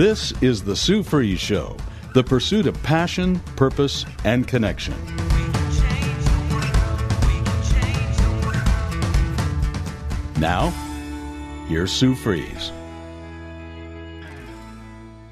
This 0.00 0.32
is 0.40 0.62
the 0.62 0.74
Sue 0.74 1.02
Fries 1.02 1.38
Show, 1.38 1.76
the 2.14 2.24
pursuit 2.24 2.66
of 2.66 2.82
passion, 2.82 3.38
purpose, 3.54 4.06
and 4.24 4.48
connection. 4.48 4.94
Now, 10.38 10.70
here's 11.68 11.92
Sue 11.92 12.14
Fries. 12.14 12.72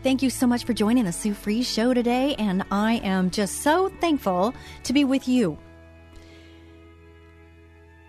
Thank 0.03 0.23
you 0.23 0.29
so 0.29 0.47
much 0.47 0.65
for 0.65 0.75
joining 0.75 1.07
the 1.07 1.13
Sue 1.13 1.33
Fries 1.33 1.67
Show 1.67 1.95
today, 1.95 2.35
and 2.35 2.63
I 2.71 2.97
am 2.97 3.31
just 3.31 3.63
so 3.63 3.89
thankful 4.03 4.53
to 4.83 4.93
be 4.93 5.03
with 5.03 5.27
you. 5.27 5.57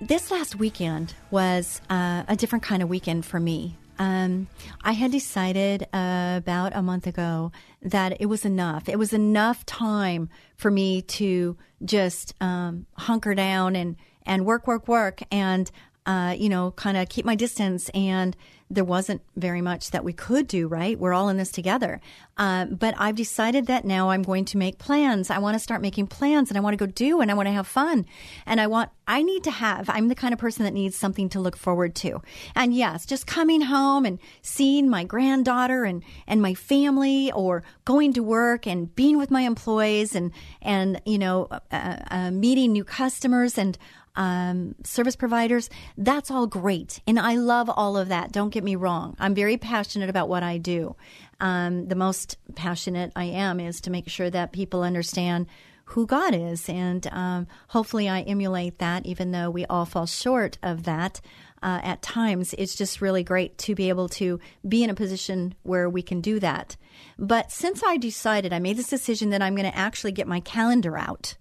This 0.02 0.30
last 0.30 0.58
weekend 0.58 1.14
was 1.32 1.80
uh, 1.90 2.24
a 2.28 2.36
different 2.36 2.64
kind 2.66 2.84
of 2.84 2.90
weekend 2.90 3.26
for 3.26 3.40
me. 3.40 3.78
Um, 4.00 4.48
I 4.82 4.94
had 4.94 5.12
decided 5.12 5.84
uh, 5.94 6.36
about 6.38 6.76
a 6.76 6.82
month 6.82 7.06
ago 7.06 7.52
that 7.82 8.20
it 8.22 8.28
was 8.28 8.46
enough. 8.46 8.88
It 8.88 8.98
was 8.98 9.14
enough 9.14 9.66
time 9.66 10.30
for 10.56 10.72
me 10.72 11.02
to 11.04 11.58
just 11.84 12.34
um, 12.42 12.86
hunker 12.94 13.36
down 13.36 13.76
and, 13.76 13.98
and 14.26 14.46
work, 14.46 14.66
work, 14.68 14.88
work, 14.88 15.22
and 15.32 15.70
uh, 16.06 16.34
you 16.36 16.50
know, 16.50 16.72
kind 16.72 16.98
of 16.98 17.08
keep 17.10 17.24
my 17.26 17.36
distance 17.36 17.90
and 17.90 18.36
there 18.72 18.84
wasn't 18.84 19.22
very 19.36 19.62
much 19.62 19.90
that 19.92 20.04
we 20.04 20.14
could 20.14 20.48
do, 20.48 20.68
right? 20.68 21.00
We're 21.00 21.14
all 21.14 21.30
in 21.30 21.38
this 21.38 21.52
together. 21.52 22.00
Uh, 22.38 22.66
but 22.66 22.94
I've 22.98 23.16
decided 23.16 23.66
that 23.66 23.84
now 23.84 24.12
I'm 24.12 24.22
going 24.22 24.46
to 24.46 24.58
make 24.58 24.78
plans. 24.78 25.30
I 25.32 25.40
want 25.40 25.56
to 25.56 25.60
start 25.60 25.82
making 25.82 26.08
plans 26.08 26.50
and 26.50 26.58
I 26.58 26.62
want 26.62 26.78
to 26.78 26.86
go 26.86 26.90
do 26.90 27.20
and 27.20 27.32
I 27.32 27.34
want 27.34 27.48
to 27.48 27.52
have 27.52 27.68
fun. 27.68 28.06
And 28.46 28.62
I 28.62 28.68
want, 28.68 28.92
I 29.08 29.24
need 29.24 29.44
to 29.46 29.52
have, 29.52 29.90
I'm 29.90 30.08
the 30.08 30.16
kind 30.16 30.34
of 30.34 30.40
person 30.40 30.66
that 30.66 30.74
needs 30.74 30.96
something 30.96 31.30
to 31.30 31.40
look 31.40 31.58
forward 31.58 31.96
to. 31.96 32.22
And 32.56 32.74
yes, 32.74 33.06
just 33.06 33.26
coming 33.26 33.62
home 33.62 34.06
and 34.06 34.20
seeing 34.44 34.88
my 34.88 35.04
granddaughter 35.04 35.84
and, 35.84 36.04
and 36.28 36.42
my 36.42 36.54
family 36.54 37.32
or 37.32 37.64
going 37.86 38.14
to 38.14 38.24
work 38.24 38.68
and 38.68 38.96
being 38.96 39.18
with 39.18 39.32
my 39.32 39.42
employees 39.42 40.16
and, 40.16 40.32
and, 40.62 41.02
you 41.06 41.18
know, 41.18 41.48
uh, 41.72 41.98
uh, 42.12 42.32
meeting 42.32 42.72
new 42.72 42.84
customers 42.84 43.58
and 43.58 43.78
um, 44.16 44.76
service 44.84 45.16
providers, 45.16 45.70
that's 45.98 46.32
all 46.32 46.48
great. 46.48 47.00
And 47.08 47.20
I 47.20 47.36
love 47.36 47.70
all 47.70 47.98
of 47.98 48.10
that. 48.10 48.32
Don't 48.32 48.50
get 48.50 48.64
me 48.64 48.76
wrong. 48.76 49.16
I'm 49.20 49.36
very 49.36 49.58
passionate 49.58 50.10
about 50.10 50.30
what 50.30 50.44
I 50.44 50.58
do. 50.58 50.96
Um, 51.40 51.88
the 51.88 51.96
most 51.96 52.38
passionate 52.56 53.12
I 53.16 53.26
am 53.26 53.60
is 53.60 53.82
to 53.82 53.92
make 53.92 54.10
sure 54.10 54.30
that 54.30 54.52
people 54.52 54.84
understand 54.84 55.48
who 55.86 56.06
God 56.06 56.36
is. 56.36 56.70
And 56.70 57.08
um, 57.12 57.48
hopefully 57.70 58.08
I 58.08 58.22
emulate 58.22 58.78
that, 58.80 59.06
even 59.06 59.32
though 59.32 59.50
we 59.50 59.66
all 59.66 59.86
fall 59.86 60.06
short 60.06 60.58
of 60.62 60.84
that. 60.84 61.22
Uh, 61.62 61.82
at 61.84 62.02
times, 62.02 62.54
it's 62.58 62.76
just 62.76 63.02
really 63.02 63.24
great 63.24 63.58
to 63.58 63.76
be 63.76 63.90
able 63.90 64.08
to 64.08 64.40
be 64.68 64.84
in 64.84 64.90
a 64.90 64.94
position 64.94 65.54
where 65.64 65.90
we 65.90 66.02
can 66.02 66.22
do 66.22 66.40
that. 66.40 66.78
But 67.18 67.52
since 67.52 67.84
I 67.84 67.98
decided, 67.98 68.54
I 68.54 68.60
made 68.60 68.78
this 68.78 68.88
decision 68.88 69.32
that 69.32 69.42
I'm 69.42 69.56
going 69.56 69.70
to 69.70 69.78
actually 69.78 70.14
get 70.14 70.28
my 70.28 70.40
calendar 70.40 70.98
out 70.98 71.36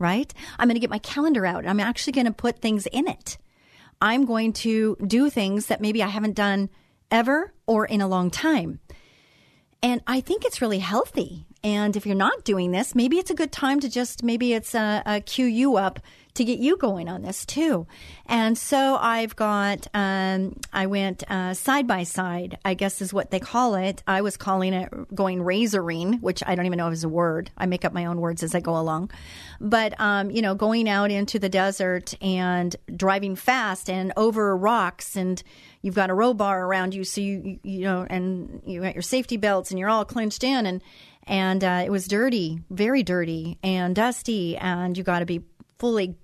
right? 0.00 0.32
I'm 0.58 0.66
going 0.66 0.74
to 0.74 0.80
get 0.80 0.90
my 0.90 0.98
calendar 0.98 1.46
out. 1.46 1.66
I'm 1.66 1.78
actually 1.78 2.14
going 2.14 2.26
to 2.26 2.32
put 2.32 2.58
things 2.58 2.86
in 2.86 3.06
it. 3.06 3.38
I'm 4.00 4.24
going 4.24 4.52
to 4.54 4.96
do 5.06 5.30
things 5.30 5.66
that 5.66 5.80
maybe 5.80 6.02
I 6.02 6.08
haven't 6.08 6.34
done 6.34 6.70
ever 7.10 7.52
or 7.66 7.84
in 7.84 8.00
a 8.00 8.08
long 8.08 8.30
time. 8.30 8.80
And 9.82 10.00
I 10.06 10.20
think 10.20 10.44
it's 10.44 10.62
really 10.62 10.78
healthy. 10.78 11.46
And 11.62 11.94
if 11.96 12.06
you're 12.06 12.14
not 12.14 12.44
doing 12.44 12.70
this, 12.70 12.94
maybe 12.94 13.18
it's 13.18 13.30
a 13.30 13.34
good 13.34 13.52
time 13.52 13.80
to 13.80 13.88
just, 13.88 14.22
maybe 14.22 14.54
it's 14.54 14.74
a, 14.74 15.02
a 15.04 15.20
cue 15.20 15.46
you 15.46 15.76
up 15.76 16.00
to 16.32 16.44
get 16.44 16.60
you 16.60 16.76
going 16.76 17.08
on 17.08 17.22
this 17.22 17.44
too. 17.44 17.86
And 18.26 18.56
so 18.56 18.96
I've 18.96 19.34
got, 19.34 19.88
um, 19.92 20.58
I 20.72 20.86
went 20.86 21.28
uh, 21.28 21.54
side 21.54 21.86
by 21.86 22.04
side, 22.04 22.56
I 22.64 22.74
guess 22.74 23.02
is 23.02 23.12
what 23.12 23.30
they 23.30 23.40
call 23.40 23.74
it. 23.74 24.02
I 24.06 24.22
was 24.22 24.36
calling 24.36 24.72
it 24.72 25.14
going 25.14 25.40
razoring, 25.40 26.22
which 26.22 26.42
I 26.46 26.54
don't 26.54 26.66
even 26.66 26.78
know 26.78 26.86
if 26.86 26.94
it's 26.94 27.04
a 27.04 27.08
word. 27.08 27.50
I 27.58 27.66
make 27.66 27.84
up 27.84 27.92
my 27.92 28.06
own 28.06 28.20
words 28.20 28.42
as 28.42 28.54
I 28.54 28.60
go 28.60 28.78
along. 28.78 29.10
But, 29.60 30.00
um, 30.00 30.30
you 30.30 30.40
know, 30.40 30.54
going 30.54 30.88
out 30.88 31.10
into 31.10 31.38
the 31.38 31.48
desert 31.48 32.14
and 32.22 32.74
driving 32.94 33.34
fast 33.34 33.90
and 33.90 34.12
over 34.16 34.56
rocks 34.56 35.16
and, 35.16 35.42
you've 35.82 35.94
got 35.94 36.10
a 36.10 36.14
row 36.14 36.34
bar 36.34 36.64
around 36.66 36.94
you, 36.94 37.04
so 37.04 37.20
you 37.20 37.58
you 37.62 37.80
know, 37.80 38.06
and 38.08 38.62
you 38.66 38.82
got 38.82 38.94
your 38.94 39.02
safety 39.02 39.36
belts, 39.36 39.70
and 39.70 39.78
you're 39.78 39.88
all 39.88 40.04
clinched 40.04 40.44
in, 40.44 40.66
and 40.66 40.82
and 41.30 41.62
uh, 41.62 41.82
it 41.86 41.90
was 41.90 42.08
dirty, 42.08 42.58
very 42.70 43.04
dirty 43.04 43.56
and 43.62 43.94
dusty, 43.94 44.56
and 44.56 44.98
you 44.98 45.04
got 45.04 45.20
to 45.20 45.26
be 45.26 45.44
fully 45.78 46.16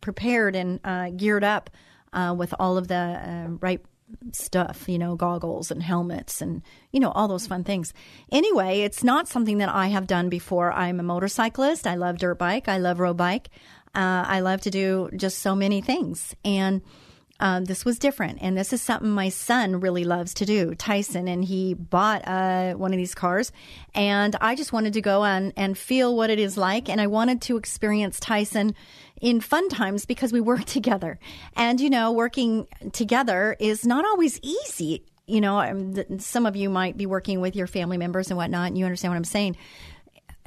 prepared 0.00 0.56
and 0.56 0.80
uh, 0.82 1.10
geared 1.10 1.44
up 1.44 1.70
uh, 2.12 2.34
with 2.36 2.52
all 2.58 2.76
of 2.76 2.88
the 2.88 2.94
uh, 2.94 3.48
right 3.60 3.80
stuff, 4.32 4.88
you 4.88 4.98
know, 4.98 5.14
goggles 5.14 5.70
and 5.70 5.80
helmets 5.80 6.42
and, 6.42 6.62
you 6.90 6.98
know, 6.98 7.12
all 7.12 7.28
those 7.28 7.46
fun 7.46 7.62
things. 7.62 7.94
Anyway, 8.32 8.80
it's 8.80 9.04
not 9.04 9.28
something 9.28 9.58
that 9.58 9.68
I 9.68 9.86
have 9.86 10.08
done 10.08 10.28
before. 10.28 10.72
I'm 10.72 10.98
a 10.98 11.04
motorcyclist. 11.04 11.86
I 11.86 11.94
love 11.94 12.18
dirt 12.18 12.38
bike. 12.38 12.68
I 12.68 12.78
love 12.78 12.98
road 12.98 13.16
bike. 13.16 13.48
Uh, 13.94 14.24
I 14.26 14.40
love 14.40 14.60
to 14.62 14.70
do 14.70 15.08
just 15.14 15.38
so 15.38 15.54
many 15.54 15.80
things. 15.80 16.34
And 16.44 16.82
um, 17.42 17.64
this 17.64 17.84
was 17.84 17.98
different. 17.98 18.38
And 18.40 18.56
this 18.56 18.72
is 18.72 18.80
something 18.80 19.10
my 19.10 19.28
son 19.28 19.80
really 19.80 20.04
loves 20.04 20.32
to 20.34 20.46
do, 20.46 20.76
Tyson. 20.76 21.26
And 21.26 21.44
he 21.44 21.74
bought 21.74 22.22
uh, 22.24 22.74
one 22.74 22.92
of 22.92 22.96
these 22.98 23.16
cars. 23.16 23.50
And 23.96 24.36
I 24.40 24.54
just 24.54 24.72
wanted 24.72 24.92
to 24.92 25.00
go 25.00 25.22
on 25.22 25.52
and 25.56 25.76
feel 25.76 26.16
what 26.16 26.30
it 26.30 26.38
is 26.38 26.56
like. 26.56 26.88
And 26.88 27.00
I 27.00 27.08
wanted 27.08 27.42
to 27.42 27.56
experience 27.56 28.20
Tyson 28.20 28.76
in 29.20 29.40
fun 29.40 29.68
times 29.68 30.06
because 30.06 30.32
we 30.32 30.40
work 30.40 30.64
together. 30.66 31.18
And, 31.56 31.80
you 31.80 31.90
know, 31.90 32.12
working 32.12 32.68
together 32.92 33.56
is 33.58 33.84
not 33.84 34.04
always 34.04 34.38
easy. 34.40 35.04
You 35.26 35.40
know, 35.40 35.94
some 36.18 36.46
of 36.46 36.54
you 36.54 36.70
might 36.70 36.96
be 36.96 37.06
working 37.06 37.40
with 37.40 37.56
your 37.56 37.66
family 37.66 37.98
members 37.98 38.28
and 38.28 38.36
whatnot, 38.36 38.68
and 38.68 38.78
you 38.78 38.84
understand 38.84 39.12
what 39.12 39.16
I'm 39.16 39.24
saying 39.24 39.56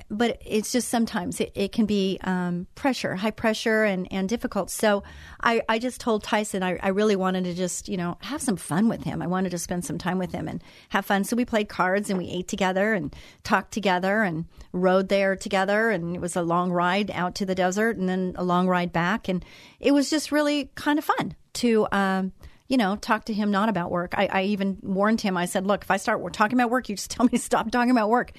but 0.10 0.40
it's 0.46 0.72
just 0.72 0.90
sometimes 0.90 1.40
it, 1.40 1.52
it 1.56 1.72
can 1.72 1.86
be 1.86 2.20
um, 2.24 2.68
pressure, 2.76 3.16
high 3.16 3.32
pressure, 3.32 3.84
and, 3.84 4.08
and 4.12 4.30
difficult. 4.30 4.70
So 4.70 5.04
I, 5.42 5.62
I 5.68 5.80
just 5.80 6.00
told 6.00 6.24
Tyson 6.24 6.64
I, 6.64 6.78
I 6.82 6.90
really 6.90 7.16
wanted 7.16 7.46
to 7.46 7.54
just, 7.54 7.90
you 7.90 7.98
know, 7.98 8.18
have 8.22 8.42
some 8.42 8.56
fun 8.56 8.88
with 8.88 9.04
him. 9.04 9.22
I 9.22 9.28
wanted 9.28 9.50
to 9.52 9.58
spend 9.58 9.84
some 9.84 9.98
time 9.98 10.18
with 10.18 10.32
him 10.32 10.48
and 10.48 10.64
have 10.90 11.06
fun. 11.06 11.24
So 11.24 11.36
we 11.36 11.46
played 11.46 11.70
cards 11.70 12.10
and 12.10 12.20
we 12.20 12.30
ate 12.30 12.48
together 12.48 12.94
and 12.94 13.16
talked 13.44 13.72
together 13.72 14.24
and 14.24 14.46
rode 14.74 15.10
there 15.10 15.36
together. 15.36 15.90
And 15.90 16.16
it 16.16 16.22
was 16.22 16.36
a 16.36 16.44
long 16.44 16.72
ride 16.72 17.10
out 17.12 17.36
to 17.36 17.46
the 17.46 17.56
desert 17.56 17.98
and 17.98 18.08
then 18.08 18.34
a 18.36 18.44
long 18.44 18.68
ride 18.68 18.94
back. 18.94 19.28
And 19.28 19.44
it 19.80 19.92
was 19.92 20.10
just 20.10 20.32
really 20.32 20.70
kind 20.76 21.00
of 21.00 21.06
fun 21.06 21.36
to, 21.54 21.88
um, 21.92 22.32
you 22.68 22.78
know, 22.78 22.96
talk 22.96 23.26
to 23.26 23.34
him 23.34 23.52
not 23.52 23.70
about 23.70 23.92
work. 23.92 24.14
I, 24.18 24.28
I, 24.28 24.44
even 24.44 24.78
warned 24.82 25.22
him. 25.22 25.38
I 25.38 25.46
said, 25.46 25.68
look, 25.68 25.84
if 25.84 25.92
I 25.92 25.98
start 25.98 26.34
talking 26.34 26.58
about 26.58 26.72
work, 26.72 26.90
you 26.90 26.96
just 26.96 27.12
tell 27.12 27.26
me 27.26 27.32
to 27.32 27.38
stop 27.38 27.70
talking 27.70 27.92
about 27.92 28.10
work. 28.10 28.32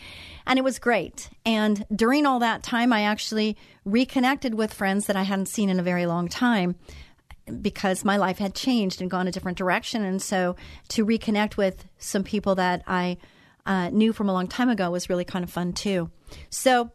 And 0.46 0.58
it 0.58 0.62
was 0.62 0.78
great. 0.78 1.30
And 1.44 1.86
during 1.94 2.26
all 2.26 2.40
that 2.40 2.62
time, 2.62 2.92
I 2.92 3.02
actually 3.02 3.56
reconnected 3.84 4.54
with 4.54 4.74
friends 4.74 5.06
that 5.06 5.16
I 5.16 5.22
hadn't 5.22 5.46
seen 5.46 5.70
in 5.70 5.78
a 5.78 5.82
very 5.82 6.06
long 6.06 6.28
time 6.28 6.74
because 7.60 8.04
my 8.04 8.16
life 8.16 8.38
had 8.38 8.54
changed 8.54 9.00
and 9.00 9.10
gone 9.10 9.28
a 9.28 9.32
different 9.32 9.58
direction. 9.58 10.04
And 10.04 10.20
so 10.20 10.56
to 10.88 11.06
reconnect 11.06 11.56
with 11.56 11.86
some 11.98 12.24
people 12.24 12.56
that 12.56 12.82
I 12.86 13.18
uh, 13.64 13.90
knew 13.90 14.12
from 14.12 14.28
a 14.28 14.32
long 14.32 14.48
time 14.48 14.68
ago 14.68 14.90
was 14.90 15.08
really 15.08 15.24
kind 15.24 15.44
of 15.44 15.50
fun 15.50 15.72
too. 15.72 16.10
So 16.50 16.90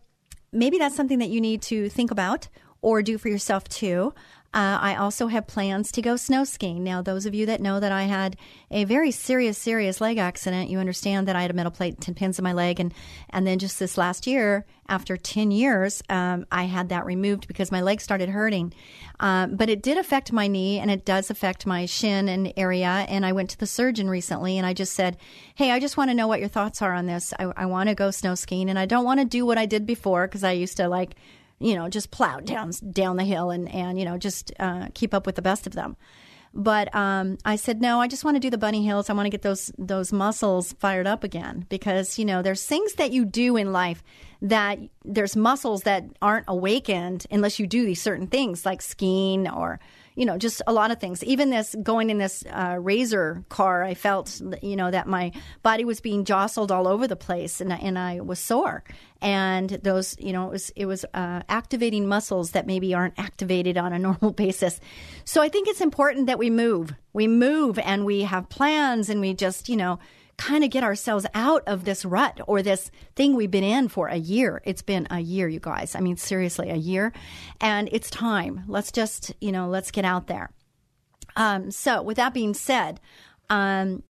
maybe 0.52 0.78
that's 0.78 0.96
something 0.96 1.20
that 1.20 1.30
you 1.30 1.40
need 1.40 1.62
to 1.64 1.90
think 1.90 2.12
about 2.12 2.50
or 2.82 3.02
do 3.02 3.18
for 3.18 3.30
yourself 3.30 3.68
too. 3.70 4.14
Uh, 4.54 4.78
I 4.82 4.96
also 4.96 5.28
have 5.28 5.48
plans 5.48 5.94
to 5.94 6.02
go 6.02 6.18
snow 6.18 6.44
skiing. 6.44 6.84
Now, 6.84 7.02
those 7.02 7.26
of 7.26 7.34
you 7.34 7.46
that 7.46 7.62
know 7.62 7.80
that 7.80 7.94
I 7.94 8.04
had 8.04 8.36
a 8.70 8.84
very 8.84 9.10
serious, 9.10 9.58
serious 9.58 10.02
leg 10.02 10.18
accident, 10.18 10.70
you 10.70 10.78
understand 10.78 11.28
that 11.30 11.38
I 11.38 11.42
had 11.42 11.52
a 11.52 11.54
metal 11.54 11.72
plate, 11.72 12.02
10 12.02 12.16
pins 12.16 12.38
in 12.38 12.44
my 12.44 12.52
leg. 12.52 12.78
And, 12.82 12.94
and 13.30 13.48
then 13.48 13.60
just 13.60 13.80
this 13.80 13.98
last 13.98 14.28
year, 14.28 14.66
after 14.90 15.16
10 15.16 15.52
years, 15.52 16.04
um, 16.10 16.46
I 16.52 16.66
had 16.66 16.90
that 16.90 17.06
removed 17.06 17.48
because 17.48 17.72
my 17.72 17.80
leg 17.80 18.02
started 18.02 18.28
hurting. 18.28 18.74
Um, 19.22 19.56
but 19.56 19.70
it 19.70 19.82
did 19.82 19.98
affect 19.98 20.34
my 20.34 20.48
knee 20.48 20.80
and 20.80 20.92
it 20.92 21.06
does 21.06 21.30
affect 21.30 21.66
my 21.66 21.86
shin 21.86 22.28
and 22.28 22.52
area. 22.58 23.06
And 23.08 23.26
I 23.26 23.32
went 23.32 23.52
to 23.52 23.58
the 23.58 23.68
surgeon 23.68 24.10
recently 24.10 24.58
and 24.58 24.68
I 24.68 24.74
just 24.74 24.94
said, 24.94 25.16
Hey, 25.56 25.72
I 25.72 25.80
just 25.80 25.96
want 25.96 26.10
to 26.10 26.16
know 26.16 26.28
what 26.28 26.42
your 26.42 26.50
thoughts 26.50 26.82
are 26.82 26.94
on 26.94 27.06
this. 27.06 27.34
I, 27.40 27.54
I 27.56 27.66
want 27.68 27.88
to 27.88 27.96
go 27.96 28.12
snow 28.12 28.36
skiing 28.36 28.70
and 28.70 28.78
I 28.78 28.86
don't 28.86 29.06
want 29.06 29.22
to 29.22 29.26
do 29.26 29.46
what 29.46 29.58
I 29.58 29.66
did 29.66 29.86
before 29.86 30.28
because 30.28 30.44
I 30.44 30.52
used 30.52 30.76
to 30.76 30.90
like 30.90 31.16
you 31.62 31.76
know, 31.76 31.90
just 31.90 32.12
plow 32.12 32.40
down 32.40 32.72
down 32.92 33.18
the 33.18 33.24
hill 33.24 33.52
and 33.52 33.70
and 33.70 34.00
you 34.00 34.06
know 34.06 34.18
just 34.18 34.52
uh, 34.60 34.88
keep 34.94 35.14
up 35.14 35.26
with 35.26 35.36
the 35.36 35.42
best 35.42 35.68
of 35.68 35.74
them. 35.74 35.96
But 36.54 36.94
um, 36.94 37.38
I 37.46 37.56
said 37.56 37.82
no. 37.82 38.02
I 38.02 38.08
just 38.08 38.26
want 38.26 38.36
to 38.36 38.42
do 38.42 38.50
the 38.50 38.58
bunny 38.58 38.86
hills. 38.86 39.10
I 39.10 39.14
want 39.14 39.26
to 39.26 39.30
get 39.30 39.42
those 39.42 39.72
those 39.78 40.12
muscles 40.12 40.74
fired 40.74 41.08
up 41.08 41.24
again 41.24 41.66
because 41.70 42.20
you 42.20 42.26
know 42.26 42.42
there's 42.42 42.66
things 42.66 42.94
that 42.96 43.12
you 43.12 43.24
do 43.24 43.56
in 43.56 43.72
life 43.72 44.04
that 44.42 44.80
there's 45.06 45.36
muscles 45.36 45.84
that 45.84 46.04
aren't 46.22 46.46
awakened 46.48 47.26
unless 47.32 47.60
you 47.60 47.68
do 47.68 47.86
these 47.86 48.02
certain 48.02 48.28
things 48.28 48.66
like 48.66 48.82
skiing 48.82 49.48
or 49.48 49.80
you 50.16 50.26
know, 50.26 50.38
just 50.38 50.62
a 50.68 50.74
lot 50.74 50.92
of 50.92 51.00
things. 51.00 51.24
Even 51.24 51.50
this 51.50 51.76
going 51.82 52.10
in 52.10 52.18
this 52.18 52.44
uh, 52.50 52.78
razor 52.80 53.44
car, 53.50 53.84
I 53.84 53.94
felt, 53.94 54.42
you 54.62 54.76
know, 54.76 54.92
that 54.92 55.08
my 55.08 55.32
body 55.64 55.86
was 55.86 56.02
being 56.02 56.26
jostled 56.26 56.72
all 56.72 56.88
over 56.88 57.08
the 57.08 57.16
place, 57.16 57.62
and 57.62 57.72
and 57.72 57.98
I 57.98 58.20
was 58.22 58.40
sore. 58.40 58.84
And 59.22 59.70
those, 59.70 60.18
you 60.20 60.34
know, 60.34 60.48
it 60.48 60.52
was 60.52 60.70
it 60.76 60.86
was 60.86 61.06
uh, 61.14 61.42
activating 61.48 62.08
muscles 62.08 62.52
that 62.52 62.68
maybe 62.68 62.94
aren't 62.94 63.18
activated 63.18 63.78
on 63.78 63.94
a 63.94 64.00
normal 64.00 64.32
basis. 64.46 64.80
So 65.24 65.42
I 65.42 65.50
think 65.50 65.68
it's 65.68 65.82
important 65.82 66.28
that 66.28 66.40
we 66.40 66.50
move. 66.50 66.94
We 67.14 67.28
move 67.28 67.80
and 67.80 68.06
we 68.06 68.22
have 68.22 68.50
plans, 68.50 69.10
and 69.10 69.22
we 69.22 69.34
just, 69.34 69.70
you 69.70 69.78
know 69.78 70.00
kind 70.42 70.64
of 70.64 70.72
get 70.72 70.84
ourselves 70.84 71.28
out 71.36 71.62
of 71.68 71.86
this 71.86 72.04
rut 72.04 72.42
or 72.48 72.64
this 72.64 72.90
thing 73.16 73.36
we've 73.36 73.52
been 73.52 73.64
in 73.64 73.88
for 73.88 74.08
a 74.08 74.16
year. 74.16 74.60
It's 74.66 74.82
been 74.82 75.08
a 75.12 75.20
year, 75.20 75.48
you 75.48 75.60
guys. 75.60 75.94
I 75.94 76.00
mean, 76.00 76.18
seriously, 76.18 76.72
a 76.72 76.76
year. 76.76 77.14
And 77.60 77.88
it's 77.92 78.10
time. 78.10 78.64
Let's 78.68 78.92
just, 78.92 79.36
you 79.40 79.52
know, 79.52 79.70
let's 79.70 79.92
get 79.92 80.04
out 80.04 80.26
there. 80.26 80.50
Um, 81.36 81.70
so, 81.70 82.02
with 82.02 82.18
that 82.18 82.34
being 82.34 82.56
said, 82.56 83.00
um, 83.52 84.04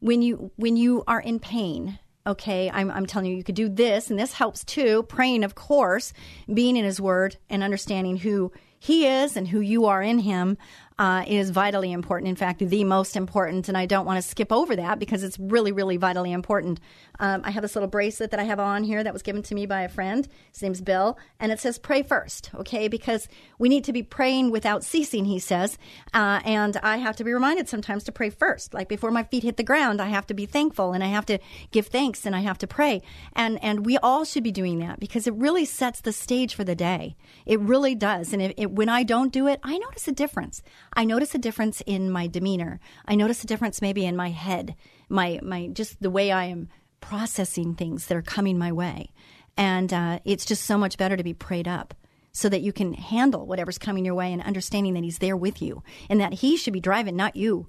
when 0.00 0.20
you 0.20 0.50
when 0.56 0.76
you 0.76 1.04
are 1.06 1.20
in 1.20 1.38
pain, 1.38 1.98
okay, 2.26 2.70
I'm, 2.70 2.90
I'm 2.90 3.06
telling 3.06 3.30
you, 3.30 3.36
you 3.36 3.44
could 3.44 3.54
do 3.54 3.68
this, 3.68 4.10
and 4.10 4.18
this 4.18 4.32
helps 4.32 4.64
too. 4.64 5.04
Praying, 5.04 5.44
of 5.44 5.54
course, 5.54 6.12
being 6.52 6.76
in 6.76 6.84
His 6.84 7.00
Word 7.00 7.36
and 7.48 7.62
understanding 7.62 8.16
who 8.16 8.52
He 8.80 9.06
is 9.06 9.36
and 9.36 9.48
who 9.48 9.60
you 9.60 9.86
are 9.86 10.02
in 10.02 10.18
Him 10.18 10.58
uh, 10.98 11.24
is 11.26 11.50
vitally 11.50 11.92
important. 11.92 12.28
In 12.28 12.36
fact, 12.36 12.58
the 12.58 12.84
most 12.84 13.16
important. 13.16 13.68
And 13.68 13.78
I 13.78 13.86
don't 13.86 14.04
want 14.04 14.22
to 14.22 14.28
skip 14.28 14.52
over 14.52 14.74
that 14.76 14.98
because 14.98 15.22
it's 15.22 15.38
really, 15.38 15.72
really 15.72 15.96
vitally 15.96 16.32
important. 16.32 16.80
Um, 17.18 17.42
I 17.44 17.50
have 17.50 17.62
this 17.62 17.74
little 17.74 17.88
bracelet 17.88 18.30
that 18.30 18.40
I 18.40 18.44
have 18.44 18.60
on 18.60 18.84
here 18.84 19.02
that 19.02 19.12
was 19.12 19.22
given 19.22 19.42
to 19.44 19.54
me 19.54 19.66
by 19.66 19.82
a 19.82 19.88
friend. 19.88 20.28
His 20.52 20.62
name's 20.62 20.80
Bill. 20.80 21.18
And 21.40 21.52
it 21.52 21.60
says, 21.60 21.78
pray 21.78 22.02
first, 22.02 22.50
okay? 22.54 22.88
Because 22.88 23.28
we 23.58 23.68
need 23.68 23.84
to 23.84 23.92
be 23.92 24.02
praying 24.02 24.50
without 24.50 24.84
ceasing, 24.84 25.24
he 25.24 25.38
says. 25.38 25.78
Uh, 26.14 26.40
and 26.44 26.76
I 26.78 26.98
have 26.98 27.16
to 27.16 27.24
be 27.24 27.32
reminded 27.32 27.68
sometimes 27.68 28.04
to 28.04 28.12
pray 28.12 28.30
first. 28.30 28.74
Like 28.74 28.88
before 28.88 29.10
my 29.10 29.24
feet 29.24 29.42
hit 29.42 29.56
the 29.56 29.62
ground, 29.62 30.00
I 30.00 30.08
have 30.08 30.26
to 30.28 30.34
be 30.34 30.46
thankful 30.46 30.92
and 30.92 31.02
I 31.02 31.08
have 31.08 31.26
to 31.26 31.38
give 31.70 31.88
thanks 31.88 32.24
and 32.24 32.36
I 32.36 32.40
have 32.40 32.58
to 32.58 32.66
pray. 32.66 33.02
And, 33.34 33.62
and 33.62 33.84
we 33.84 33.98
all 33.98 34.24
should 34.24 34.44
be 34.44 34.52
doing 34.52 34.78
that 34.78 35.00
because 35.00 35.26
it 35.26 35.34
really 35.34 35.64
sets 35.64 36.00
the 36.00 36.12
stage 36.12 36.54
for 36.54 36.64
the 36.64 36.74
day. 36.74 37.16
It 37.46 37.60
really 37.60 37.94
does. 37.94 38.32
And 38.32 38.40
it, 38.40 38.54
it, 38.56 38.70
when 38.70 38.88
I 38.88 39.02
don't 39.02 39.32
do 39.32 39.46
it, 39.46 39.60
I 39.62 39.78
notice 39.78 40.08
a 40.08 40.12
difference. 40.12 40.62
I 40.94 41.04
notice 41.04 41.34
a 41.34 41.38
difference 41.38 41.82
in 41.86 42.10
my 42.10 42.26
demeanor. 42.26 42.80
I 43.06 43.14
notice 43.14 43.42
a 43.42 43.46
difference 43.46 43.82
maybe 43.82 44.04
in 44.04 44.16
my 44.16 44.30
head, 44.30 44.74
my 45.08 45.40
my 45.42 45.68
just 45.68 46.00
the 46.02 46.10
way 46.10 46.30
I 46.30 46.44
am 46.44 46.68
processing 47.00 47.74
things 47.74 48.06
that 48.06 48.16
are 48.16 48.22
coming 48.22 48.58
my 48.58 48.72
way. 48.72 49.10
And 49.56 49.92
uh, 49.92 50.20
it's 50.24 50.44
just 50.44 50.64
so 50.64 50.78
much 50.78 50.96
better 50.96 51.16
to 51.16 51.24
be 51.24 51.34
prayed 51.34 51.66
up 51.66 51.94
so 52.32 52.48
that 52.48 52.60
you 52.60 52.72
can 52.72 52.94
handle 52.94 53.46
whatever's 53.46 53.78
coming 53.78 54.04
your 54.04 54.14
way 54.14 54.32
and 54.32 54.42
understanding 54.42 54.94
that 54.94 55.02
he's 55.02 55.18
there 55.18 55.36
with 55.36 55.60
you 55.60 55.82
and 56.08 56.20
that 56.20 56.34
he 56.34 56.56
should 56.56 56.72
be 56.72 56.80
driving, 56.80 57.16
not 57.16 57.34
you. 57.34 57.68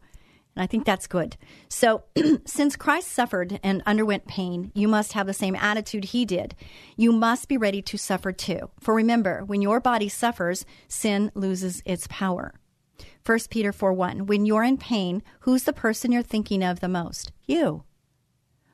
And 0.56 0.64
I 0.64 0.68
think 0.68 0.86
that's 0.86 1.08
good. 1.08 1.38
So, 1.70 2.04
since 2.46 2.76
Christ 2.76 3.08
suffered 3.08 3.60
and 3.64 3.81
underwent 3.86 4.28
pain, 4.28 4.72
you 4.76 4.88
must 4.88 5.14
have 5.14 5.26
the 5.26 5.34
same 5.34 5.56
attitude 5.56 6.06
he 6.06 6.26
did. 6.26 6.56
You 6.96 7.12
must 7.12 7.48
be 7.48 7.58
ready 7.58 7.81
to 7.84 7.98
suffer 7.98 8.31
too. 8.31 8.70
For 8.80 8.94
remember, 8.94 9.44
when 9.46 9.62
your 9.62 9.80
body 9.80 10.10
suffers, 10.10 10.66
sin 10.88 11.31
loses 11.34 11.81
its 11.86 12.08
power. 12.08 12.54
1 13.26 13.40
Peter 13.50 13.72
4 13.72 13.94
1. 13.94 14.26
When 14.26 14.46
you're 14.46 14.64
in 14.64 14.78
pain, 14.78 15.24
who's 15.42 15.64
the 15.64 15.74
person 15.74 16.12
you're 16.12 16.24
thinking 16.24 16.64
of 16.64 16.80
the 16.80 16.88
most? 16.88 17.31
You. 17.46 17.84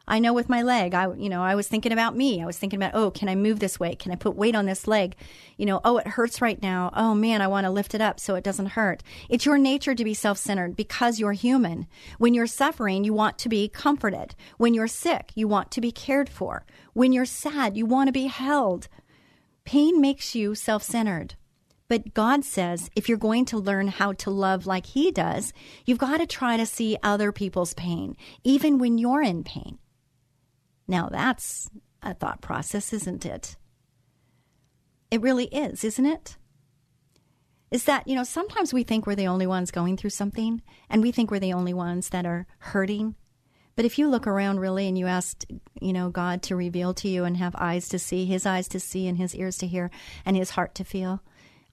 I 0.08 0.20
know 0.20 0.34
with 0.34 0.50
my 0.50 0.62
leg, 0.62 0.94
I 0.94 1.12
you 1.14 1.30
know, 1.30 1.42
I 1.42 1.56
was 1.56 1.68
thinking 1.68 1.92
about 1.92 2.16
me. 2.16 2.42
I 2.42 2.46
was 2.46 2.58
thinking 2.58 2.78
about, 2.78 2.94
oh, 2.94 3.10
can 3.10 3.28
I 3.28 3.36
move 3.36 3.60
this 3.60 3.80
way? 3.80 3.96
Can 3.96 4.12
I 4.12 4.16
put 4.16 4.36
weight 4.36 4.56
on 4.56 4.66
this 4.66 4.88
leg? 4.88 5.16
You 5.58 5.66
know, 5.66 5.82
oh, 5.84 5.98
it 5.98 6.08
hurts 6.08 6.42
right 6.42 6.62
now. 6.62 6.92
Oh 6.96 7.16
man, 7.16 7.42
I 7.42 7.48
want 7.48 7.66
to 7.66 7.72
lift 7.72 7.96
it 7.96 8.02
up 8.02 8.20
so 8.20 8.36
it 8.36 8.44
doesn't 8.44 8.68
hurt. 8.68 9.02
It's 9.30 9.46
your 9.46 9.58
nature 9.58 9.96
to 9.96 10.04
be 10.04 10.14
self-centered 10.14 10.76
because 10.76 11.20
you're 11.20 11.34
human. 11.34 11.88
When 12.20 12.34
you're 12.34 12.46
suffering, 12.46 13.04
you 13.04 13.14
want 13.14 13.40
to 13.40 13.50
be 13.50 13.68
comforted. 13.68 14.36
When 14.58 14.74
you're 14.74 14.88
sick, 14.88 15.32
you 15.34 15.48
want 15.48 15.72
to 15.72 15.82
be 15.82 15.92
cared 15.92 16.30
for. 16.30 16.66
When 16.94 17.12
you're 17.12 17.26
sad, 17.26 17.76
you 17.76 17.86
want 17.86 18.08
to 18.08 18.14
be 18.14 18.28
held. 18.28 18.88
Pain 19.64 20.00
makes 20.00 20.36
you 20.36 20.54
self-centered. 20.54 21.34
But 21.88 22.14
God 22.14 22.44
says 22.44 22.90
if 22.96 23.08
you're 23.08 23.18
going 23.18 23.46
to 23.46 23.58
learn 23.58 23.88
how 23.88 24.14
to 24.14 24.30
love 24.30 24.66
like 24.66 24.88
He 24.88 25.12
does, 25.12 25.54
you've 25.86 25.98
got 25.98 26.18
to 26.18 26.28
try 26.28 26.58
to 26.58 26.66
see 26.66 26.98
other 27.02 27.32
people's 27.32 27.74
pain, 27.74 28.16
even 28.44 28.78
when 28.78 28.98
you're 28.98 29.22
in 29.22 29.44
pain. 29.44 29.80
Now, 30.88 31.10
that's 31.10 31.70
a 32.02 32.14
thought 32.14 32.42
process, 32.42 32.94
isn't 32.94 33.26
it? 33.26 33.58
It 35.12 35.22
really 35.22 35.46
is, 35.46 35.84
isn't 35.84 36.06
it? 36.06 36.38
Is 37.72 37.86
that, 37.86 38.08
you 38.08 38.16
know, 38.16 38.24
sometimes 38.24 38.74
we 38.74 38.84
think 38.84 39.06
we're 39.06 39.16
the 39.16 39.28
only 39.28 39.48
ones 39.48 39.72
going 39.72 39.98
through 39.98 40.12
something 40.12 40.62
and 40.90 41.02
we 41.02 41.12
think 41.12 41.32
we're 41.32 41.40
the 41.40 41.54
only 41.54 41.74
ones 41.74 42.10
that 42.10 42.26
are 42.26 42.48
hurting. 42.60 43.16
But 43.76 43.86
if 43.86 44.00
you 44.00 44.08
look 44.08 44.28
around 44.28 44.60
really 44.60 44.88
and 44.88 44.98
you 44.98 45.08
ask, 45.08 45.44
you 45.82 45.92
know, 45.92 46.10
God 46.10 46.42
to 46.44 46.56
reveal 46.56 46.94
to 46.96 47.10
you 47.10 47.26
and 47.26 47.36
have 47.38 47.56
eyes 47.58 47.90
to 47.90 48.00
see, 48.00 48.26
his 48.26 48.46
eyes 48.46 48.68
to 48.70 48.80
see 48.80 49.08
and 49.08 49.18
his 49.18 49.36
ears 49.36 49.58
to 49.58 49.68
hear 49.68 49.92
and 50.26 50.38
his 50.38 50.52
heart 50.52 50.76
to 50.76 50.84
feel, 50.84 51.22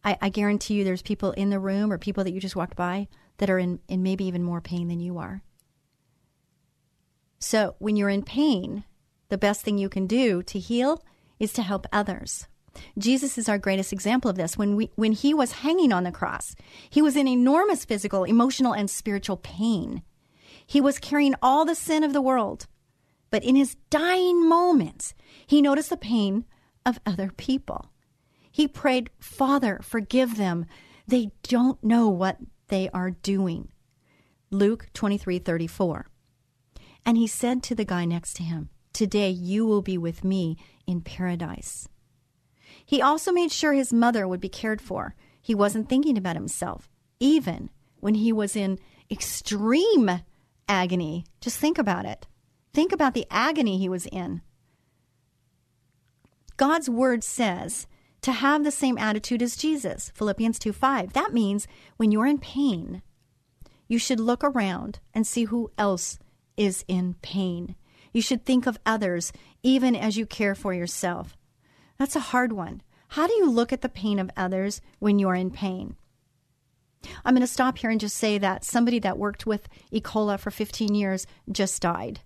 I, 0.02 0.18
I 0.20 0.28
guarantee 0.30 0.74
you 0.74 0.84
there's 0.84 1.02
people 1.02 1.32
in 1.32 1.50
the 1.50 1.60
room 1.60 1.92
or 1.92 1.98
people 1.98 2.24
that 2.24 2.32
you 2.32 2.40
just 2.40 2.56
walked 2.56 2.74
by 2.74 3.06
that 3.38 3.50
are 3.50 3.58
in, 3.58 3.78
in 3.86 4.02
maybe 4.02 4.24
even 4.24 4.42
more 4.42 4.60
pain 4.60 4.88
than 4.88 4.98
you 4.98 5.18
are. 5.18 5.42
So 7.38 7.76
when 7.78 7.96
you're 7.96 8.08
in 8.08 8.22
pain, 8.22 8.84
the 9.32 9.38
best 9.38 9.62
thing 9.62 9.78
you 9.78 9.88
can 9.88 10.06
do 10.06 10.42
to 10.42 10.58
heal 10.58 11.02
is 11.40 11.54
to 11.54 11.62
help 11.62 11.86
others. 11.90 12.48
Jesus 12.98 13.38
is 13.38 13.48
our 13.48 13.56
greatest 13.56 13.90
example 13.90 14.30
of 14.30 14.36
this. 14.36 14.58
When 14.58 14.76
we 14.76 14.90
when 14.94 15.12
he 15.12 15.32
was 15.32 15.52
hanging 15.52 15.90
on 15.90 16.04
the 16.04 16.12
cross, 16.12 16.54
he 16.90 17.00
was 17.00 17.16
in 17.16 17.26
enormous 17.26 17.86
physical, 17.86 18.24
emotional, 18.24 18.74
and 18.74 18.90
spiritual 18.90 19.38
pain. 19.38 20.02
He 20.66 20.82
was 20.82 20.98
carrying 20.98 21.34
all 21.40 21.64
the 21.64 21.74
sin 21.74 22.04
of 22.04 22.12
the 22.12 22.20
world. 22.20 22.66
But 23.30 23.42
in 23.42 23.56
his 23.56 23.76
dying 23.88 24.46
moments, 24.46 25.14
he 25.46 25.62
noticed 25.62 25.88
the 25.88 25.96
pain 25.96 26.44
of 26.84 27.00
other 27.06 27.32
people. 27.34 27.90
He 28.50 28.68
prayed, 28.68 29.08
Father, 29.18 29.80
forgive 29.82 30.36
them. 30.36 30.66
They 31.08 31.30
don't 31.42 31.82
know 31.82 32.06
what 32.10 32.36
they 32.68 32.90
are 32.90 33.12
doing. 33.12 33.72
Luke 34.50 34.88
23 34.92 35.38
34. 35.38 36.06
And 37.06 37.16
he 37.16 37.26
said 37.26 37.62
to 37.62 37.74
the 37.74 37.86
guy 37.86 38.04
next 38.04 38.34
to 38.34 38.42
him, 38.42 38.68
Today 38.92 39.30
you 39.30 39.66
will 39.66 39.82
be 39.82 39.96
with 39.96 40.24
me 40.24 40.56
in 40.86 41.00
paradise. 41.00 41.88
He 42.84 43.00
also 43.00 43.32
made 43.32 43.52
sure 43.52 43.72
his 43.72 43.92
mother 43.92 44.26
would 44.26 44.40
be 44.40 44.48
cared 44.48 44.80
for. 44.80 45.14
He 45.40 45.54
wasn't 45.54 45.88
thinking 45.88 46.18
about 46.18 46.36
himself, 46.36 46.88
even 47.18 47.70
when 48.00 48.14
he 48.14 48.32
was 48.32 48.54
in 48.56 48.78
extreme 49.10 50.22
agony. 50.68 51.24
Just 51.40 51.58
think 51.58 51.78
about 51.78 52.04
it. 52.04 52.26
Think 52.72 52.92
about 52.92 53.14
the 53.14 53.26
agony 53.30 53.78
he 53.78 53.88
was 53.88 54.06
in. 54.06 54.42
God's 56.56 56.88
word 56.88 57.24
says 57.24 57.86
to 58.22 58.32
have 58.32 58.62
the 58.62 58.70
same 58.70 58.98
attitude 58.98 59.42
as 59.42 59.56
Jesus. 59.56 60.12
Philippians 60.14 60.58
2 60.58 60.72
5. 60.72 61.12
That 61.12 61.32
means 61.32 61.66
when 61.96 62.12
you're 62.12 62.26
in 62.26 62.38
pain, 62.38 63.02
you 63.88 63.98
should 63.98 64.20
look 64.20 64.44
around 64.44 65.00
and 65.12 65.26
see 65.26 65.44
who 65.44 65.70
else 65.76 66.18
is 66.56 66.84
in 66.88 67.14
pain. 67.22 67.74
You 68.12 68.22
should 68.22 68.44
think 68.44 68.66
of 68.66 68.78
others 68.84 69.32
even 69.62 69.96
as 69.96 70.16
you 70.16 70.26
care 70.26 70.54
for 70.54 70.74
yourself. 70.74 71.36
That's 71.98 72.16
a 72.16 72.20
hard 72.20 72.52
one. 72.52 72.82
How 73.08 73.26
do 73.26 73.34
you 73.34 73.50
look 73.50 73.72
at 73.72 73.82
the 73.82 73.88
pain 73.88 74.18
of 74.18 74.30
others 74.36 74.80
when 74.98 75.18
you're 75.18 75.34
in 75.34 75.50
pain? 75.50 75.96
I'm 77.24 77.34
going 77.34 77.40
to 77.42 77.46
stop 77.46 77.78
here 77.78 77.90
and 77.90 78.00
just 78.00 78.16
say 78.16 78.38
that 78.38 78.64
somebody 78.64 78.98
that 79.00 79.18
worked 79.18 79.46
with 79.46 79.68
E. 79.90 80.00
for 80.00 80.50
15 80.50 80.94
years 80.94 81.26
just 81.50 81.82
died. 81.82 82.20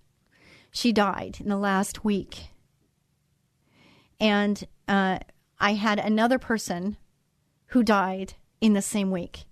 She 0.70 0.92
died 0.92 1.38
in 1.40 1.48
the 1.48 1.56
last 1.56 2.04
week. 2.04 2.48
And 4.20 4.62
uh, 4.88 5.18
I 5.58 5.74
had 5.74 5.98
another 5.98 6.38
person 6.38 6.96
who 7.68 7.82
died 7.82 8.34
in 8.60 8.74
the 8.74 8.82
same 8.82 9.10
week. 9.10 9.44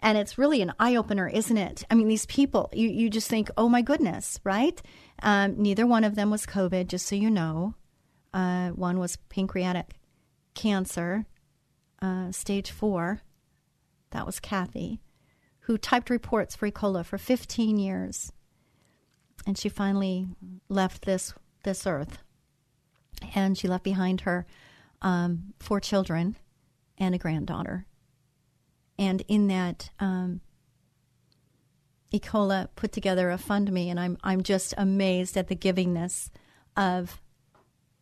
And 0.00 0.18
it's 0.18 0.36
really 0.36 0.60
an 0.62 0.72
eye 0.80 0.96
opener, 0.96 1.28
isn't 1.28 1.56
it? 1.56 1.84
I 1.88 1.94
mean, 1.94 2.08
these 2.08 2.26
people, 2.26 2.70
you, 2.72 2.88
you 2.88 3.08
just 3.08 3.28
think, 3.28 3.50
oh 3.56 3.68
my 3.68 3.82
goodness, 3.82 4.40
right? 4.42 4.82
Um, 5.20 5.60
neither 5.60 5.86
one 5.86 6.04
of 6.04 6.14
them 6.14 6.30
was 6.30 6.46
COVID, 6.46 6.88
just 6.88 7.06
so 7.06 7.14
you 7.14 7.30
know. 7.30 7.74
Uh, 8.32 8.70
one 8.70 8.98
was 8.98 9.16
pancreatic 9.28 9.94
cancer, 10.54 11.26
uh, 12.00 12.32
stage 12.32 12.70
four. 12.70 13.22
That 14.10 14.26
was 14.26 14.40
Kathy, 14.40 15.00
who 15.60 15.78
typed 15.78 16.10
reports 16.10 16.54
for 16.54 16.66
E. 16.66 16.72
coli 16.72 17.04
for 17.04 17.18
15 17.18 17.78
years. 17.78 18.32
And 19.46 19.56
she 19.56 19.68
finally 19.68 20.28
left 20.68 21.04
this, 21.04 21.34
this 21.64 21.86
earth. 21.86 22.18
And 23.34 23.56
she 23.56 23.68
left 23.68 23.84
behind 23.84 24.22
her 24.22 24.46
um, 25.00 25.54
four 25.58 25.80
children 25.80 26.36
and 26.98 27.14
a 27.14 27.18
granddaughter. 27.18 27.86
And 28.98 29.22
in 29.28 29.48
that, 29.48 29.90
um, 29.98 30.40
E. 32.12 32.20
coli 32.20 32.68
put 32.76 32.92
together 32.92 33.30
a 33.30 33.38
fund 33.38 33.72
me, 33.72 33.90
and 33.90 33.98
I'm 33.98 34.18
I'm 34.22 34.42
just 34.42 34.74
amazed 34.76 35.36
at 35.36 35.48
the 35.48 35.56
givingness 35.56 36.30
of 36.76 37.20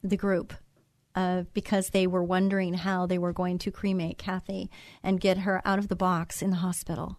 the 0.03 0.17
group, 0.17 0.53
uh, 1.15 1.45
because 1.55 1.91
they 1.91 2.07
were 2.07 2.25
wondering 2.25 2.75
how 2.75 3.07
they 3.07 3.19
were 3.19 3.33
going 3.33 3.59
to 3.59 3.71
cremate 3.71 4.19
Kathy 4.19 4.71
and 5.03 5.21
get 5.21 5.39
her 5.39 5.63
out 5.65 5.79
of 5.79 5.89
the 5.89 5.97
box 5.97 6.43
in 6.43 6.51
the 6.51 6.57
hospital. 6.57 7.19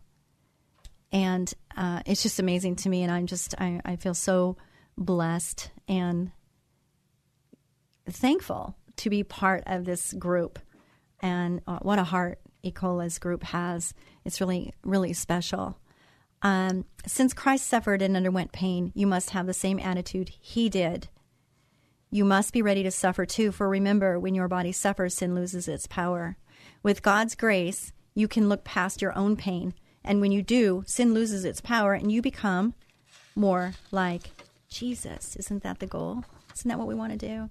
And 1.11 1.53
uh, 1.75 2.01
it's 2.05 2.23
just 2.23 2.39
amazing 2.39 2.75
to 2.77 2.89
me, 2.89 3.03
and 3.03 3.11
I'm 3.11 3.27
just 3.27 3.55
I, 3.59 3.81
I 3.85 3.95
feel 3.95 4.13
so 4.13 4.57
blessed 4.97 5.71
and 5.87 6.31
thankful 8.09 8.75
to 8.97 9.09
be 9.09 9.23
part 9.23 9.63
of 9.65 9.85
this 9.85 10.13
group. 10.13 10.59
And 11.21 11.61
uh, 11.67 11.79
what 11.81 11.99
a 11.99 12.03
heart 12.03 12.39
Ecola's 12.63 13.19
group 13.19 13.43
has. 13.43 13.93
It's 14.25 14.41
really, 14.41 14.73
really 14.83 15.13
special. 15.13 15.77
Um, 16.43 16.85
since 17.05 17.33
Christ 17.33 17.67
suffered 17.67 18.01
and 18.01 18.17
underwent 18.17 18.51
pain, 18.51 18.91
you 18.95 19.05
must 19.05 19.31
have 19.31 19.45
the 19.45 19.53
same 19.53 19.79
attitude 19.79 20.29
he 20.39 20.69
did. 20.69 21.07
You 22.09 22.25
must 22.25 22.51
be 22.51 22.61
ready 22.61 22.83
to 22.83 22.91
suffer 22.91 23.25
too, 23.25 23.51
for 23.51 23.69
remember, 23.69 24.19
when 24.19 24.35
your 24.35 24.47
body 24.47 24.71
suffers, 24.71 25.15
sin 25.15 25.35
loses 25.35 25.67
its 25.67 25.87
power. 25.87 26.37
With 26.83 27.03
God's 27.03 27.35
grace, 27.35 27.93
you 28.15 28.27
can 28.27 28.49
look 28.49 28.63
past 28.63 29.01
your 29.01 29.17
own 29.17 29.35
pain. 29.37 29.73
And 30.03 30.19
when 30.19 30.31
you 30.31 30.41
do, 30.41 30.83
sin 30.87 31.13
loses 31.13 31.45
its 31.45 31.61
power 31.61 31.93
and 31.93 32.11
you 32.11 32.21
become 32.21 32.73
more 33.35 33.73
like 33.91 34.31
Jesus. 34.67 35.35
Isn't 35.35 35.63
that 35.63 35.79
the 35.79 35.87
goal? 35.87 36.23
Isn't 36.55 36.69
that 36.69 36.79
what 36.79 36.87
we 36.87 36.95
want 36.95 37.11
to 37.11 37.27
do? 37.27 37.49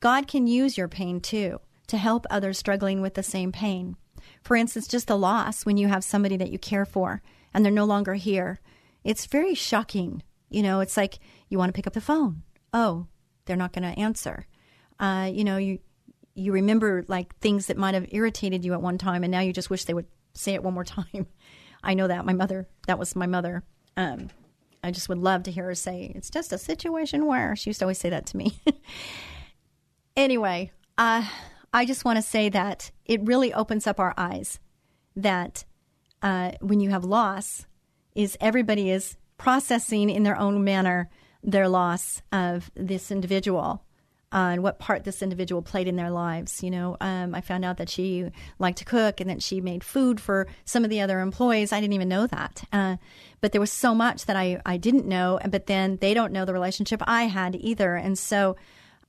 God 0.00 0.26
can 0.26 0.46
use 0.46 0.76
your 0.76 0.88
pain 0.88 1.20
too 1.20 1.60
to 1.86 1.96
help 1.96 2.26
others 2.30 2.58
struggling 2.58 3.02
with 3.02 3.14
the 3.14 3.22
same 3.22 3.52
pain. 3.52 3.96
For 4.42 4.56
instance, 4.56 4.88
just 4.88 5.10
a 5.10 5.14
loss 5.14 5.64
when 5.64 5.76
you 5.76 5.88
have 5.88 6.02
somebody 6.02 6.36
that 6.38 6.50
you 6.50 6.58
care 6.58 6.86
for 6.86 7.22
and 7.52 7.64
they're 7.64 7.72
no 7.72 7.84
longer 7.84 8.14
here. 8.14 8.60
It's 9.04 9.26
very 9.26 9.54
shocking. 9.54 10.22
You 10.48 10.62
know, 10.62 10.80
it's 10.80 10.96
like 10.96 11.18
you 11.48 11.58
want 11.58 11.70
to 11.70 11.72
pick 11.72 11.86
up 11.86 11.92
the 11.92 12.00
phone. 12.00 12.42
Oh, 12.72 13.06
they're 13.44 13.56
not 13.56 13.72
going 13.72 13.82
to 13.82 14.00
answer. 14.00 14.46
Uh, 14.98 15.30
you 15.32 15.44
know, 15.44 15.56
you 15.56 15.78
you 16.34 16.52
remember 16.52 17.04
like 17.08 17.36
things 17.38 17.66
that 17.66 17.76
might 17.76 17.94
have 17.94 18.06
irritated 18.10 18.64
you 18.64 18.72
at 18.72 18.82
one 18.82 18.98
time, 18.98 19.24
and 19.24 19.30
now 19.30 19.40
you 19.40 19.52
just 19.52 19.70
wish 19.70 19.84
they 19.84 19.94
would 19.94 20.06
say 20.34 20.54
it 20.54 20.62
one 20.62 20.74
more 20.74 20.84
time. 20.84 21.26
I 21.82 21.94
know 21.94 22.08
that 22.08 22.24
my 22.24 22.32
mother. 22.32 22.68
That 22.86 22.98
was 22.98 23.16
my 23.16 23.26
mother. 23.26 23.64
Um, 23.96 24.30
I 24.84 24.90
just 24.90 25.08
would 25.08 25.18
love 25.18 25.42
to 25.44 25.50
hear 25.50 25.64
her 25.64 25.74
say, 25.74 26.12
"It's 26.14 26.30
just 26.30 26.52
a 26.52 26.58
situation 26.58 27.26
where." 27.26 27.56
She 27.56 27.70
used 27.70 27.80
to 27.80 27.84
always 27.84 27.98
say 27.98 28.10
that 28.10 28.26
to 28.26 28.36
me. 28.36 28.58
anyway, 30.16 30.70
uh, 30.96 31.26
I 31.72 31.84
just 31.84 32.04
want 32.04 32.16
to 32.16 32.22
say 32.22 32.48
that 32.50 32.90
it 33.04 33.20
really 33.22 33.52
opens 33.52 33.86
up 33.86 33.98
our 33.98 34.14
eyes 34.16 34.60
that 35.16 35.64
uh, 36.22 36.52
when 36.60 36.80
you 36.80 36.90
have 36.90 37.04
loss, 37.04 37.66
is 38.14 38.36
everybody 38.40 38.90
is 38.90 39.16
processing 39.38 40.10
in 40.10 40.22
their 40.22 40.38
own 40.38 40.62
manner 40.62 41.08
their 41.42 41.68
loss 41.68 42.22
of 42.30 42.70
this 42.76 43.10
individual 43.10 43.82
uh, 44.32 44.50
and 44.52 44.62
what 44.62 44.78
part 44.78 45.04
this 45.04 45.22
individual 45.22 45.60
played 45.60 45.86
in 45.86 45.96
their 45.96 46.10
lives. 46.10 46.62
You 46.62 46.70
know, 46.70 46.96
um, 47.00 47.34
I 47.34 47.40
found 47.42 47.64
out 47.64 47.76
that 47.76 47.90
she 47.90 48.30
liked 48.58 48.78
to 48.78 48.84
cook 48.84 49.20
and 49.20 49.28
that 49.28 49.42
she 49.42 49.60
made 49.60 49.84
food 49.84 50.20
for 50.20 50.46
some 50.64 50.84
of 50.84 50.90
the 50.90 51.00
other 51.00 51.20
employees. 51.20 51.72
I 51.72 51.80
didn't 51.80 51.92
even 51.94 52.08
know 52.08 52.26
that. 52.26 52.64
Uh, 52.72 52.96
but 53.40 53.52
there 53.52 53.60
was 53.60 53.72
so 53.72 53.94
much 53.94 54.24
that 54.26 54.36
I, 54.36 54.60
I 54.64 54.78
didn't 54.78 55.06
know. 55.06 55.38
But 55.48 55.66
then 55.66 55.98
they 56.00 56.14
don't 56.14 56.32
know 56.32 56.46
the 56.46 56.54
relationship 56.54 57.02
I 57.06 57.24
had 57.24 57.56
either. 57.56 57.94
And 57.94 58.18
so 58.18 58.56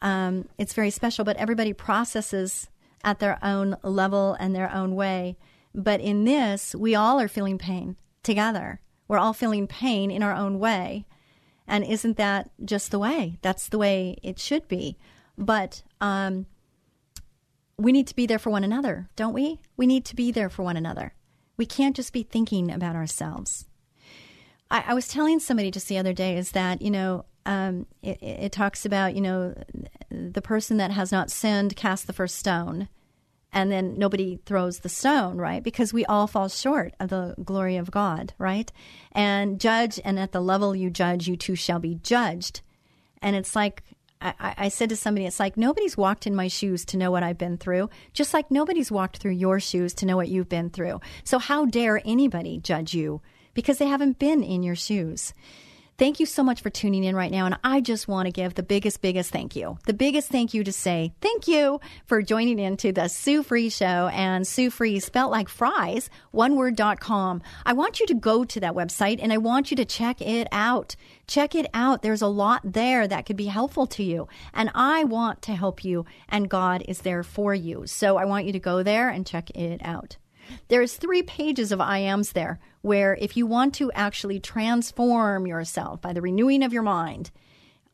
um, 0.01 0.50
it's 0.58 0.74
very 0.74 0.89
special. 0.89 1.24
But 1.24 1.38
everybody 1.38 1.72
processes 1.72 2.70
at 3.05 3.20
their 3.20 3.39
own 3.41 3.77
level 3.82 4.36
and 4.39 4.53
their 4.53 4.74
own 4.74 4.96
way. 4.96 5.38
But 5.75 6.01
in 6.01 6.24
this, 6.24 6.75
we 6.75 6.96
all 6.96 7.20
are 7.20 7.27
feeling 7.27 7.58
pain 7.58 7.96
together. 8.22 8.80
We're 9.08 9.18
all 9.18 9.34
feeling 9.34 9.68
pain 9.68 10.12
in 10.12 10.24
our 10.24 10.34
own 10.34 10.60
way. 10.60 11.06
And 11.68 11.84
isn't 11.84 12.18
that 12.18 12.51
just 12.63 12.92
the 12.92 13.00
way? 13.00 13.38
That's 13.42 13.68
the 13.70 13.77
way 13.77 14.18
it 14.22 14.39
should 14.39 14.68
be. 14.68 14.98
But 15.38 15.84
um, 16.01 16.46
we 17.77 17.92
need 17.92 18.08
to 18.08 18.15
be 18.15 18.25
there 18.25 18.39
for 18.39 18.50
one 18.50 18.63
another, 18.63 19.10
don't 19.15 19.34
we? 19.34 19.60
We 19.77 19.88
need 19.88 20.06
to 20.06 20.15
be 20.15 20.32
there 20.32 20.50
for 20.50 20.63
one 20.63 20.77
another. 20.77 21.13
We 21.58 21.65
can't 21.65 21.96
just 21.96 22.13
be 22.13 22.24
thinking 22.24 22.72
about 22.72 22.96
ourselves. 22.96 23.65
I, 24.70 24.84
I 24.88 24.94
was 24.94 25.08
telling 25.08 25.39
somebody 25.39 25.72
just 25.72 25.88
the 25.88 25.98
other 25.98 26.13
day 26.13 26.38
is 26.38 26.51
that, 26.51 26.82
you 26.82 26.92
know, 26.92 27.25
um, 27.46 27.86
it, 28.01 28.22
it 28.22 28.51
talks 28.51 28.86
about, 28.86 29.15
you 29.15 29.22
know, 29.22 29.53
the 30.10 30.42
person 30.42 30.77
that 30.77 30.92
has 30.92 31.12
not 31.12 31.32
sinned 31.32 31.75
cast 31.75 32.08
the 32.08 32.13
first 32.13 32.38
stone 32.38 32.88
and 33.53 33.72
then 33.72 33.98
nobody 33.98 34.39
throws 34.45 34.79
the 34.79 34.89
stone, 34.89 35.38
right? 35.38 35.63
Because 35.63 35.93
we 35.93 36.05
all 36.05 36.25
fall 36.25 36.50
short 36.50 36.95
of 37.00 37.10
the 37.10 37.36
glory 37.43 37.77
of 37.77 37.91
God, 37.91 38.33
right? 38.39 38.72
And 39.12 39.60
judge, 39.60 40.00
and 40.03 40.19
at 40.19 40.31
the 40.31 40.41
level 40.41 40.75
you 40.75 40.89
judge, 40.89 41.27
you 41.27 41.38
too 41.38 41.55
shall 41.55 41.79
be 41.79 41.95
judged. 41.95 42.62
And 43.22 43.36
it's 43.36 43.55
like, 43.55 43.83
I, 44.25 44.69
said 44.69 44.88
to 44.88 44.95
somebody, 44.95 45.25
it's 45.25 45.39
like 45.39 45.57
nobody's 45.57 45.98
walked 45.98 46.25
in 46.25 46.33
my 46.33 46.48
shoes 46.48 46.86
to 46.86 46.98
know 46.98 47.12
what 47.12 47.24
I've 47.24 47.38
been 47.38 47.57
through, 47.57 47.89
just 48.13 48.33
like 48.33 48.50
nobody's 48.50 48.89
walked 48.89 49.17
through 49.17 49.33
your 49.33 49.60
shoes 49.60 49.93
to 49.95 50.05
know 50.05 50.15
what 50.15 50.29
you've 50.29 50.48
been 50.48 50.69
through. 50.69 51.01
So, 51.25 51.39
how 51.39 51.65
dare 51.65 52.01
anybody 52.05 52.57
judge 52.57 52.93
you 52.93 53.22
because 53.53 53.79
they 53.79 53.88
haven't 53.88 54.19
been 54.19 54.41
in 54.41 54.63
your 54.63 54.77
shoes? 54.77 55.33
Thank 55.98 56.20
you 56.20 56.26
so 56.26 56.44
much 56.44 56.62
for 56.62 56.72
tuning 56.72 57.04
in 57.04 57.16
right 57.16 57.32
now. 57.32 57.46
And 57.46 57.58
I 57.64 57.80
just 57.80 58.08
want 58.08 58.26
to 58.26 58.32
give 58.32 58.56
the 58.56 58.64
biggest, 58.64 59.02
biggest 59.02 59.30
thank 59.32 59.56
you. 59.56 59.78
The 59.86 59.94
biggest 59.94 60.30
thank 60.30 60.54
you 60.54 60.64
to 60.64 60.72
say 60.72 61.14
thank 61.22 61.48
you 61.48 61.80
for 62.08 62.22
joining 62.24 62.58
into 62.58 62.92
the 62.92 63.08
Sue 63.08 63.44
Fries 63.44 63.76
Show 63.76 64.10
and 64.12 64.48
Sue 64.48 64.72
Fries 64.72 65.06
spelt 65.06 65.32
like 65.32 65.50
fries, 65.50 66.10
oneword.com. 66.34 67.44
I 67.66 67.74
want 67.74 68.00
you 68.00 68.08
to 68.08 68.16
go 68.16 68.44
to 68.44 68.60
that 68.60 68.74
website 68.74 69.20
and 69.22 69.32
I 69.32 69.38
want 69.38 69.70
you 69.70 69.78
to 69.78 69.86
check 69.86 70.20
it 70.20 70.48
out. 70.52 70.96
Check 71.28 71.54
it 71.54 71.68
out. 71.74 72.02
There's 72.02 72.24
a 72.24 72.28
lot 72.28 72.62
there 72.64 73.08
that 73.08 73.28
could 73.28 73.38
be 73.38 73.46
helpful 73.46 73.86
to 73.88 74.04
you. 74.04 74.28
And 74.54 74.72
I 74.74 75.04
want 75.04 75.44
to 75.44 75.56
help 75.56 75.86
you 75.86 76.06
and 76.28 76.50
God 76.50 76.84
is 76.88 77.02
there 77.02 77.24
for 77.24 77.54
you. 77.54 77.86
So 77.86 78.18
I 78.18 78.26
want 78.26 78.46
you 78.46 78.54
to 78.54 78.60
go 78.60 78.82
there 78.82 79.10
and 79.10 79.28
check 79.28 79.52
it 79.52 79.82
out. 79.84 80.18
There's 80.68 80.96
three 80.96 81.24
pages 81.24 81.72
of 81.72 81.82
I 81.82 82.00
ams 82.00 82.32
there 82.32 82.60
where 82.82 83.16
if 83.20 83.38
you 83.38 83.46
want 83.46 83.74
to 83.76 83.92
actually 83.94 84.40
transform 84.40 85.48
yourself 85.48 86.02
by 86.02 86.14
the 86.14 86.22
renewing 86.22 86.64
of 86.64 86.74
your 86.74 86.84
mind, 86.84 87.32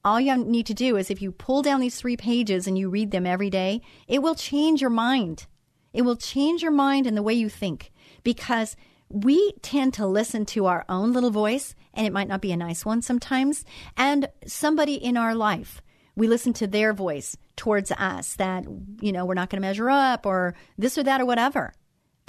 all 0.04 0.20
you 0.20 0.38
need 0.38 0.66
to 0.68 0.74
do 0.74 0.96
is 0.96 1.12
if 1.12 1.22
you 1.22 1.32
pull 1.32 1.62
down 1.62 1.82
these 1.82 1.98
three 1.98 2.18
pages 2.18 2.68
and 2.68 2.78
you 2.78 2.90
read 2.90 3.12
them 3.12 3.26
every 3.26 3.50
day, 3.50 3.82
it 4.08 4.22
will 4.22 4.36
change 4.36 4.82
your 4.82 4.90
mind. 4.90 5.46
It 5.94 6.04
will 6.04 6.16
change 6.16 6.62
your 6.62 6.72
mind 6.72 7.06
and 7.06 7.18
the 7.18 7.24
way 7.24 7.34
you 7.34 7.50
think 7.50 7.92
because 8.24 8.76
we 9.10 9.54
tend 9.62 9.96
to 9.96 10.06
listen 10.06 10.46
to 10.46 10.68
our 10.68 10.86
own 10.88 11.14
little 11.14 11.32
voice, 11.32 11.74
and 11.94 12.06
it 12.06 12.14
might 12.14 12.28
not 12.28 12.42
be 12.42 12.52
a 12.52 12.58
nice 12.58 12.86
one 12.86 13.02
sometimes, 13.02 13.66
and 13.98 14.30
somebody 14.46 14.94
in 14.94 15.18
our 15.18 15.34
life. 15.34 15.82
We 16.16 16.28
listen 16.28 16.54
to 16.54 16.68
their 16.68 16.94
voice 16.94 17.36
towards 17.56 17.92
us 17.92 18.36
that, 18.36 18.66
you 19.02 19.12
know, 19.12 19.26
we're 19.26 19.34
not 19.34 19.50
going 19.50 19.62
to 19.62 19.68
measure 19.68 19.90
up 19.90 20.26
or 20.26 20.54
this 20.78 20.98
or 20.98 21.04
that 21.04 21.22
or 21.22 21.26
whatever. 21.26 21.74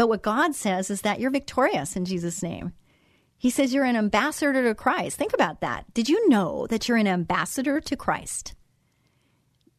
But 0.00 0.08
what 0.08 0.22
God 0.22 0.54
says 0.54 0.88
is 0.88 1.02
that 1.02 1.20
you're 1.20 1.30
victorious 1.30 1.94
in 1.94 2.06
Jesus' 2.06 2.42
name. 2.42 2.72
He 3.36 3.50
says 3.50 3.74
you're 3.74 3.84
an 3.84 3.98
ambassador 3.98 4.64
to 4.64 4.74
Christ. 4.74 5.18
Think 5.18 5.34
about 5.34 5.60
that. 5.60 5.92
Did 5.92 6.08
you 6.08 6.26
know 6.30 6.66
that 6.70 6.88
you're 6.88 6.96
an 6.96 7.06
ambassador 7.06 7.82
to 7.82 7.96
Christ? 7.98 8.54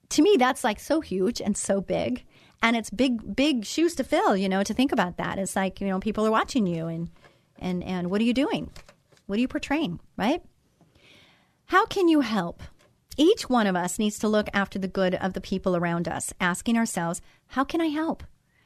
To 0.10 0.22
me, 0.22 0.36
that's 0.38 0.64
like 0.64 0.80
so 0.80 1.02
huge 1.02 1.42
and 1.42 1.58
so 1.58 1.82
big. 1.82 2.24
And 2.62 2.78
it's 2.78 2.92
big, 2.92 3.36
big 3.36 3.66
shoes 3.66 3.96
to 3.96 4.04
fill, 4.04 4.38
you 4.38 4.48
know, 4.48 4.62
to 4.62 4.76
think 4.76 4.92
about 4.92 5.18
that. 5.18 5.40
It's 5.40 5.56
like, 5.56 5.82
you 5.82 5.88
know, 5.88 6.00
people 6.00 6.28
are 6.28 6.30
watching 6.30 6.68
you 6.68 6.86
and, 6.86 7.10
and, 7.58 7.84
and 7.84 8.12
what 8.12 8.22
are 8.22 8.26
you 8.26 8.36
doing? 8.36 8.70
What 9.26 9.40
are 9.40 9.42
you 9.42 9.48
portraying, 9.48 10.00
right? 10.18 10.44
How 11.66 11.88
can 11.88 12.08
you 12.08 12.22
help? 12.22 12.62
Each 13.18 13.50
one 13.50 13.66
of 13.66 13.76
us 13.76 13.98
needs 13.98 14.20
to 14.20 14.28
look 14.28 14.50
after 14.54 14.78
the 14.78 14.88
good 14.88 15.16
of 15.16 15.34
the 15.34 15.42
people 15.42 15.76
around 15.76 16.08
us, 16.08 16.32
asking 16.40 16.78
ourselves, 16.78 17.24
how 17.48 17.64
can 17.64 17.82
I 17.82 17.88
help? 17.88 18.22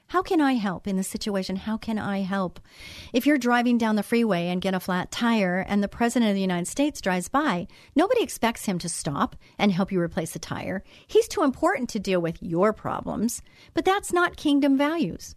How 0.07 0.21
can 0.21 0.39
I 0.39 0.53
help 0.53 0.87
in 0.87 0.97
this 0.97 1.07
situation? 1.07 1.55
How 1.55 1.77
can 1.77 1.97
I 1.97 2.21
help? 2.21 2.59
If 3.11 3.25
you're 3.25 3.39
driving 3.39 3.77
down 3.77 3.95
the 3.95 4.03
freeway 4.03 4.47
and 4.47 4.61
get 4.61 4.75
a 4.75 4.79
flat 4.79 5.11
tire 5.11 5.65
and 5.67 5.81
the 5.81 5.87
President 5.87 6.29
of 6.29 6.35
the 6.35 6.41
United 6.41 6.67
States 6.67 7.01
drives 7.01 7.27
by, 7.27 7.67
nobody 7.95 8.21
expects 8.21 8.65
him 8.65 8.77
to 8.79 8.89
stop 8.89 9.35
and 9.57 9.71
help 9.71 9.91
you 9.91 9.99
replace 9.99 10.31
the 10.31 10.39
tire. 10.39 10.83
He's 11.07 11.27
too 11.27 11.43
important 11.43 11.89
to 11.89 11.99
deal 11.99 12.21
with 12.21 12.41
your 12.41 12.71
problems, 12.71 13.41
but 13.73 13.83
that's 13.83 14.13
not 14.13 14.37
kingdom 14.37 14.77
values. 14.77 15.35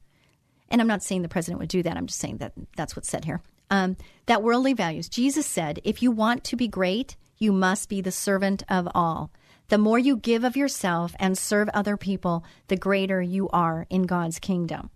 And 0.68 0.82
I'm 0.82 0.86
not 0.86 1.02
saying 1.02 1.22
the 1.22 1.28
president 1.28 1.60
would 1.60 1.70
do 1.70 1.82
that. 1.82 1.96
I'm 1.96 2.06
just 2.06 2.20
saying 2.20 2.36
that 2.38 2.52
that's 2.76 2.94
what's 2.94 3.08
said 3.08 3.24
here. 3.24 3.40
Um, 3.70 3.96
that 4.26 4.42
worldly 4.42 4.74
values. 4.74 5.08
Jesus 5.08 5.46
said, 5.46 5.80
if 5.82 6.02
you 6.02 6.10
want 6.10 6.44
to 6.44 6.56
be 6.56 6.68
great, 6.68 7.16
you 7.38 7.52
must 7.52 7.88
be 7.88 8.02
the 8.02 8.12
servant 8.12 8.62
of 8.68 8.86
all. 8.94 9.30
The 9.68 9.78
more 9.78 9.98
you 9.98 10.16
give 10.16 10.44
of 10.44 10.56
yourself 10.56 11.14
and 11.18 11.36
serve 11.36 11.68
other 11.70 11.96
people, 11.98 12.44
the 12.68 12.76
greater 12.76 13.20
you 13.20 13.50
are 13.50 13.86
in 13.90 14.04
God's 14.04 14.38
kingdom. 14.38 14.90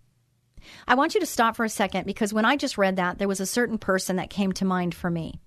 I 0.88 0.94
want 0.94 1.14
you 1.14 1.20
to 1.20 1.26
stop 1.26 1.56
for 1.56 1.64
a 1.64 1.68
second 1.68 2.06
because 2.06 2.32
when 2.32 2.44
I 2.44 2.56
just 2.56 2.78
read 2.78 2.96
that, 2.96 3.18
there 3.18 3.28
was 3.28 3.40
a 3.40 3.46
certain 3.46 3.78
person 3.78 4.16
that 4.16 4.30
came 4.30 4.52
to 4.52 4.64
mind 4.64 4.94
for 4.94 5.10
me 5.10 5.40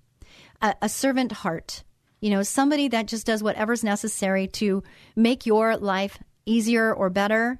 a, 0.61 0.75
a 0.83 0.89
servant 0.89 1.31
heart. 1.31 1.83
You 2.21 2.29
know, 2.29 2.43
somebody 2.43 2.87
that 2.89 3.07
just 3.07 3.25
does 3.25 3.43
whatever's 3.43 3.83
necessary 3.83 4.47
to 4.47 4.83
make 5.15 5.45
your 5.45 5.77
life 5.77 6.19
easier 6.45 6.93
or 6.93 7.09
better. 7.09 7.59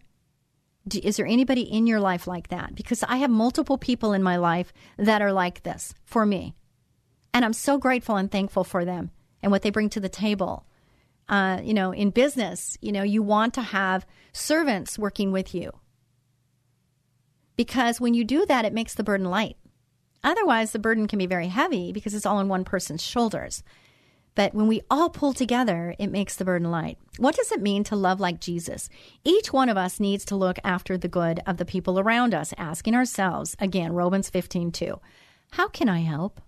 Is 0.94 1.18
there 1.18 1.26
anybody 1.26 1.62
in 1.62 1.88
your 1.88 2.00
life 2.00 2.28
like 2.28 2.50
that? 2.50 2.76
Because 2.76 3.04
I 3.04 3.18
have 3.18 3.30
multiple 3.32 3.78
people 3.78 4.14
in 4.14 4.22
my 4.22 4.38
life 4.38 4.72
that 4.98 5.22
are 5.22 5.34
like 5.34 5.64
this 5.64 5.94
for 6.04 6.26
me. 6.26 6.54
And 7.34 7.44
I'm 7.44 7.54
so 7.54 7.78
grateful 7.78 8.18
and 8.18 8.32
thankful 8.32 8.64
for 8.64 8.86
them 8.86 9.12
and 9.42 9.52
what 9.52 9.62
they 9.62 9.72
bring 9.72 9.90
to 9.90 10.00
the 10.00 10.10
table 10.10 10.66
uh, 11.30 11.60
you 11.64 11.74
know, 11.74 11.92
in 11.92 12.10
business, 12.12 12.78
you 12.82 12.92
know, 12.92 13.04
you 13.04 13.24
want 13.24 13.54
to 13.56 13.62
have 13.62 14.06
servants 14.32 15.00
working 15.00 15.32
with 15.32 15.56
you. 15.56 15.72
Because 17.56 18.02
when 18.02 18.14
you 18.14 18.24
do 18.24 18.46
that, 18.46 18.66
it 18.66 18.74
makes 18.74 18.94
the 18.94 19.04
burden 19.04 19.30
light. 19.30 19.58
Otherwise, 20.24 20.72
the 20.72 20.80
burden 20.80 21.08
can 21.08 21.20
be 21.20 21.26
very 21.26 21.48
heavy 21.48 21.92
because 21.92 22.14
it's 22.14 22.26
all 22.26 22.38
on 22.38 22.50
one 22.50 22.66
person's 22.66 23.04
shoulders. 23.04 23.64
But 24.34 24.54
when 24.54 24.68
we 24.68 24.82
all 24.92 25.10
pull 25.10 25.34
together, 25.34 25.96
it 25.98 26.12
makes 26.12 26.36
the 26.36 26.44
burden 26.44 26.70
light. 26.70 26.98
What 27.18 27.36
does 27.36 27.52
it 27.54 27.62
mean 27.62 27.86
to 27.86 27.96
love 27.96 28.20
like 28.20 28.42
Jesus? 28.42 28.90
Each 29.24 29.54
one 29.54 29.70
of 29.70 29.78
us 29.78 30.00
needs 30.00 30.26
to 30.26 30.36
look 30.36 30.60
after 30.64 30.98
the 30.98 31.08
good 31.08 31.40
of 31.48 31.56
the 31.58 31.64
people 31.64 32.00
around 32.00 32.34
us, 32.34 32.54
asking 32.58 32.96
ourselves, 32.96 33.56
again, 33.60 33.94
Romans 33.94 34.30
15, 34.30 34.74
2, 34.74 35.00
how 35.52 35.70
can 35.70 35.88
I 35.88 36.00
help? 36.00 36.42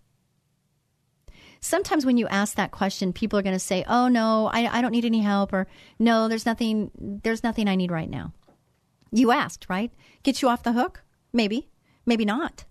Sometimes 1.59 2.05
when 2.05 2.17
you 2.17 2.27
ask 2.27 2.55
that 2.55 2.71
question, 2.71 3.13
people 3.13 3.37
are 3.37 3.43
going 3.43 3.55
to 3.55 3.59
say, 3.59 3.83
"Oh 3.87 4.07
no, 4.07 4.47
I, 4.47 4.77
I 4.77 4.81
don't 4.81 4.91
need 4.91 5.05
any 5.05 5.21
help," 5.21 5.53
or 5.53 5.67
"No, 5.99 6.27
there's 6.27 6.45
nothing. 6.45 6.91
There's 6.97 7.43
nothing 7.43 7.67
I 7.67 7.75
need 7.75 7.91
right 7.91 8.09
now." 8.09 8.33
You 9.11 9.31
asked, 9.31 9.67
right? 9.69 9.91
Get 10.23 10.41
you 10.41 10.49
off 10.49 10.63
the 10.63 10.73
hook? 10.73 11.03
Maybe, 11.31 11.69
maybe 12.05 12.25
not. 12.25 12.65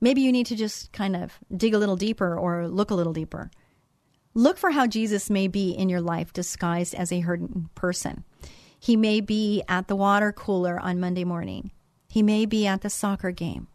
Maybe 0.00 0.22
you 0.22 0.32
need 0.32 0.46
to 0.46 0.56
just 0.56 0.92
kind 0.92 1.14
of 1.14 1.38
dig 1.54 1.74
a 1.74 1.78
little 1.78 1.96
deeper 1.96 2.36
or 2.36 2.66
look 2.66 2.90
a 2.90 2.94
little 2.94 3.12
deeper. 3.12 3.50
Look 4.34 4.58
for 4.58 4.70
how 4.70 4.86
Jesus 4.86 5.28
may 5.28 5.48
be 5.48 5.70
in 5.70 5.88
your 5.88 6.00
life 6.00 6.32
disguised 6.32 6.94
as 6.94 7.12
a 7.12 7.20
hurting 7.20 7.68
person. 7.74 8.24
He 8.78 8.96
may 8.96 9.20
be 9.20 9.62
at 9.68 9.88
the 9.88 9.96
water 9.96 10.32
cooler 10.32 10.78
on 10.80 11.00
Monday 11.00 11.24
morning. 11.24 11.70
He 12.08 12.22
may 12.22 12.46
be 12.46 12.66
at 12.66 12.80
the 12.80 12.90
soccer 12.90 13.30
game. 13.30 13.68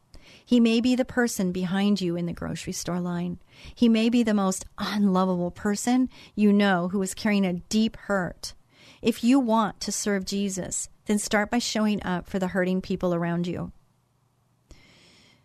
He 0.45 0.59
may 0.59 0.79
be 0.79 0.95
the 0.95 1.03
person 1.03 1.51
behind 1.51 2.01
you 2.01 2.15
in 2.15 2.27
the 2.27 2.33
grocery 2.33 2.73
store 2.73 2.99
line. 2.99 3.39
He 3.73 3.89
may 3.89 4.09
be 4.09 4.21
the 4.21 4.33
most 4.33 4.65
unlovable 4.77 5.51
person 5.51 6.07
you 6.35 6.53
know 6.53 6.89
who 6.89 7.01
is 7.01 7.15
carrying 7.15 7.45
a 7.45 7.53
deep 7.53 7.97
hurt. 7.97 8.53
If 9.01 9.23
you 9.23 9.39
want 9.39 9.79
to 9.81 9.91
serve 9.91 10.25
Jesus, 10.25 10.87
then 11.05 11.17
start 11.17 11.49
by 11.49 11.59
showing 11.59 12.03
up 12.03 12.27
for 12.29 12.37
the 12.37 12.49
hurting 12.49 12.81
people 12.81 13.13
around 13.13 13.47
you. 13.47 13.71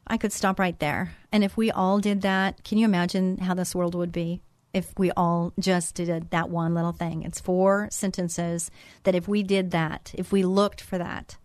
I 0.06 0.16
could 0.16 0.32
stop 0.32 0.58
right 0.58 0.78
there. 0.78 1.14
And 1.32 1.44
if 1.44 1.56
we 1.56 1.70
all 1.70 1.98
did 2.00 2.22
that, 2.22 2.64
can 2.64 2.78
you 2.78 2.84
imagine 2.84 3.38
how 3.38 3.54
this 3.54 3.74
world 3.74 3.94
would 3.94 4.12
be? 4.12 4.42
If 4.74 4.92
we 4.98 5.10
all 5.12 5.52
just 5.58 5.94
did 5.94 6.30
that 6.30 6.50
one 6.50 6.74
little 6.74 6.92
thing. 6.92 7.22
It's 7.22 7.40
four 7.40 7.88
sentences 7.90 8.70
that 9.04 9.14
if 9.14 9.26
we 9.26 9.42
did 9.42 9.70
that, 9.70 10.12
if 10.14 10.30
we 10.30 10.42
looked 10.44 10.80
for 10.80 10.98
that. 10.98 11.36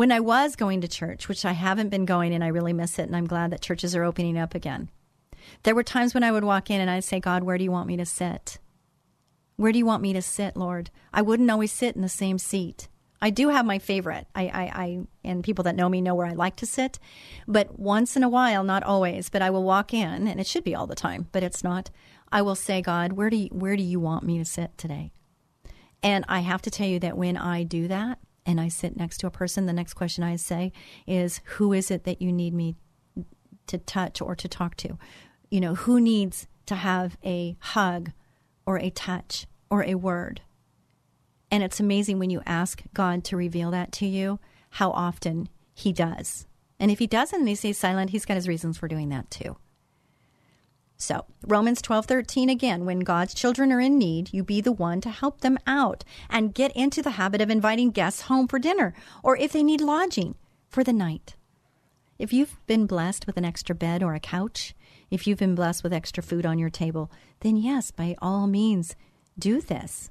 When 0.00 0.12
I 0.12 0.20
was 0.20 0.56
going 0.56 0.80
to 0.80 0.88
church, 0.88 1.28
which 1.28 1.44
I 1.44 1.52
haven't 1.52 1.90
been 1.90 2.06
going 2.06 2.32
and 2.32 2.42
I 2.42 2.46
really 2.46 2.72
miss 2.72 2.98
it, 2.98 3.02
and 3.02 3.14
I'm 3.14 3.26
glad 3.26 3.50
that 3.50 3.60
churches 3.60 3.94
are 3.94 4.02
opening 4.02 4.38
up 4.38 4.54
again, 4.54 4.88
there 5.64 5.74
were 5.74 5.82
times 5.82 6.14
when 6.14 6.24
I 6.24 6.32
would 6.32 6.42
walk 6.42 6.70
in 6.70 6.80
and 6.80 6.88
I'd 6.88 7.04
say, 7.04 7.20
God, 7.20 7.42
where 7.42 7.58
do 7.58 7.64
you 7.64 7.70
want 7.70 7.86
me 7.86 7.98
to 7.98 8.06
sit? 8.06 8.56
Where 9.56 9.72
do 9.72 9.76
you 9.76 9.84
want 9.84 10.00
me 10.00 10.14
to 10.14 10.22
sit, 10.22 10.56
Lord? 10.56 10.88
I 11.12 11.20
wouldn't 11.20 11.50
always 11.50 11.70
sit 11.70 11.96
in 11.96 12.00
the 12.00 12.08
same 12.08 12.38
seat. 12.38 12.88
I 13.20 13.28
do 13.28 13.50
have 13.50 13.66
my 13.66 13.78
favorite. 13.78 14.26
I, 14.34 14.44
I, 14.44 14.62
I, 14.74 15.00
and 15.22 15.44
people 15.44 15.64
that 15.64 15.76
know 15.76 15.90
me 15.90 16.00
know 16.00 16.14
where 16.14 16.26
I 16.26 16.32
like 16.32 16.56
to 16.56 16.66
sit. 16.66 16.98
But 17.46 17.78
once 17.78 18.16
in 18.16 18.22
a 18.22 18.28
while, 18.30 18.64
not 18.64 18.82
always, 18.82 19.28
but 19.28 19.42
I 19.42 19.50
will 19.50 19.64
walk 19.64 19.92
in, 19.92 20.26
and 20.26 20.40
it 20.40 20.46
should 20.46 20.64
be 20.64 20.74
all 20.74 20.86
the 20.86 20.94
time, 20.94 21.28
but 21.30 21.42
it's 21.42 21.62
not. 21.62 21.90
I 22.32 22.40
will 22.40 22.56
say, 22.56 22.80
God, 22.80 23.12
where 23.12 23.28
do 23.28 23.36
you, 23.36 23.48
where 23.52 23.76
do 23.76 23.82
you 23.82 24.00
want 24.00 24.24
me 24.24 24.38
to 24.38 24.46
sit 24.46 24.78
today? 24.78 25.12
And 26.02 26.24
I 26.26 26.40
have 26.40 26.62
to 26.62 26.70
tell 26.70 26.88
you 26.88 27.00
that 27.00 27.18
when 27.18 27.36
I 27.36 27.64
do 27.64 27.86
that, 27.88 28.18
and 28.46 28.60
I 28.60 28.68
sit 28.68 28.96
next 28.96 29.18
to 29.18 29.26
a 29.26 29.30
person, 29.30 29.66
the 29.66 29.72
next 29.72 29.94
question 29.94 30.24
I 30.24 30.36
say 30.36 30.72
is, 31.06 31.40
Who 31.56 31.72
is 31.72 31.90
it 31.90 32.04
that 32.04 32.22
you 32.22 32.32
need 32.32 32.54
me 32.54 32.76
to 33.66 33.78
touch 33.78 34.20
or 34.20 34.34
to 34.34 34.48
talk 34.48 34.76
to? 34.76 34.98
You 35.50 35.60
know, 35.60 35.74
who 35.74 36.00
needs 36.00 36.46
to 36.66 36.74
have 36.74 37.16
a 37.24 37.56
hug 37.60 38.12
or 38.66 38.78
a 38.78 38.90
touch 38.90 39.46
or 39.70 39.84
a 39.84 39.94
word? 39.94 40.40
And 41.50 41.62
it's 41.62 41.80
amazing 41.80 42.18
when 42.18 42.30
you 42.30 42.42
ask 42.46 42.82
God 42.94 43.24
to 43.24 43.36
reveal 43.36 43.70
that 43.72 43.92
to 43.92 44.06
you, 44.06 44.38
how 44.70 44.90
often 44.92 45.48
He 45.74 45.92
does. 45.92 46.46
And 46.78 46.90
if 46.90 46.98
He 46.98 47.06
doesn't 47.06 47.40
and 47.40 47.48
He 47.48 47.54
stays 47.54 47.78
silent, 47.78 48.10
He's 48.10 48.24
got 48.24 48.34
His 48.34 48.48
reasons 48.48 48.78
for 48.78 48.88
doing 48.88 49.08
that 49.10 49.30
too. 49.30 49.56
So, 51.00 51.24
Romans 51.46 51.80
12:13 51.80 52.50
again, 52.50 52.84
when 52.84 52.98
God's 53.00 53.32
children 53.32 53.72
are 53.72 53.80
in 53.80 53.96
need, 53.96 54.34
you 54.34 54.44
be 54.44 54.60
the 54.60 54.70
one 54.70 55.00
to 55.00 55.08
help 55.08 55.40
them 55.40 55.58
out 55.66 56.04
and 56.28 56.52
get 56.52 56.76
into 56.76 57.00
the 57.00 57.12
habit 57.12 57.40
of 57.40 57.48
inviting 57.48 57.90
guests 57.90 58.22
home 58.22 58.46
for 58.46 58.58
dinner 58.58 58.92
or 59.22 59.34
if 59.38 59.50
they 59.50 59.62
need 59.62 59.80
lodging 59.80 60.34
for 60.68 60.84
the 60.84 60.92
night. 60.92 61.36
If 62.18 62.34
you've 62.34 62.60
been 62.66 62.86
blessed 62.86 63.26
with 63.26 63.38
an 63.38 63.46
extra 63.46 63.74
bed 63.74 64.02
or 64.02 64.14
a 64.14 64.20
couch, 64.20 64.74
if 65.10 65.26
you've 65.26 65.38
been 65.38 65.54
blessed 65.54 65.82
with 65.82 65.94
extra 65.94 66.22
food 66.22 66.44
on 66.44 66.58
your 66.58 66.68
table, 66.68 67.10
then 67.40 67.56
yes, 67.56 67.90
by 67.90 68.14
all 68.20 68.46
means, 68.46 68.94
do 69.38 69.62
this. 69.62 70.10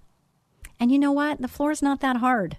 And 0.79 0.91
you 0.91 0.97
know 0.97 1.11
what? 1.11 1.39
The 1.39 1.47
floor 1.47 1.69
is 1.69 1.83
not 1.83 1.99
that 1.99 2.17
hard. 2.17 2.57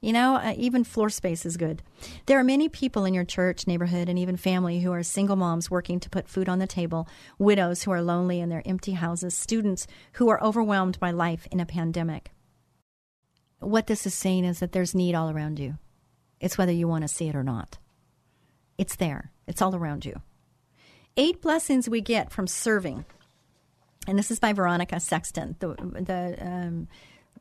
You 0.00 0.12
know, 0.12 0.36
uh, 0.36 0.54
even 0.56 0.84
floor 0.84 1.08
space 1.08 1.46
is 1.46 1.56
good. 1.56 1.82
There 2.26 2.38
are 2.38 2.44
many 2.44 2.68
people 2.68 3.04
in 3.06 3.14
your 3.14 3.24
church, 3.24 3.66
neighborhood, 3.66 4.08
and 4.08 4.18
even 4.18 4.36
family 4.36 4.80
who 4.80 4.92
are 4.92 5.02
single 5.02 5.36
moms 5.36 5.70
working 5.70 6.00
to 6.00 6.10
put 6.10 6.28
food 6.28 6.48
on 6.48 6.58
the 6.58 6.66
table, 6.66 7.08
widows 7.38 7.82
who 7.82 7.90
are 7.90 8.02
lonely 8.02 8.40
in 8.40 8.50
their 8.50 8.62
empty 8.66 8.92
houses, 8.92 9.34
students 9.34 9.86
who 10.12 10.28
are 10.28 10.42
overwhelmed 10.42 11.00
by 11.00 11.10
life 11.10 11.48
in 11.50 11.60
a 11.60 11.66
pandemic. 11.66 12.30
What 13.58 13.86
this 13.86 14.06
is 14.06 14.14
saying 14.14 14.44
is 14.44 14.60
that 14.60 14.72
there's 14.72 14.94
need 14.94 15.14
all 15.14 15.30
around 15.30 15.58
you. 15.58 15.78
It's 16.40 16.58
whether 16.58 16.72
you 16.72 16.86
want 16.86 17.02
to 17.02 17.08
see 17.08 17.28
it 17.28 17.34
or 17.34 17.42
not. 17.42 17.78
It's 18.76 18.96
there, 18.96 19.32
it's 19.46 19.62
all 19.62 19.74
around 19.74 20.04
you. 20.04 20.20
Eight 21.16 21.40
blessings 21.40 21.88
we 21.88 22.02
get 22.02 22.30
from 22.30 22.46
serving. 22.46 23.06
And 24.06 24.18
this 24.18 24.30
is 24.30 24.38
by 24.38 24.52
Veronica 24.52 25.00
Sexton, 25.00 25.56
the, 25.58 25.68
the 25.68 26.36
um, 26.46 26.88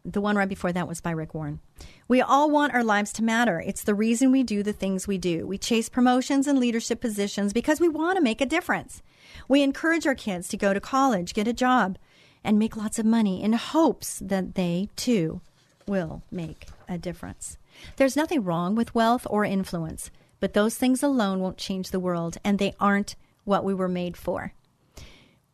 the 0.05 0.21
one 0.21 0.35
right 0.35 0.47
before 0.47 0.71
that 0.71 0.87
was 0.87 1.01
by 1.01 1.11
Rick 1.11 1.33
Warren. 1.33 1.59
We 2.07 2.21
all 2.21 2.49
want 2.49 2.73
our 2.73 2.83
lives 2.83 3.11
to 3.13 3.23
matter. 3.23 3.59
It's 3.65 3.83
the 3.83 3.95
reason 3.95 4.31
we 4.31 4.43
do 4.43 4.61
the 4.61 4.73
things 4.73 5.07
we 5.07 5.17
do. 5.17 5.47
We 5.47 5.57
chase 5.57 5.89
promotions 5.89 6.47
and 6.47 6.59
leadership 6.59 7.01
positions 7.01 7.53
because 7.53 7.79
we 7.79 7.89
want 7.89 8.17
to 8.17 8.23
make 8.23 8.41
a 8.41 8.45
difference. 8.45 9.01
We 9.47 9.63
encourage 9.63 10.05
our 10.05 10.15
kids 10.15 10.47
to 10.49 10.57
go 10.57 10.73
to 10.73 10.79
college, 10.79 11.33
get 11.33 11.47
a 11.47 11.53
job, 11.53 11.97
and 12.43 12.59
make 12.59 12.77
lots 12.77 12.99
of 12.99 13.05
money 13.05 13.43
in 13.43 13.53
hopes 13.53 14.19
that 14.23 14.55
they 14.55 14.89
too 14.95 15.41
will 15.87 16.21
make 16.31 16.67
a 16.87 16.97
difference. 16.97 17.57
There's 17.97 18.15
nothing 18.15 18.43
wrong 18.43 18.75
with 18.75 18.95
wealth 18.95 19.25
or 19.29 19.43
influence, 19.43 20.11
but 20.39 20.53
those 20.53 20.75
things 20.75 21.01
alone 21.01 21.39
won't 21.39 21.57
change 21.57 21.89
the 21.89 21.99
world, 21.99 22.37
and 22.43 22.59
they 22.59 22.75
aren't 22.79 23.15
what 23.43 23.63
we 23.63 23.73
were 23.73 23.87
made 23.87 24.15
for. 24.15 24.53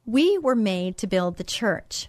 We 0.05 0.37
were 0.37 0.55
made 0.55 0.97
to 0.97 1.07
build 1.07 1.37
the 1.37 1.43
church. 1.43 2.07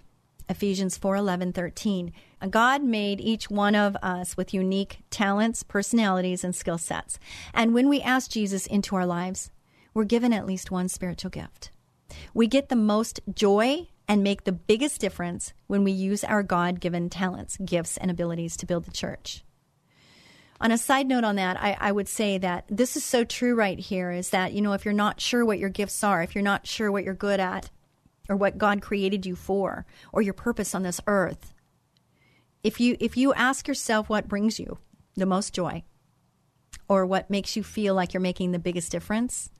Ephesians 0.48 0.98
4 0.98 1.16
11, 1.16 1.52
13. 1.52 2.12
God 2.50 2.82
made 2.82 3.20
each 3.20 3.50
one 3.50 3.74
of 3.74 3.96
us 4.02 4.36
with 4.36 4.54
unique 4.54 4.98
talents, 5.10 5.62
personalities, 5.62 6.44
and 6.44 6.54
skill 6.54 6.78
sets. 6.78 7.18
And 7.54 7.74
when 7.74 7.88
we 7.88 8.00
ask 8.00 8.30
Jesus 8.30 8.66
into 8.66 8.96
our 8.96 9.06
lives, 9.06 9.50
we're 9.94 10.04
given 10.04 10.32
at 10.32 10.46
least 10.46 10.70
one 10.70 10.88
spiritual 10.88 11.30
gift. 11.30 11.70
We 12.34 12.46
get 12.46 12.68
the 12.68 12.76
most 12.76 13.20
joy 13.32 13.88
and 14.08 14.22
make 14.22 14.44
the 14.44 14.52
biggest 14.52 15.00
difference 15.00 15.52
when 15.66 15.84
we 15.84 15.92
use 15.92 16.24
our 16.24 16.42
God 16.42 16.80
given 16.80 17.08
talents, 17.08 17.56
gifts, 17.64 17.96
and 17.96 18.10
abilities 18.10 18.56
to 18.58 18.66
build 18.66 18.84
the 18.84 18.90
church. 18.90 19.44
On 20.60 20.70
a 20.70 20.78
side 20.78 21.08
note 21.08 21.24
on 21.24 21.36
that, 21.36 21.60
I, 21.60 21.76
I, 21.80 21.90
would 21.90 22.08
say 22.08 22.38
that 22.38 22.64
this 22.68 22.96
is 22.96 23.02
so 23.02 23.24
true 23.24 23.54
right 23.54 23.78
here 23.78 24.12
is 24.12 24.30
that, 24.30 24.52
you 24.52 24.60
know, 24.60 24.74
if 24.74 24.84
you're 24.84 24.94
not 24.94 25.20
sure 25.20 25.44
what 25.44 25.58
your 25.58 25.70
gifts 25.70 26.04
are, 26.04 26.22
if 26.22 26.36
you're 26.36 26.42
not 26.42 26.68
sure 26.68 26.92
what 26.92 27.02
you're 27.02 27.14
good 27.14 27.40
at, 27.40 27.68
or 28.28 28.36
what 28.36 28.58
God 28.58 28.80
created 28.80 29.26
you 29.26 29.34
for, 29.34 29.86
or 30.12 30.22
your 30.22 30.34
purpose 30.34 30.72
on 30.72 30.84
this 30.84 31.00
earth, 31.08 31.51
if 32.62 32.80
you 32.80 32.96
if 33.00 33.16
you 33.16 33.32
ask 33.34 33.68
yourself 33.68 34.08
what 34.08 34.28
brings 34.28 34.58
you 34.58 34.78
the 35.16 35.26
most 35.26 35.52
joy 35.54 35.82
or 36.88 37.06
what 37.06 37.30
makes 37.30 37.56
you 37.56 37.62
feel 37.62 37.94
like 37.94 38.12
you're 38.12 38.20
making 38.20 38.52
the 38.52 38.58
biggest 38.58 38.90
difference 38.92 39.50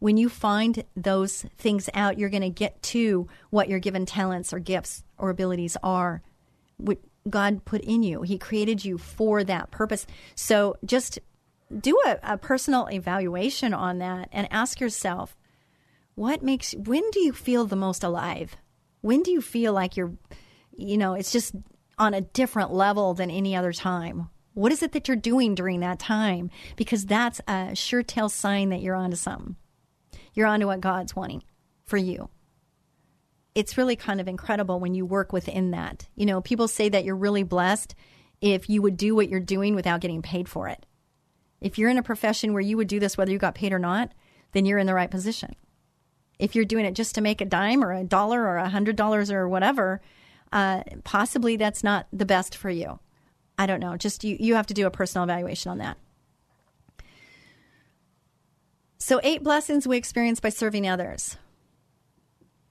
when 0.00 0.16
you 0.16 0.28
find 0.28 0.84
those 0.96 1.46
things 1.56 1.88
out 1.94 2.18
you're 2.18 2.28
going 2.28 2.42
to 2.42 2.50
get 2.50 2.80
to 2.82 3.28
what 3.50 3.68
your 3.68 3.78
given 3.78 4.06
talents 4.06 4.52
or 4.52 4.58
gifts 4.58 5.04
or 5.16 5.30
abilities 5.30 5.76
are 5.82 6.22
what 6.76 6.98
god 7.28 7.64
put 7.64 7.82
in 7.82 8.02
you. 8.02 8.22
He 8.22 8.38
created 8.38 8.84
you 8.84 8.98
for 8.98 9.44
that 9.44 9.70
purpose. 9.70 10.06
So 10.34 10.76
just 10.84 11.18
do 11.80 11.98
a, 12.06 12.18
a 12.22 12.38
personal 12.38 12.86
evaluation 12.86 13.74
on 13.74 13.98
that 13.98 14.28
and 14.32 14.48
ask 14.50 14.80
yourself 14.80 15.36
what 16.14 16.42
makes 16.42 16.74
when 16.74 17.08
do 17.10 17.20
you 17.20 17.32
feel 17.32 17.64
the 17.64 17.76
most 17.76 18.02
alive? 18.02 18.56
When 19.02 19.22
do 19.22 19.30
you 19.30 19.40
feel 19.40 19.72
like 19.72 19.96
you're 19.96 20.12
you 20.76 20.96
know 20.96 21.14
it's 21.14 21.32
just 21.32 21.54
on 21.98 22.14
a 22.14 22.20
different 22.20 22.72
level 22.72 23.14
than 23.14 23.30
any 23.30 23.56
other 23.56 23.72
time. 23.72 24.28
What 24.54 24.72
is 24.72 24.82
it 24.82 24.92
that 24.92 25.06
you're 25.06 25.16
doing 25.16 25.54
during 25.54 25.80
that 25.80 25.98
time? 25.98 26.50
Because 26.76 27.06
that's 27.06 27.40
a 27.46 27.74
sure 27.74 28.02
tell 28.02 28.28
sign 28.28 28.70
that 28.70 28.82
you're 28.82 28.94
onto 28.94 29.16
something. 29.16 29.56
You're 30.34 30.46
onto 30.46 30.66
what 30.66 30.80
God's 30.80 31.14
wanting 31.14 31.42
for 31.84 31.96
you. 31.96 32.28
It's 33.54 33.78
really 33.78 33.96
kind 33.96 34.20
of 34.20 34.28
incredible 34.28 34.78
when 34.78 34.94
you 34.94 35.04
work 35.04 35.32
within 35.32 35.72
that. 35.72 36.06
You 36.14 36.26
know, 36.26 36.40
people 36.40 36.68
say 36.68 36.88
that 36.88 37.04
you're 37.04 37.16
really 37.16 37.42
blessed 37.42 37.94
if 38.40 38.68
you 38.68 38.82
would 38.82 38.96
do 38.96 39.14
what 39.14 39.28
you're 39.28 39.40
doing 39.40 39.74
without 39.74 40.00
getting 40.00 40.22
paid 40.22 40.48
for 40.48 40.68
it. 40.68 40.86
If 41.60 41.78
you're 41.78 41.90
in 41.90 41.98
a 41.98 42.02
profession 42.02 42.52
where 42.52 42.62
you 42.62 42.76
would 42.76 42.88
do 42.88 43.00
this 43.00 43.18
whether 43.18 43.32
you 43.32 43.38
got 43.38 43.54
paid 43.54 43.72
or 43.72 43.78
not, 43.78 44.12
then 44.52 44.64
you're 44.64 44.78
in 44.78 44.86
the 44.86 44.94
right 44.94 45.10
position. 45.10 45.56
If 46.38 46.54
you're 46.54 46.64
doing 46.64 46.84
it 46.84 46.94
just 46.94 47.16
to 47.16 47.20
make 47.20 47.40
a 47.40 47.44
dime 47.44 47.82
or 47.82 47.92
a 47.92 48.04
dollar 48.04 48.42
or 48.42 48.58
a 48.58 48.68
hundred 48.68 48.94
dollars 48.96 49.30
or 49.30 49.48
whatever, 49.48 50.00
uh, 50.52 50.82
possibly 51.04 51.56
that's 51.56 51.84
not 51.84 52.06
the 52.12 52.26
best 52.26 52.56
for 52.56 52.70
you. 52.70 52.98
I 53.58 53.66
don't 53.66 53.80
know. 53.80 53.96
Just 53.96 54.24
you, 54.24 54.36
you 54.38 54.54
have 54.54 54.66
to 54.68 54.74
do 54.74 54.86
a 54.86 54.90
personal 54.90 55.24
evaluation 55.24 55.70
on 55.70 55.78
that. 55.78 55.98
So, 58.98 59.20
eight 59.22 59.42
blessings 59.42 59.86
we 59.86 59.96
experience 59.96 60.40
by 60.40 60.50
serving 60.50 60.88
others. 60.88 61.36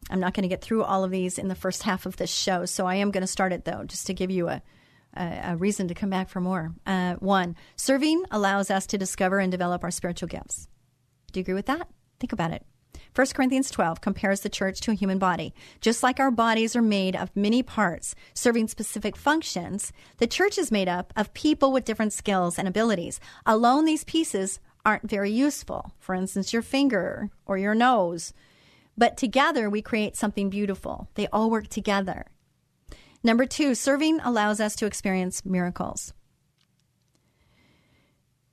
I'm 0.10 0.20
not 0.20 0.34
going 0.34 0.44
to 0.44 0.50
get 0.50 0.62
through 0.62 0.84
all 0.84 1.04
of 1.04 1.12
these 1.12 1.38
in 1.38 1.48
the 1.48 1.56
first 1.56 1.84
half 1.84 2.06
of 2.06 2.18
this 2.18 2.32
show, 2.32 2.66
so 2.66 2.86
I 2.86 2.96
am 2.96 3.12
going 3.12 3.22
to 3.22 3.28
start 3.28 3.54
it 3.54 3.66
though, 3.66 3.84
just 3.86 4.08
to 4.08 4.13
give 4.13 4.32
you 4.32 4.48
a, 4.48 4.62
a, 5.16 5.42
a 5.44 5.58
reason 5.58 5.88
to 5.90 5.94
come 5.94 6.10
back 6.10 6.30
for 6.30 6.40
more. 6.40 6.74
Uh, 6.86 7.16
one, 7.16 7.56
serving 7.76 8.24
allows 8.32 8.72
us 8.72 8.86
to 8.88 8.98
discover 8.98 9.40
and 9.40 9.52
develop 9.52 9.84
our 9.84 9.92
spiritual 9.92 10.28
gifts. 10.28 10.68
Do 11.32 11.40
you 11.40 11.42
agree 11.42 11.54
with 11.54 11.66
that? 11.66 11.90
Think 12.20 12.34
about 12.34 12.52
it. 12.52 12.66
1 13.17 13.25
Corinthians 13.34 13.71
12 13.71 13.99
compares 13.99 14.41
the 14.41 14.49
church 14.49 14.80
to 14.80 14.91
a 14.91 14.93
human 14.93 15.17
body. 15.17 15.51
Just 15.82 16.03
like 16.03 16.19
our 16.19 16.30
bodies 16.30 16.75
are 16.75 16.84
made 16.84 17.15
of 17.15 17.36
many 17.36 17.63
parts 17.63 18.13
serving 18.36 18.67
specific 18.67 19.15
functions, 19.15 19.91
the 20.17 20.27
church 20.27 20.56
is 20.56 20.71
made 20.71 20.88
up 20.88 21.12
of 21.15 21.34
people 21.34 21.71
with 21.71 21.84
different 21.84 22.13
skills 22.13 22.60
and 22.60 22.67
abilities. 22.67 23.19
Alone, 23.43 23.86
these 23.86 24.03
pieces 24.03 24.60
aren't 24.86 25.10
very 25.10 25.32
useful. 25.32 25.93
For 25.97 26.13
instance, 26.13 26.53
your 26.53 26.62
finger 26.62 27.32
or 27.47 27.58
your 27.58 27.73
nose. 27.73 28.36
But 28.95 29.17
together, 29.17 29.67
we 29.67 29.82
create 29.82 30.15
something 30.15 30.51
beautiful. 30.51 31.10
They 31.15 31.25
all 31.34 31.49
work 31.49 31.69
together. 31.69 32.27
Number 33.23 33.47
two, 33.47 33.73
serving 33.73 34.19
allows 34.19 34.60
us 34.60 34.75
to 34.75 34.86
experience 34.86 35.43
miracles. 35.43 36.13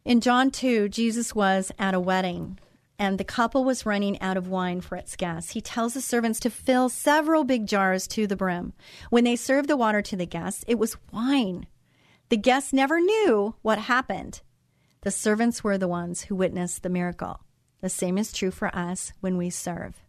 In 0.06 0.22
John 0.22 0.50
2, 0.50 0.88
Jesus 0.88 1.34
was 1.34 1.70
at 1.78 1.92
a 1.92 2.00
wedding 2.00 2.58
and 2.98 3.18
the 3.18 3.24
couple 3.24 3.64
was 3.64 3.86
running 3.86 4.20
out 4.20 4.36
of 4.36 4.48
wine 4.48 4.80
for 4.80 4.96
its 4.96 5.16
guests. 5.16 5.52
He 5.52 5.60
tells 5.60 5.94
the 5.94 6.00
servants 6.00 6.40
to 6.40 6.50
fill 6.50 6.88
several 6.88 7.44
big 7.44 7.66
jars 7.66 8.06
to 8.08 8.26
the 8.26 8.36
brim. 8.36 8.72
When 9.10 9.24
they 9.24 9.36
served 9.36 9.68
the 9.68 9.76
water 9.76 10.02
to 10.02 10.16
the 10.16 10.26
guests, 10.26 10.64
it 10.68 10.78
was 10.78 10.96
wine. 11.12 11.66
The 12.28 12.36
guests 12.36 12.72
never 12.72 13.00
knew 13.00 13.54
what 13.62 13.78
happened. 13.78 14.40
The 15.02 15.10
servants 15.10 15.62
were 15.62 15.76
the 15.78 15.88
ones 15.88 16.22
who 16.22 16.34
witnessed 16.34 16.82
the 16.82 16.88
miracle. 16.88 17.40
The 17.80 17.90
same 17.90 18.16
is 18.16 18.32
true 18.32 18.50
for 18.50 18.74
us 18.74 19.12
when 19.20 19.36
we 19.36 19.50
serve. 19.50 20.00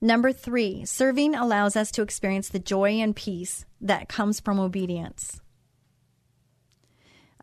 Number 0.00 0.32
three, 0.32 0.84
serving 0.84 1.34
allows 1.34 1.76
us 1.76 1.90
to 1.92 2.02
experience 2.02 2.48
the 2.48 2.58
joy 2.58 2.92
and 2.92 3.14
peace 3.14 3.66
that 3.80 4.08
comes 4.08 4.40
from 4.40 4.58
obedience. 4.58 5.41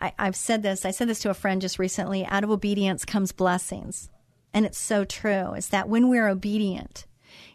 I, 0.02 0.14
have 0.18 0.36
said 0.36 0.64
this, 0.64 0.86
I 0.86 0.92
said 0.92 1.10
this 1.10 1.20
to 1.20 1.30
a 1.30 1.34
friend 1.34 1.62
just 1.62 1.80
recently 1.80 2.26
out 2.26 2.44
of 2.44 2.50
obedience 2.50 3.04
comes 3.06 3.32
blessings. 3.32 4.10
And 4.54 4.66
it's 4.66 4.80
so 4.80 5.04
true, 5.04 5.54
is 5.54 5.70
that 5.70 5.90
when 5.90 6.10
we're 6.10 6.28
obedient, 6.28 7.06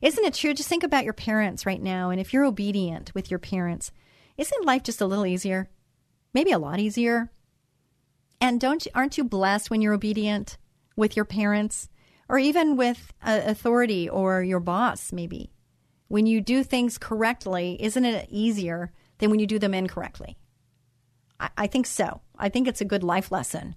isn't 0.02 0.24
it 0.24 0.34
true? 0.34 0.54
Just 0.54 0.68
think 0.68 0.82
about 0.82 1.04
your 1.04 1.14
parents 1.14 1.66
right 1.66 1.82
now. 1.82 2.10
And 2.10 2.20
if 2.20 2.32
you're 2.32 2.44
obedient 2.44 3.14
with 3.14 3.30
your 3.30 3.38
parents, 3.38 3.90
isn't 4.36 4.66
life 4.66 4.82
just 4.82 5.00
a 5.00 5.06
little 5.06 5.26
easier? 5.26 5.68
Maybe 6.32 6.52
a 6.52 6.58
lot 6.58 6.78
easier. 6.78 7.30
And 8.40 8.60
don't 8.60 8.86
aren't 8.94 9.16
you 9.16 9.24
blessed 9.24 9.70
when 9.70 9.80
you're 9.80 9.94
obedient 9.94 10.58
with 10.96 11.16
your 11.16 11.24
parents 11.24 11.88
or 12.28 12.38
even 12.38 12.76
with 12.76 13.12
uh, 13.22 13.40
authority 13.44 14.08
or 14.08 14.42
your 14.42 14.60
boss, 14.60 15.12
maybe? 15.12 15.50
When 16.08 16.26
you 16.26 16.40
do 16.40 16.62
things 16.62 16.98
correctly, 16.98 17.78
isn't 17.80 18.04
it 18.04 18.28
easier 18.30 18.92
than 19.18 19.30
when 19.30 19.40
you 19.40 19.46
do 19.46 19.58
them 19.58 19.74
incorrectly? 19.74 20.36
I, 21.40 21.48
I 21.56 21.66
think 21.66 21.86
so. 21.86 22.20
I 22.38 22.48
think 22.48 22.68
it's 22.68 22.80
a 22.80 22.86
good 22.86 23.02
life 23.02 23.30
lesson. 23.30 23.76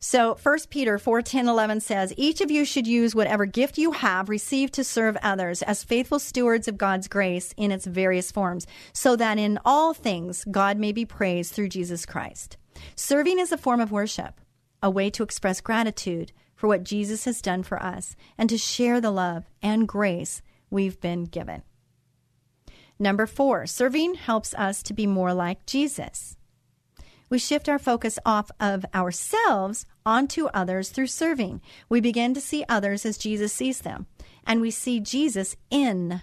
So 0.00 0.38
1 0.40 0.58
Peter 0.70 0.96
4 0.96 1.22
10 1.22 1.48
11 1.48 1.80
says, 1.80 2.14
Each 2.16 2.40
of 2.40 2.50
you 2.50 2.64
should 2.64 2.86
use 2.86 3.16
whatever 3.16 3.46
gift 3.46 3.78
you 3.78 3.92
have 3.92 4.28
received 4.28 4.74
to 4.74 4.84
serve 4.84 5.16
others 5.22 5.60
as 5.62 5.82
faithful 5.82 6.20
stewards 6.20 6.68
of 6.68 6.78
God's 6.78 7.08
grace 7.08 7.52
in 7.56 7.72
its 7.72 7.84
various 7.84 8.30
forms, 8.30 8.66
so 8.92 9.16
that 9.16 9.38
in 9.38 9.58
all 9.64 9.94
things 9.94 10.44
God 10.50 10.78
may 10.78 10.92
be 10.92 11.04
praised 11.04 11.52
through 11.52 11.70
Jesus 11.70 12.06
Christ. 12.06 12.56
Serving 12.94 13.40
is 13.40 13.50
a 13.50 13.58
form 13.58 13.80
of 13.80 13.90
worship, 13.90 14.40
a 14.80 14.90
way 14.90 15.10
to 15.10 15.24
express 15.24 15.60
gratitude 15.60 16.30
for 16.54 16.68
what 16.68 16.84
Jesus 16.84 17.24
has 17.24 17.42
done 17.42 17.64
for 17.64 17.82
us 17.82 18.14
and 18.36 18.48
to 18.50 18.58
share 18.58 19.00
the 19.00 19.10
love 19.10 19.50
and 19.62 19.88
grace 19.88 20.42
we've 20.70 21.00
been 21.00 21.24
given. 21.24 21.62
Number 23.00 23.26
four, 23.26 23.66
serving 23.66 24.14
helps 24.14 24.54
us 24.54 24.82
to 24.84 24.94
be 24.94 25.06
more 25.08 25.34
like 25.34 25.66
Jesus 25.66 26.37
we 27.30 27.38
shift 27.38 27.68
our 27.68 27.78
focus 27.78 28.18
off 28.24 28.50
of 28.58 28.84
ourselves 28.94 29.86
onto 30.06 30.46
others 30.46 30.90
through 30.90 31.08
serving. 31.08 31.60
We 31.88 32.00
begin 32.00 32.34
to 32.34 32.40
see 32.40 32.64
others 32.68 33.04
as 33.04 33.18
Jesus 33.18 33.52
sees 33.52 33.80
them, 33.80 34.06
and 34.46 34.60
we 34.60 34.70
see 34.70 35.00
Jesus 35.00 35.56
in 35.70 36.22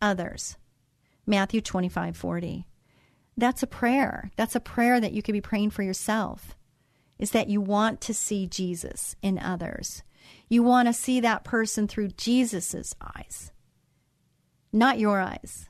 others. 0.00 0.56
Matthew 1.26 1.60
25 1.60 2.16
40. 2.16 2.66
That's 3.36 3.62
a 3.62 3.66
prayer. 3.66 4.30
That's 4.36 4.54
a 4.54 4.60
prayer 4.60 5.00
that 5.00 5.12
you 5.12 5.22
could 5.22 5.32
be 5.32 5.40
praying 5.40 5.70
for 5.70 5.82
yourself. 5.82 6.56
Is 7.18 7.32
that 7.32 7.48
you 7.48 7.60
want 7.60 8.00
to 8.02 8.14
see 8.14 8.46
Jesus 8.46 9.16
in 9.22 9.38
others. 9.38 10.02
You 10.48 10.62
want 10.62 10.88
to 10.88 10.92
see 10.92 11.20
that 11.20 11.44
person 11.44 11.88
through 11.88 12.08
Jesus' 12.08 12.94
eyes, 13.00 13.52
not 14.72 14.98
your 14.98 15.20
eyes. 15.20 15.68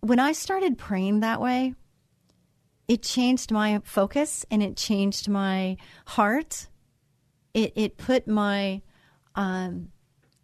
When 0.00 0.18
I 0.18 0.32
started 0.32 0.78
praying 0.78 1.20
that 1.20 1.40
way, 1.40 1.74
it 2.88 3.02
changed 3.02 3.52
my 3.52 3.80
focus 3.84 4.44
and 4.50 4.62
it 4.62 4.76
changed 4.76 5.28
my 5.28 5.76
heart. 6.06 6.68
It, 7.54 7.72
it 7.76 7.96
put 7.96 8.26
my 8.26 8.82
um, 9.34 9.92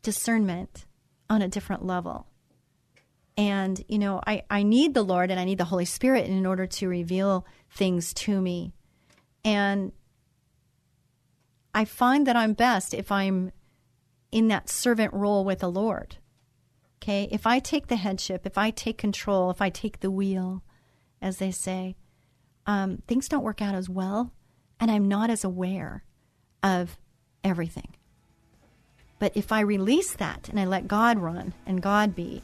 discernment 0.02 0.86
on 1.28 1.42
a 1.42 1.48
different 1.48 1.84
level. 1.84 2.26
And, 3.36 3.84
you 3.88 3.98
know, 3.98 4.20
I, 4.26 4.44
I 4.48 4.62
need 4.62 4.94
the 4.94 5.02
Lord 5.02 5.30
and 5.30 5.38
I 5.38 5.44
need 5.44 5.58
the 5.58 5.64
Holy 5.64 5.84
Spirit 5.84 6.26
in 6.26 6.46
order 6.46 6.66
to 6.66 6.88
reveal 6.88 7.46
things 7.70 8.14
to 8.14 8.40
me. 8.40 8.72
And 9.44 9.92
I 11.74 11.84
find 11.84 12.26
that 12.26 12.36
I'm 12.36 12.54
best 12.54 12.94
if 12.94 13.12
I'm 13.12 13.52
in 14.32 14.48
that 14.48 14.68
servant 14.68 15.12
role 15.12 15.44
with 15.44 15.58
the 15.58 15.70
Lord. 15.70 16.16
Okay, 17.02 17.28
if 17.30 17.46
I 17.46 17.58
take 17.58 17.88
the 17.88 17.96
headship, 17.96 18.46
if 18.46 18.56
I 18.58 18.70
take 18.70 18.98
control, 18.98 19.50
if 19.50 19.60
I 19.60 19.70
take 19.70 20.00
the 20.00 20.10
wheel, 20.10 20.62
as 21.20 21.38
they 21.38 21.50
say, 21.50 21.96
um, 22.66 23.02
things 23.06 23.28
don't 23.28 23.44
work 23.44 23.62
out 23.62 23.74
as 23.74 23.88
well, 23.88 24.32
and 24.80 24.90
I'm 24.90 25.06
not 25.08 25.30
as 25.30 25.44
aware 25.44 26.04
of 26.62 26.98
everything. 27.44 27.94
But 29.18 29.36
if 29.36 29.52
I 29.52 29.60
release 29.60 30.14
that 30.14 30.48
and 30.48 30.60
I 30.60 30.64
let 30.64 30.88
God 30.88 31.18
run 31.18 31.54
and 31.64 31.80
God 31.80 32.14
be 32.14 32.42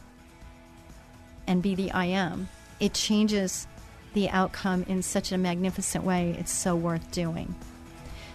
and 1.46 1.62
be 1.62 1.74
the 1.74 1.90
I 1.90 2.06
am, 2.06 2.48
it 2.80 2.94
changes 2.94 3.66
the 4.14 4.30
outcome 4.30 4.84
in 4.88 5.02
such 5.02 5.32
a 5.32 5.38
magnificent 5.38 6.04
way. 6.04 6.36
It's 6.38 6.52
so 6.52 6.74
worth 6.76 7.10
doing. 7.10 7.54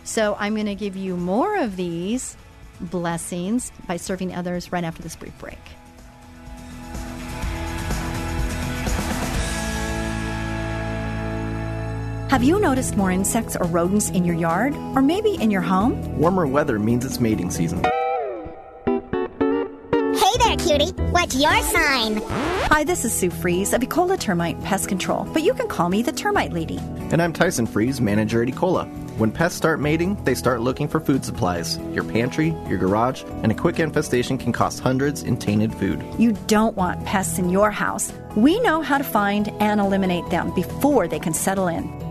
So 0.03 0.35
I'm 0.39 0.53
going 0.53 0.67
to 0.67 0.75
give 0.75 0.95
you 0.95 1.15
more 1.17 1.57
of 1.57 1.75
these 1.75 2.37
blessings 2.79 3.71
by 3.87 3.97
serving 3.97 4.35
others 4.35 4.71
right 4.71 4.83
after 4.83 5.01
this 5.01 5.15
brief 5.15 5.37
break. 5.39 5.57
Have 12.29 12.43
you 12.43 12.59
noticed 12.59 12.97
more 12.97 13.09
insects 13.09 13.55
or 13.55 13.65
rodents 13.67 14.09
in 14.09 14.25
your 14.25 14.35
yard 14.35 14.73
or 14.95 15.01
maybe 15.01 15.35
in 15.35 15.49
your 15.49 15.61
home? 15.61 16.19
Warmer 16.19 16.45
weather 16.45 16.77
means 16.77 17.05
it's 17.05 17.21
mating 17.21 17.51
season. 17.51 17.81
Hey 18.85 20.33
there, 20.39 20.57
cutie. 20.57 20.91
What's 21.11 21.35
your 21.35 21.57
sign? 21.63 22.21
Hi, 22.69 22.83
this 22.83 23.05
is 23.05 23.13
Sue 23.13 23.29
Fries 23.29 23.71
of 23.71 23.79
Ecola 23.81 24.19
Termite 24.19 24.61
Pest 24.61 24.89
Control, 24.89 25.23
but 25.31 25.41
you 25.41 25.53
can 25.53 25.69
call 25.69 25.87
me 25.87 26.01
the 26.01 26.11
Termite 26.11 26.51
Lady. 26.51 26.77
And 27.11 27.21
I'm 27.21 27.31
Tyson 27.31 27.65
Fries, 27.65 28.01
manager 28.01 28.43
at 28.43 28.49
Ecola. 28.49 28.87
When 29.17 29.31
pests 29.31 29.57
start 29.57 29.79
mating, 29.79 30.21
they 30.25 30.35
start 30.35 30.59
looking 30.59 30.89
for 30.89 30.99
food 30.99 31.23
supplies. 31.23 31.79
Your 31.93 32.03
pantry, 32.03 32.49
your 32.67 32.77
garage, 32.77 33.23
and 33.41 33.53
a 33.53 33.55
quick 33.55 33.79
infestation 33.79 34.37
can 34.37 34.51
cost 34.51 34.81
hundreds 34.81 35.23
in 35.23 35.37
tainted 35.37 35.73
food. 35.73 36.05
You 36.19 36.33
don't 36.47 36.75
want 36.75 37.03
pests 37.05 37.39
in 37.39 37.49
your 37.49 37.71
house. 37.71 38.11
We 38.35 38.59
know 38.59 38.81
how 38.81 38.97
to 38.97 39.03
find 39.03 39.47
and 39.61 39.79
eliminate 39.79 40.29
them 40.29 40.53
before 40.53 41.07
they 41.07 41.19
can 41.19 41.33
settle 41.33 41.67
in. 41.69 41.96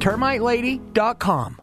termitelady.com. 0.00 1.60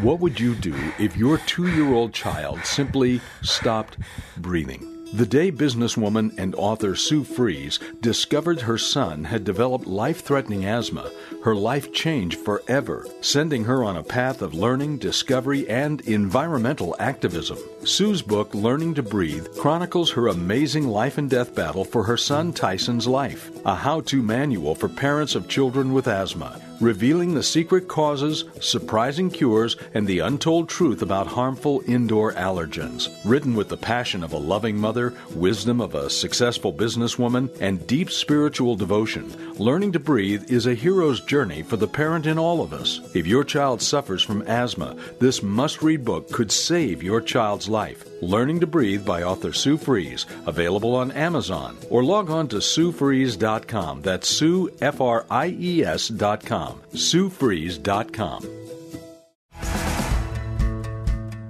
What 0.00 0.20
would 0.20 0.38
you 0.38 0.54
do 0.54 0.74
if 0.98 1.16
your 1.16 1.38
two 1.38 1.68
year 1.68 1.92
old 1.92 2.12
child 2.12 2.64
simply 2.64 3.20
stopped 3.42 3.98
breathing? 4.36 4.92
The 5.12 5.24
day 5.24 5.52
businesswoman 5.52 6.36
and 6.36 6.54
author 6.56 6.96
Sue 6.96 7.22
Fries 7.22 7.78
discovered 8.00 8.60
her 8.60 8.76
son 8.76 9.24
had 9.24 9.44
developed 9.44 9.86
life 9.86 10.24
threatening 10.24 10.66
asthma, 10.66 11.10
her 11.44 11.54
life 11.54 11.92
changed 11.92 12.40
forever, 12.40 13.06
sending 13.20 13.64
her 13.64 13.84
on 13.84 13.96
a 13.96 14.02
path 14.02 14.42
of 14.42 14.52
learning, 14.52 14.98
discovery, 14.98 15.66
and 15.68 16.00
environmental 16.02 16.96
activism. 16.98 17.56
Sue's 17.86 18.20
book, 18.20 18.52
Learning 18.52 18.94
to 18.94 19.02
Breathe, 19.02 19.46
chronicles 19.58 20.10
her 20.10 20.26
amazing 20.26 20.88
life 20.88 21.18
and 21.18 21.30
death 21.30 21.54
battle 21.54 21.84
for 21.84 22.02
her 22.02 22.16
son 22.16 22.52
Tyson's 22.52 23.06
life, 23.06 23.48
a 23.64 23.76
how 23.76 24.00
to 24.02 24.20
manual 24.20 24.74
for 24.74 24.88
parents 24.88 25.36
of 25.36 25.48
children 25.48 25.92
with 25.92 26.08
asthma. 26.08 26.60
revealing 26.80 27.34
the 27.34 27.42
secret 27.42 27.88
causes, 27.88 28.44
surprising 28.60 29.30
cures, 29.30 29.76
and 29.94 30.06
the 30.06 30.18
untold 30.20 30.68
truth 30.68 31.02
about 31.02 31.26
harmful 31.26 31.82
indoor 31.86 32.32
allergens. 32.34 33.08
Written 33.24 33.54
with 33.54 33.68
the 33.68 33.76
passion 33.76 34.22
of 34.22 34.32
a 34.32 34.38
loving 34.38 34.76
mother, 34.76 35.14
wisdom 35.34 35.80
of 35.80 35.94
a 35.94 36.10
successful 36.10 36.72
businesswoman, 36.72 37.50
and 37.60 37.86
deep 37.86 38.10
spiritual 38.10 38.76
devotion, 38.76 39.54
Learning 39.58 39.92
to 39.92 40.00
Breathe 40.00 40.50
is 40.50 40.66
a 40.66 40.74
hero's 40.74 41.20
journey 41.20 41.62
for 41.62 41.76
the 41.76 41.88
parent 41.88 42.26
in 42.26 42.38
all 42.38 42.60
of 42.60 42.72
us. 42.72 43.00
If 43.14 43.26
your 43.26 43.44
child 43.44 43.80
suffers 43.80 44.22
from 44.22 44.42
asthma, 44.42 44.96
this 45.18 45.42
must 45.42 45.82
read 45.82 46.04
book 46.04 46.30
could 46.30 46.52
save 46.52 47.02
your 47.02 47.20
child's 47.20 47.68
life. 47.68 47.75
Learning 48.22 48.60
to 48.60 48.66
Breathe 48.66 49.04
by 49.04 49.22
author 49.22 49.52
Sue 49.52 49.76
Fries, 49.76 50.24
available 50.46 50.94
on 50.94 51.10
Amazon, 51.12 51.76
or 51.90 52.02
log 52.02 52.30
on 52.30 52.48
to 52.48 52.56
SueFries.com. 52.56 54.02
That's 54.02 54.28
Sue, 54.28 54.70
F 54.80 55.00
R 55.00 55.26
I 55.30 55.48
E 55.48 55.84
S.com. 55.84 56.80
SueFries.com. 56.94 58.48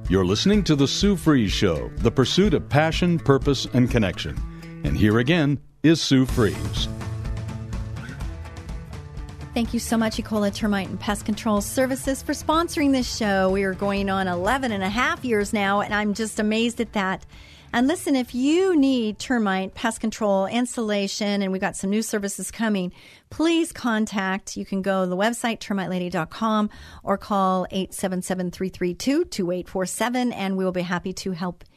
You're 0.08 0.24
listening 0.24 0.62
to 0.64 0.76
The 0.76 0.86
Sue 0.88 1.16
Fries 1.16 1.52
Show, 1.52 1.90
the 1.96 2.10
pursuit 2.10 2.54
of 2.54 2.68
passion, 2.68 3.18
purpose, 3.18 3.66
and 3.72 3.90
connection. 3.90 4.36
And 4.84 4.96
here 4.96 5.18
again 5.18 5.60
is 5.82 6.00
Sue 6.00 6.26
Fries. 6.26 6.88
Thank 9.56 9.72
you 9.72 9.80
so 9.80 9.96
much, 9.96 10.18
Ecola 10.18 10.54
Termite 10.54 10.90
and 10.90 11.00
Pest 11.00 11.24
Control 11.24 11.62
Services, 11.62 12.22
for 12.22 12.34
sponsoring 12.34 12.92
this 12.92 13.16
show. 13.16 13.48
We 13.48 13.64
are 13.64 13.72
going 13.72 14.10
on 14.10 14.28
11 14.28 14.70
and 14.70 14.84
a 14.84 14.90
half 14.90 15.24
years 15.24 15.54
now, 15.54 15.80
and 15.80 15.94
I'm 15.94 16.12
just 16.12 16.38
amazed 16.38 16.78
at 16.78 16.92
that. 16.92 17.24
And 17.72 17.88
listen, 17.88 18.16
if 18.16 18.34
you 18.34 18.76
need 18.76 19.18
termite 19.18 19.72
pest 19.72 20.02
control 20.02 20.44
insulation, 20.44 21.40
and 21.40 21.52
we've 21.52 21.60
got 21.62 21.74
some 21.74 21.88
new 21.88 22.02
services 22.02 22.50
coming, 22.50 22.92
please 23.30 23.72
contact. 23.72 24.58
You 24.58 24.66
can 24.66 24.82
go 24.82 25.04
to 25.04 25.08
the 25.08 25.16
website, 25.16 25.58
termitelady.com, 25.60 26.68
or 27.02 27.16
call 27.16 27.66
877 27.70 28.50
332 28.50 29.24
2847, 29.24 30.34
and 30.34 30.58
we 30.58 30.66
will 30.66 30.72
be 30.72 30.82
happy 30.82 31.14
to 31.14 31.30
help 31.30 31.64
you. 31.66 31.75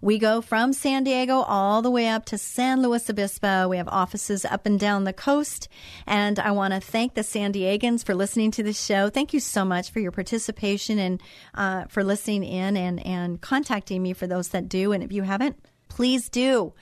We 0.00 0.18
go 0.18 0.40
from 0.40 0.72
San 0.72 1.04
Diego 1.04 1.40
all 1.40 1.82
the 1.82 1.90
way 1.90 2.08
up 2.08 2.24
to 2.26 2.38
San 2.38 2.82
Luis 2.82 3.10
Obispo. 3.10 3.68
We 3.68 3.78
have 3.78 3.88
offices 3.88 4.44
up 4.44 4.64
and 4.64 4.78
down 4.78 5.04
the 5.04 5.12
coast. 5.12 5.68
And 6.06 6.38
I 6.38 6.52
want 6.52 6.72
to 6.72 6.80
thank 6.80 7.14
the 7.14 7.24
San 7.24 7.52
Diegans 7.52 8.04
for 8.04 8.14
listening 8.14 8.52
to 8.52 8.62
the 8.62 8.72
show. 8.72 9.10
Thank 9.10 9.34
you 9.34 9.40
so 9.40 9.64
much 9.64 9.90
for 9.90 9.98
your 9.98 10.12
participation 10.12 10.98
and 10.98 11.22
uh, 11.54 11.86
for 11.86 12.04
listening 12.04 12.44
in 12.44 12.76
and, 12.76 13.04
and 13.04 13.40
contacting 13.40 14.02
me 14.02 14.12
for 14.12 14.26
those 14.26 14.50
that 14.50 14.68
do. 14.68 14.92
And 14.92 15.02
if 15.02 15.10
you 15.10 15.22
haven't, 15.22 15.56
please 15.88 16.28
do. 16.28 16.72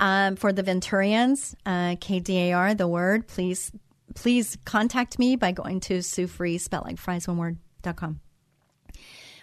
Um, 0.00 0.36
for 0.36 0.52
the 0.52 0.62
Venturians, 0.62 1.56
uh, 1.66 1.96
KDAR, 1.96 2.78
the 2.78 2.86
word, 2.86 3.26
please 3.26 3.72
please 4.14 4.56
contact 4.64 5.18
me 5.18 5.34
by 5.34 5.50
going 5.50 5.80
to 5.80 6.02
Sue 6.02 6.28
Fries, 6.28 6.62
spelled 6.62 6.84
like 6.84 6.98
fries, 6.98 7.26
one 7.26 7.36
word, 7.36 7.58
dot 7.82 7.96
com. 7.96 8.20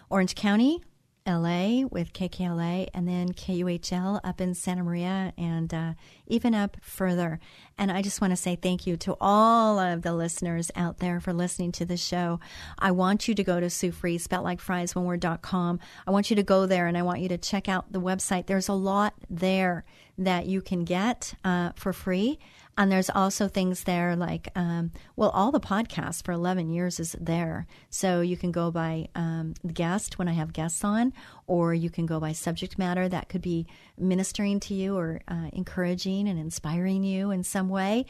Orange 0.09 0.33
County, 0.33 0.81
LA 1.27 1.85
with 1.89 2.13
KKLA 2.13 2.87
and 2.93 3.07
then 3.07 3.33
KUHL 3.33 4.19
up 4.23 4.39
in 4.39 4.53
Santa 4.53 4.83
Maria 4.83 5.33
and 5.37 5.73
uh, 5.73 5.93
even 6.27 6.53
up 6.53 6.77
further. 6.81 7.39
And 7.77 7.91
I 7.91 8.01
just 8.01 8.21
want 8.21 8.31
to 8.31 8.37
say 8.37 8.55
thank 8.55 8.85
you 8.85 8.95
to 8.97 9.17
all 9.19 9.79
of 9.79 10.03
the 10.03 10.13
listeners 10.13 10.69
out 10.75 10.99
there 10.99 11.19
for 11.19 11.33
listening 11.33 11.71
to 11.73 11.85
the 11.85 11.97
show. 11.97 12.39
I 12.77 12.91
want 12.91 13.27
you 13.27 13.35
to 13.35 13.43
go 13.43 13.59
to 13.59 13.69
Sue 13.69 13.91
Fries, 13.91 14.23
spelled 14.23 14.43
like 14.43 14.61
fries, 14.61 14.95
one 14.95 15.05
word.com. 15.05 15.79
I 16.05 16.11
want 16.11 16.29
you 16.29 16.35
to 16.35 16.43
go 16.43 16.65
there 16.67 16.87
and 16.87 16.97
I 16.97 17.01
want 17.01 17.21
you 17.21 17.29
to 17.29 17.37
check 17.37 17.67
out 17.67 17.91
the 17.91 18.01
website. 18.01 18.45
There's 18.45 18.69
a 18.69 18.73
lot 18.73 19.15
there 19.29 19.83
that 20.17 20.45
you 20.45 20.61
can 20.61 20.85
get 20.85 21.33
uh, 21.43 21.71
for 21.75 21.91
free. 21.91 22.39
And 22.77 22.91
there's 22.91 23.09
also 23.09 23.47
things 23.47 23.85
there 23.85 24.15
like, 24.17 24.49
um, 24.55 24.91
well, 25.15 25.29
all 25.29 25.51
the 25.51 25.61
podcasts 25.61 26.23
for 26.23 26.33
11 26.33 26.69
years 26.69 26.99
is 26.99 27.15
there. 27.19 27.67
So 27.89 28.19
you 28.19 28.35
can 28.35 28.51
go 28.51 28.69
by 28.69 29.07
um, 29.15 29.53
guest 29.73 30.19
when 30.19 30.27
I 30.27 30.33
have 30.33 30.51
guests 30.51 30.83
on, 30.83 31.13
or 31.47 31.73
you 31.73 31.89
can 31.89 32.05
go 32.05 32.19
by 32.19 32.33
subject 32.33 32.77
matter 32.77 33.07
that 33.07 33.29
could 33.29 33.41
be 33.41 33.65
ministering 33.97 34.59
to 34.61 34.73
you 34.73 34.97
or 34.97 35.21
uh, 35.27 35.49
encouraging 35.53 36.27
and 36.27 36.37
inspiring 36.37 37.03
you 37.03 37.31
in 37.31 37.43
some 37.43 37.69
way. 37.69 38.05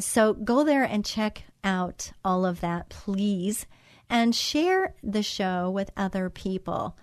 So 0.00 0.34
go 0.34 0.64
there 0.64 0.84
and 0.84 1.04
check 1.04 1.44
out 1.62 2.10
all 2.24 2.44
of 2.44 2.60
that, 2.60 2.88
please, 2.88 3.66
and 4.08 4.34
share 4.34 4.94
the 5.04 5.22
show 5.22 5.70
with 5.70 5.92
other 5.96 6.30
people. 6.30 6.96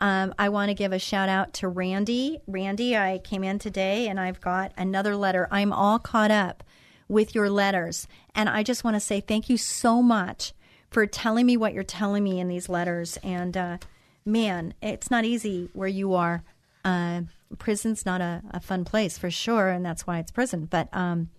Um, 0.00 0.34
I 0.38 0.48
want 0.48 0.70
to 0.70 0.74
give 0.74 0.92
a 0.92 0.98
shout 0.98 1.28
out 1.28 1.54
to 1.54 1.68
Randy. 1.68 2.40
Randy, 2.46 2.96
I 2.96 3.18
came 3.18 3.44
in 3.44 3.58
today 3.58 4.08
and 4.08 4.18
I've 4.18 4.40
got 4.40 4.72
another 4.76 5.16
letter. 5.16 5.48
I'm 5.50 5.72
all 5.72 5.98
caught 5.98 6.30
up 6.30 6.64
with 7.08 7.34
your 7.34 7.48
letters. 7.48 8.08
And 8.34 8.48
I 8.48 8.62
just 8.62 8.84
want 8.84 8.94
to 8.96 9.00
say 9.00 9.20
thank 9.20 9.48
you 9.48 9.56
so 9.56 10.02
much 10.02 10.52
for 10.90 11.06
telling 11.06 11.46
me 11.46 11.56
what 11.56 11.74
you're 11.74 11.82
telling 11.82 12.24
me 12.24 12.40
in 12.40 12.48
these 12.48 12.68
letters. 12.68 13.18
And 13.22 13.56
uh, 13.56 13.78
man, 14.24 14.74
it's 14.82 15.10
not 15.10 15.24
easy 15.24 15.68
where 15.72 15.88
you 15.88 16.14
are. 16.14 16.42
Uh, 16.84 17.22
prison's 17.58 18.04
not 18.04 18.20
a, 18.20 18.42
a, 18.50 18.60
fun 18.60 18.84
place 18.84 19.16
for 19.16 19.30
sure, 19.30 19.68
and 19.68 19.84
that's 19.84 20.06
why 20.06 20.18
it's 20.18 20.30
prison. 20.30 20.66
But 20.66 20.88
um, 20.92 21.30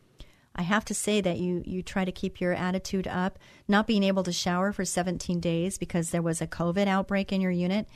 I 0.55 0.63
have 0.63 0.85
to 0.85 0.93
say 0.93 1.21
that 1.21 1.37
you 1.37 1.61
you 1.65 1.83
try 1.83 2.03
to 2.03 2.11
keep 2.11 2.41
your 2.41 2.53
attitude 2.53 3.07
up. 3.07 3.37
Not 3.67 3.87
being 3.87 4.03
able 4.03 4.23
to 4.23 4.31
shower 4.31 4.71
for 4.71 4.85
17 4.85 5.39
days 5.39 5.77
because 5.77 6.09
there 6.09 6.21
was 6.21 6.41
a 6.41 6.47
COVID 6.47 6.87
outbreak 6.87 7.31
in 7.31 7.41
your 7.41 7.51
unit. 7.51 7.87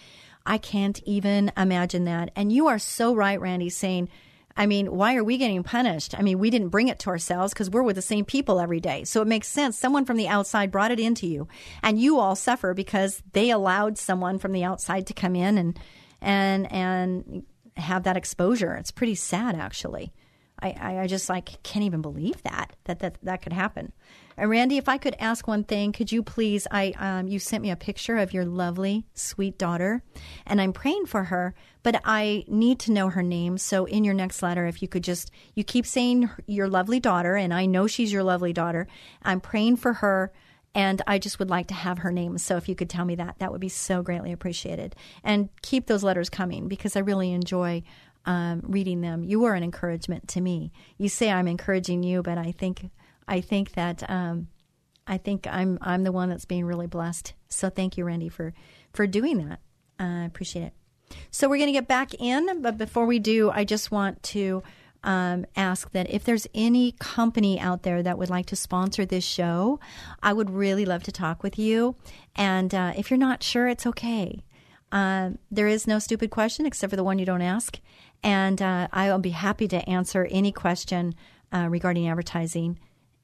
I 0.45 0.58
can't 0.58 1.02
even 1.06 1.52
imagine 1.58 2.06
that. 2.06 2.32
And 2.36 2.52
you 2.52 2.67
are 2.67 2.80
so 2.80 3.13
right, 3.13 3.39
Randy, 3.39 3.69
saying, 3.69 4.10
I 4.58 4.65
mean, 4.65 4.91
why 4.91 5.15
are 5.15 5.23
we 5.23 5.38
getting 5.38 5.63
punished? 5.63 6.17
I 6.17 6.21
mean, 6.21 6.39
we 6.39 6.49
didn't 6.49 6.69
bring 6.69 6.89
it 6.89 6.99
to 6.99 7.10
ourselves 7.10 7.54
because 7.54 7.69
we're 7.69 7.84
with 7.84 7.95
the 7.95 8.02
same 8.02 8.25
people 8.25 8.60
every 8.60 8.82
day. 8.82 9.06
So 9.06 9.21
it 9.21 9.28
makes 9.28 9.47
sense. 9.47 9.78
Someone 9.78 10.06
from 10.06 10.17
the 10.17 10.28
outside 10.28 10.71
brought 10.71 10.91
it 10.91 10.99
into 10.99 11.28
you, 11.28 11.47
and 11.82 11.99
you 11.99 12.19
all 12.19 12.36
suffer 12.36 12.73
because 12.73 13.23
they 13.32 13.52
allowed 13.52 13.97
someone 13.97 14.38
from 14.38 14.52
the 14.52 14.63
outside 14.63 15.08
to 15.08 15.13
come 15.13 15.36
in 15.36 15.58
and 15.58 15.80
and 16.21 16.71
and 16.73 17.43
have 17.78 18.04
that 18.04 18.17
exposure. 18.17 18.75
It's 18.75 18.91
pretty 18.91 19.15
sad, 19.15 19.56
actually. 19.56 20.12
I, 20.62 21.02
I 21.02 21.08
just 21.08 21.30
like 21.30 21.62
can't 21.63 21.86
even 21.86 22.02
believe 22.02 22.41
that 22.43 22.76
that 22.86 23.00
that 23.00 23.17
that 23.24 23.41
could 23.41 23.54
happen. 23.54 23.93
And 24.38 24.50
Randy, 24.50 24.78
if 24.78 24.88
I 24.88 24.98
could 24.98 25.15
ask 25.19 25.48
one 25.48 25.63
thing, 25.63 25.91
could 25.91 26.12
you 26.12 26.24
please? 26.24 26.65
I 26.72 26.93
um, 26.98 27.28
you 27.28 27.39
sent 27.39 27.62
me 27.62 27.72
a 27.72 27.76
picture 27.76 28.17
of 28.17 28.34
your 28.34 28.45
lovely, 28.45 29.06
sweet 29.13 29.58
daughter, 29.58 30.02
and 30.45 30.62
I'm 30.62 30.74
praying 30.74 31.08
for 31.08 31.26
her. 31.26 31.54
But 31.84 32.02
I 32.04 32.45
need 32.48 32.80
to 32.82 32.91
know 32.91 33.10
her 33.10 33.24
name. 33.24 33.58
So 33.58 33.86
in 33.86 34.04
your 34.04 34.13
next 34.13 34.41
letter, 34.41 34.65
if 34.65 34.82
you 34.82 34.88
could 34.88 35.04
just 35.04 35.32
you 35.56 35.63
keep 35.63 35.86
saying 35.86 36.30
your 36.45 36.67
lovely 36.67 37.00
daughter, 37.00 37.36
and 37.36 37.54
I 37.54 37.65
know 37.65 37.88
she's 37.88 38.13
your 38.13 38.24
lovely 38.24 38.54
daughter. 38.54 38.88
I'm 39.24 39.41
praying 39.41 39.78
for 39.78 39.93
her. 39.93 40.32
And 40.76 41.02
I 41.08 41.17
just 41.17 41.39
would 41.39 41.50
like 41.50 41.67
to 41.69 41.74
have 41.74 41.98
her 41.98 42.12
name. 42.12 42.38
So 42.38 42.56
if 42.56 42.69
you 42.69 42.76
could 42.76 42.91
tell 42.91 43.04
me 43.04 43.15
that, 43.15 43.39
that 43.39 43.52
would 43.52 43.60
be 43.60 43.69
so 43.69 44.04
greatly 44.04 44.32
appreciated. 44.32 44.95
And 45.24 45.50
keep 45.63 45.88
those 45.88 46.04
letters 46.04 46.30
coming 46.30 46.67
because 46.67 46.95
I 46.95 47.00
really 47.00 47.32
enjoy 47.32 47.82
um, 48.25 48.62
reading 48.63 49.01
them. 49.01 49.23
You 49.23 49.45
are 49.45 49.53
an 49.53 49.63
encouragement 49.63 50.27
to 50.29 50.41
me. 50.41 50.71
You 50.97 51.10
say 51.10 51.32
I'm 51.32 51.47
encouraging 51.47 52.03
you, 52.03 52.21
but 52.21 52.38
I 52.38 52.51
think 52.51 52.89
I 53.27 53.41
think 53.41 53.73
that 53.73 54.10
um, 54.10 54.47
I 55.08 55.17
think 55.17 55.47
I'm 55.47 55.77
I'm 55.82 56.03
the 56.03 56.12
one 56.12 56.29
that's 56.29 56.45
being 56.45 56.65
really 56.65 56.88
blessed. 56.88 57.34
So 57.47 57.69
thank 57.69 57.97
you, 57.97 58.05
Randy, 58.05 58.29
for 58.29 58.53
for 58.93 59.08
doing 59.08 59.47
that. 59.47 59.60
I 59.99 60.23
uh, 60.23 60.25
appreciate 60.25 60.63
it. 60.63 60.73
So 61.32 61.49
we're 61.49 61.58
going 61.58 61.67
to 61.67 61.73
get 61.73 61.88
back 61.88 62.13
in, 62.19 62.62
but 62.62 62.77
before 62.77 63.05
we 63.05 63.19
do, 63.19 63.49
I 63.49 63.63
just 63.63 63.91
want 63.91 64.21
to 64.23 64.63
um, 65.03 65.45
ask 65.55 65.91
that 65.91 66.10
if 66.10 66.23
there's 66.23 66.47
any 66.53 66.93
company 66.99 67.60
out 67.60 67.84
there 67.84 68.03
that 68.03 68.17
would 68.17 68.29
like 68.29 68.45
to 68.47 68.55
sponsor 68.55 69.05
this 69.05 69.23
show, 69.23 69.79
I 70.21 70.34
would 70.34 70.49
really 70.49 70.86
love 70.86 71.03
to 71.03 71.12
talk 71.12 71.41
with 71.41 71.58
you. 71.58 71.95
And 72.36 72.73
uh, 72.75 72.93
if 72.95 73.10
you're 73.10 73.17
not 73.17 73.43
sure, 73.43 73.67
it's 73.67 73.88
okay. 73.88 74.43
Uh, 74.91 75.32
there 75.51 75.67
is 75.67 75.88
no 75.88 75.99
stupid 75.99 76.32
question 76.32 76.65
except 76.65 76.89
for 76.89 76.97
the 76.97 77.03
one 77.03 77.19
you 77.19 77.25
don't 77.25 77.41
ask. 77.41 77.79
And 78.23 78.62
uh, 78.62 78.88
I'll 78.91 79.19
be 79.19 79.29
happy 79.29 79.67
to 79.69 79.89
answer 79.89 80.27
any 80.29 80.51
question 80.51 81.15
uh, 81.53 81.67
regarding 81.69 82.08
advertising 82.08 82.79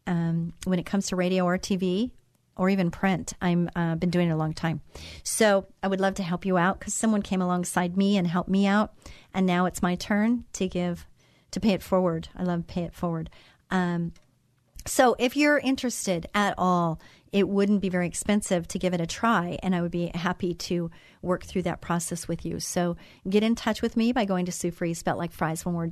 um, 0.08 0.53
when 0.65 0.79
it 0.79 0.86
comes 0.86 1.08
to 1.08 1.15
radio 1.15 1.45
or 1.45 1.58
TV 1.58 2.12
or 2.58 2.69
even 2.69 2.91
print. 2.91 3.34
I've 3.41 3.67
uh, 3.75 3.95
been 3.95 4.10
doing 4.10 4.29
it 4.29 4.34
a 4.34 4.38
long 4.38 4.53
time. 4.53 4.81
So 5.23 5.67
I 5.84 5.88
would 5.88 5.99
love 5.99 6.15
to 6.15 6.23
help 6.23 6.45
you 6.45 6.58
out 6.58 6.79
because 6.79 6.93
someone 6.93 7.21
came 7.21 7.41
alongside 7.41 7.97
me 7.97 8.17
and 8.17 8.25
helped 8.25 8.49
me 8.49 8.65
out. 8.65 8.93
And 9.34 9.45
now 9.45 9.65
it's 9.65 9.81
my 9.81 9.95
turn 9.95 10.45
to 10.53 10.67
give, 10.67 11.05
to 11.51 11.60
pay 11.60 11.71
it 11.71 11.84
forward. 11.84 12.29
I 12.36 12.43
love 12.43 12.67
pay 12.67 12.84
it 12.84 12.93
forward. 12.93 13.29
Um, 13.71 14.13
so 14.88 15.15
if 15.19 15.36
you're 15.36 15.58
interested 15.58 16.27
at 16.34 16.53
all 16.58 16.99
it 17.36 17.50
wouldn't 17.50 17.82
be 17.82 17.89
very 17.89 18.08
expensive 18.08 18.65
to 18.69 18.80
give 18.80 18.93
it 18.93 19.02
a 19.02 19.06
try, 19.06 19.60
and 19.62 19.76
I 19.76 19.82
would 19.82 19.91
be 19.91 20.10
happy 20.15 20.54
to 20.54 20.89
work 21.21 21.43
through 21.43 21.63
that 21.63 21.82
process 21.82 22.30
with 22.30 22.45
you. 22.45 22.62
So 22.62 22.95
get 23.28 23.43
in 23.43 23.56
touch 23.56 23.82
with 23.82 23.98
me 23.98 24.13
by 24.13 24.24
going 24.24 24.45
to 24.45 24.54
Sue 24.54 24.71
spelled 24.93 25.17
like 25.17 25.34
fries, 25.34 25.65
one 25.65 25.91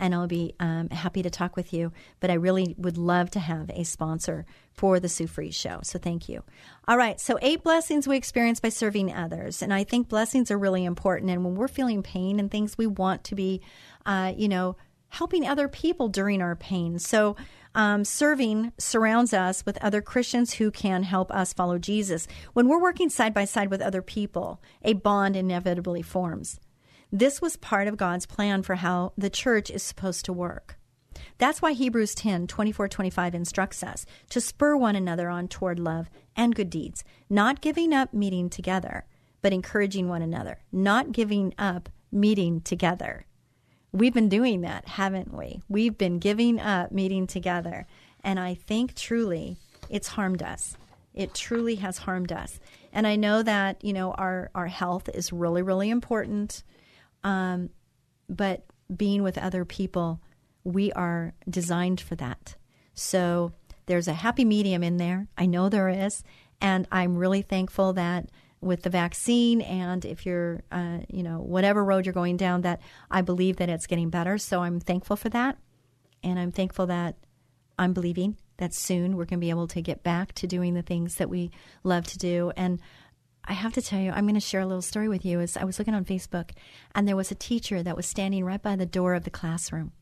and 0.00 0.14
I'll 0.14 0.26
be 0.26 0.54
um, 0.58 0.88
happy 0.88 1.22
to 1.22 1.28
talk 1.28 1.56
with 1.56 1.74
you. 1.74 1.92
But 2.20 2.30
I 2.30 2.34
really 2.34 2.74
would 2.78 2.96
love 2.96 3.30
to 3.32 3.38
have 3.38 3.68
a 3.68 3.84
sponsor 3.84 4.46
for 4.72 4.98
the 4.98 5.10
Sue 5.10 5.26
Fries 5.26 5.54
show. 5.54 5.80
So 5.82 5.98
thank 5.98 6.26
you. 6.26 6.42
All 6.88 6.96
right. 6.96 7.20
So 7.20 7.38
eight 7.42 7.62
blessings 7.62 8.08
we 8.08 8.16
experience 8.16 8.58
by 8.58 8.70
serving 8.70 9.12
others. 9.12 9.60
And 9.60 9.74
I 9.74 9.84
think 9.84 10.08
blessings 10.08 10.50
are 10.50 10.58
really 10.58 10.86
important. 10.86 11.30
And 11.30 11.44
when 11.44 11.54
we're 11.54 11.68
feeling 11.68 12.02
pain 12.02 12.40
and 12.40 12.50
things, 12.50 12.78
we 12.78 12.86
want 12.86 13.24
to 13.24 13.34
be, 13.34 13.60
uh, 14.06 14.32
you 14.34 14.48
know, 14.48 14.76
helping 15.08 15.46
other 15.46 15.68
people 15.68 16.08
during 16.08 16.40
our 16.40 16.56
pain. 16.56 16.98
So 16.98 17.36
Um, 17.76 18.06
serving 18.06 18.72
surrounds 18.78 19.34
us 19.34 19.66
with 19.66 19.76
other 19.84 20.00
Christians 20.00 20.54
who 20.54 20.70
can 20.70 21.02
help 21.02 21.30
us 21.30 21.52
follow 21.52 21.76
Jesus. 21.76 22.26
When 22.54 22.68
we're 22.68 22.80
working 22.80 23.10
side 23.10 23.34
by 23.34 23.44
side 23.44 23.70
with 23.70 23.82
other 23.82 24.00
people, 24.00 24.62
a 24.82 24.94
bond 24.94 25.36
inevitably 25.36 26.00
forms. 26.00 26.58
This 27.12 27.42
was 27.42 27.58
part 27.58 27.86
of 27.86 27.98
God's 27.98 28.24
plan 28.24 28.62
for 28.62 28.76
how 28.76 29.12
the 29.18 29.28
church 29.28 29.70
is 29.70 29.82
supposed 29.82 30.24
to 30.24 30.32
work. 30.32 30.78
That's 31.36 31.60
why 31.60 31.74
Hebrews 31.74 32.14
10 32.14 32.46
24 32.46 32.88
25 32.88 33.34
instructs 33.34 33.82
us 33.82 34.06
to 34.30 34.40
spur 34.40 34.74
one 34.74 34.96
another 34.96 35.28
on 35.28 35.46
toward 35.46 35.78
love 35.78 36.08
and 36.34 36.54
good 36.54 36.70
deeds, 36.70 37.04
not 37.28 37.60
giving 37.60 37.92
up 37.92 38.14
meeting 38.14 38.48
together, 38.48 39.04
but 39.42 39.52
encouraging 39.52 40.08
one 40.08 40.22
another, 40.22 40.60
not 40.72 41.12
giving 41.12 41.52
up 41.58 41.90
meeting 42.10 42.62
together. 42.62 43.26
We've 43.96 44.12
been 44.12 44.28
doing 44.28 44.60
that, 44.60 44.86
haven't 44.86 45.32
we? 45.32 45.62
We've 45.68 45.96
been 45.96 46.18
giving 46.18 46.60
up 46.60 46.92
meeting 46.92 47.26
together. 47.26 47.86
And 48.22 48.38
I 48.38 48.54
think 48.54 48.94
truly 48.94 49.56
it's 49.88 50.08
harmed 50.08 50.42
us. 50.42 50.76
It 51.14 51.32
truly 51.32 51.76
has 51.76 51.96
harmed 51.96 52.30
us. 52.30 52.60
And 52.92 53.06
I 53.06 53.16
know 53.16 53.42
that, 53.42 53.82
you 53.82 53.94
know, 53.94 54.12
our, 54.12 54.50
our 54.54 54.66
health 54.66 55.08
is 55.08 55.32
really, 55.32 55.62
really 55.62 55.88
important. 55.88 56.62
Um, 57.24 57.70
but 58.28 58.66
being 58.94 59.22
with 59.22 59.38
other 59.38 59.64
people, 59.64 60.20
we 60.62 60.92
are 60.92 61.32
designed 61.48 62.00
for 62.02 62.16
that. 62.16 62.56
So 62.92 63.52
there's 63.86 64.08
a 64.08 64.14
happy 64.14 64.44
medium 64.44 64.82
in 64.82 64.98
there. 64.98 65.26
I 65.38 65.46
know 65.46 65.70
there 65.70 65.88
is. 65.88 66.22
And 66.60 66.86
I'm 66.92 67.16
really 67.16 67.42
thankful 67.42 67.94
that 67.94 68.28
with 68.60 68.82
the 68.82 68.90
vaccine 68.90 69.60
and 69.60 70.04
if 70.04 70.24
you're, 70.24 70.62
uh, 70.72 70.98
you 71.08 71.22
know, 71.22 71.38
whatever 71.38 71.84
road 71.84 72.06
you're 72.06 72.12
going 72.12 72.36
down, 72.36 72.62
that 72.62 72.80
I 73.10 73.20
believe 73.20 73.56
that 73.56 73.68
it's 73.68 73.86
getting 73.86 74.10
better. 74.10 74.38
So 74.38 74.62
I'm 74.62 74.80
thankful 74.80 75.16
for 75.16 75.28
that. 75.30 75.58
And 76.22 76.38
I'm 76.38 76.52
thankful 76.52 76.86
that 76.86 77.16
I'm 77.78 77.92
believing 77.92 78.36
that 78.56 78.74
soon 78.74 79.16
we're 79.16 79.26
going 79.26 79.38
to 79.38 79.44
be 79.44 79.50
able 79.50 79.68
to 79.68 79.82
get 79.82 80.02
back 80.02 80.32
to 80.34 80.46
doing 80.46 80.74
the 80.74 80.82
things 80.82 81.16
that 81.16 81.28
we 81.28 81.50
love 81.84 82.06
to 82.06 82.18
do. 82.18 82.52
And 82.56 82.80
I 83.44 83.52
have 83.52 83.74
to 83.74 83.82
tell 83.82 84.00
you, 84.00 84.10
I'm 84.10 84.24
going 84.24 84.34
to 84.34 84.40
share 84.40 84.62
a 84.62 84.66
little 84.66 84.82
story 84.82 85.08
with 85.08 85.24
you. 85.24 85.40
As 85.40 85.56
I 85.56 85.64
was 85.64 85.78
looking 85.78 85.94
on 85.94 86.04
Facebook, 86.04 86.50
and 86.94 87.06
there 87.06 87.16
was 87.16 87.30
a 87.30 87.36
teacher 87.36 87.82
that 87.82 87.96
was 87.96 88.06
standing 88.06 88.44
right 88.44 88.60
by 88.60 88.74
the 88.74 88.86
door 88.86 89.14
of 89.14 89.24
the 89.24 89.30
classroom. 89.30 89.92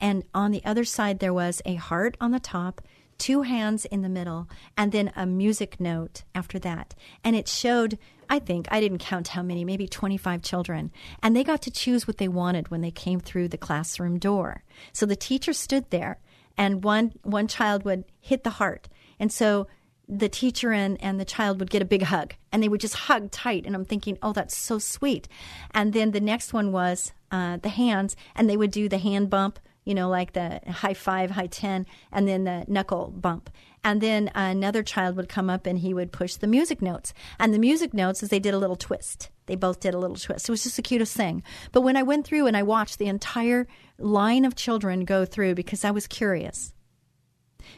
And 0.00 0.24
on 0.34 0.50
the 0.50 0.64
other 0.64 0.84
side, 0.84 1.18
there 1.18 1.34
was 1.34 1.62
a 1.64 1.74
heart 1.74 2.16
on 2.20 2.32
the 2.32 2.40
top, 2.40 2.80
two 3.18 3.42
hands 3.42 3.84
in 3.84 4.02
the 4.02 4.08
middle, 4.08 4.48
and 4.76 4.92
then 4.92 5.12
a 5.16 5.26
music 5.26 5.80
note 5.80 6.22
after 6.34 6.58
that. 6.60 6.94
And 7.24 7.34
it 7.34 7.48
showed, 7.48 7.98
I 8.28 8.38
think, 8.38 8.68
I 8.70 8.80
didn't 8.80 8.98
count 8.98 9.28
how 9.28 9.42
many, 9.42 9.64
maybe 9.64 9.88
25 9.88 10.42
children. 10.42 10.92
And 11.22 11.34
they 11.34 11.44
got 11.44 11.62
to 11.62 11.70
choose 11.70 12.06
what 12.06 12.18
they 12.18 12.28
wanted 12.28 12.70
when 12.70 12.80
they 12.80 12.90
came 12.90 13.20
through 13.20 13.48
the 13.48 13.58
classroom 13.58 14.18
door. 14.18 14.62
So 14.92 15.04
the 15.04 15.16
teacher 15.16 15.52
stood 15.52 15.90
there, 15.90 16.18
and 16.56 16.84
one, 16.84 17.12
one 17.22 17.48
child 17.48 17.84
would 17.84 18.04
hit 18.20 18.44
the 18.44 18.50
heart. 18.50 18.88
And 19.18 19.32
so 19.32 19.66
the 20.08 20.28
teacher 20.28 20.72
and, 20.72 21.00
and 21.02 21.20
the 21.20 21.24
child 21.24 21.60
would 21.60 21.70
get 21.70 21.82
a 21.82 21.84
big 21.84 22.02
hug 22.02 22.34
and 22.50 22.62
they 22.62 22.68
would 22.68 22.80
just 22.80 22.94
hug 22.94 23.30
tight. 23.30 23.66
And 23.66 23.74
I'm 23.74 23.84
thinking, 23.84 24.16
oh, 24.22 24.32
that's 24.32 24.56
so 24.56 24.78
sweet. 24.78 25.28
And 25.72 25.92
then 25.92 26.12
the 26.12 26.20
next 26.20 26.52
one 26.54 26.72
was 26.72 27.12
uh, 27.30 27.58
the 27.58 27.68
hands, 27.68 28.16
and 28.34 28.48
they 28.48 28.56
would 28.56 28.70
do 28.70 28.88
the 28.88 28.98
hand 28.98 29.28
bump, 29.28 29.58
you 29.88 29.94
know, 29.94 30.10
like 30.10 30.34
the 30.34 30.60
high 30.68 30.92
five, 30.92 31.30
high 31.30 31.46
10, 31.46 31.86
and 32.12 32.28
then 32.28 32.44
the 32.44 32.62
knuckle 32.68 33.10
bump. 33.10 33.48
And 33.82 34.02
then 34.02 34.30
another 34.34 34.82
child 34.82 35.16
would 35.16 35.30
come 35.30 35.48
up 35.48 35.64
and 35.64 35.78
he 35.78 35.94
would 35.94 36.12
push 36.12 36.34
the 36.34 36.46
music 36.46 36.82
notes. 36.82 37.14
And 37.38 37.54
the 37.54 37.58
music 37.58 37.94
notes 37.94 38.22
is 38.22 38.28
they 38.28 38.38
did 38.38 38.52
a 38.52 38.58
little 38.58 38.76
twist. 38.76 39.30
They 39.46 39.56
both 39.56 39.80
did 39.80 39.94
a 39.94 39.98
little 39.98 40.16
twist. 40.16 40.46
It 40.46 40.52
was 40.52 40.62
just 40.62 40.76
the 40.76 40.82
cutest 40.82 41.16
thing. 41.16 41.42
But 41.72 41.80
when 41.80 41.96
I 41.96 42.02
went 42.02 42.26
through 42.26 42.46
and 42.46 42.54
I 42.54 42.62
watched 42.64 42.98
the 42.98 43.06
entire 43.06 43.66
line 43.98 44.44
of 44.44 44.54
children 44.54 45.06
go 45.06 45.24
through 45.24 45.54
because 45.54 45.86
I 45.86 45.90
was 45.90 46.06
curious, 46.06 46.74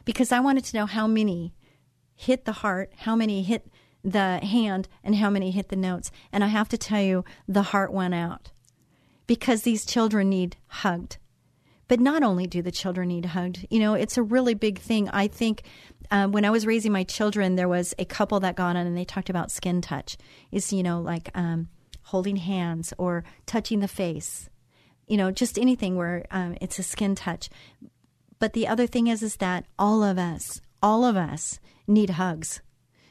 because 0.05 0.33
I 0.33 0.41
wanted 0.41 0.65
to 0.65 0.77
know 0.77 0.87
how 0.87 1.07
many 1.07 1.55
hit 2.17 2.45
the 2.45 2.55
heart, 2.55 2.93
how 2.97 3.15
many 3.15 3.45
hit 3.45 3.71
the 4.03 4.39
hand, 4.39 4.89
and 5.05 5.15
how 5.15 5.31
many 5.31 5.53
hit 5.53 5.69
the 5.69 5.77
notes. 5.77 6.11
And 6.33 6.43
I 6.43 6.49
have 6.49 6.69
to 6.71 6.77
tell 6.77 7.03
you, 7.03 7.25
the 7.47 7.63
heart 7.63 7.93
went 7.93 8.15
out 8.15 8.51
because 9.29 9.63
these 9.63 9.87
children 9.87 10.29
need 10.29 10.57
hugged. 10.67 11.19
But 11.91 11.99
not 11.99 12.23
only 12.23 12.47
do 12.47 12.63
the 12.63 12.71
children 12.71 13.09
need 13.09 13.25
hugged, 13.25 13.67
you 13.69 13.81
know, 13.81 13.95
it's 13.95 14.17
a 14.17 14.23
really 14.23 14.55
big 14.55 14.79
thing. 14.79 15.09
I 15.09 15.27
think 15.27 15.65
um, 16.13 16.31
when 16.31 16.45
I 16.45 16.51
was 16.51 16.65
raising 16.65 16.93
my 16.93 17.03
children, 17.03 17.57
there 17.57 17.67
was 17.67 17.95
a 17.99 18.05
couple 18.05 18.39
that 18.39 18.55
got 18.55 18.77
on 18.77 18.87
and 18.87 18.97
they 18.97 19.05
talked 19.05 19.29
about 19.29 19.51
skin 19.51 19.81
touch. 19.81 20.17
Is, 20.53 20.73
you 20.73 20.85
know, 20.85 21.01
like 21.01 21.31
um, 21.35 21.69
holding 22.05 22.37
hands 22.37 22.95
or 22.97 23.25
touching 23.45 23.81
the 23.81 23.89
face, 23.89 24.49
you 25.09 25.17
know, 25.17 25.33
just 25.33 25.59
anything 25.59 25.97
where 25.97 26.27
um, 26.31 26.57
it's 26.61 26.79
a 26.79 26.85
skin 26.85 27.17
touch. 27.17 27.51
But 28.39 28.53
the 28.53 28.69
other 28.69 28.87
thing 28.87 29.09
is, 29.09 29.21
is 29.21 29.39
that 29.39 29.65
all 29.77 30.05
of 30.05 30.17
us, 30.17 30.61
all 30.81 31.05
of 31.05 31.17
us 31.17 31.59
need 31.89 32.11
hugs. 32.11 32.63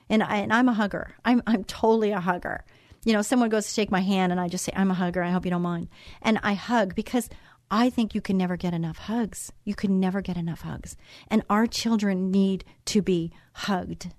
And, 0.07 0.23
I, 0.23 0.37
and 0.37 0.53
I'm 0.53 0.69
a 0.69 0.73
hugger. 0.73 1.15
I'm, 1.25 1.43
I'm 1.45 1.65
totally 1.65 2.11
a 2.11 2.21
hugger. 2.21 2.63
You 3.03 3.11
know, 3.11 3.23
someone 3.23 3.49
goes 3.49 3.67
to 3.67 3.73
shake 3.73 3.91
my 3.91 4.01
hand 4.01 4.31
and 4.31 4.39
I 4.39 4.47
just 4.47 4.63
say, 4.63 4.71
I'm 4.73 4.91
a 4.91 4.93
hugger. 4.93 5.21
I 5.21 5.31
hope 5.31 5.43
you 5.43 5.51
don't 5.51 5.61
mind. 5.61 5.89
And 6.21 6.39
I 6.43 6.53
hug 6.53 6.95
because 6.95 7.29
I 7.71 7.89
think 7.89 8.15
you 8.15 8.21
can 8.21 8.37
never 8.37 8.57
get 8.57 8.73
enough 8.73 8.97
hugs. 8.97 9.51
You 9.63 9.75
can 9.75 9.99
never 9.99 10.21
get 10.21 10.37
enough 10.37 10.61
hugs. 10.61 10.97
And 11.27 11.43
our 11.49 11.67
children 11.67 12.31
need 12.31 12.65
to 12.85 13.01
be 13.01 13.31
hugged. 13.53 14.11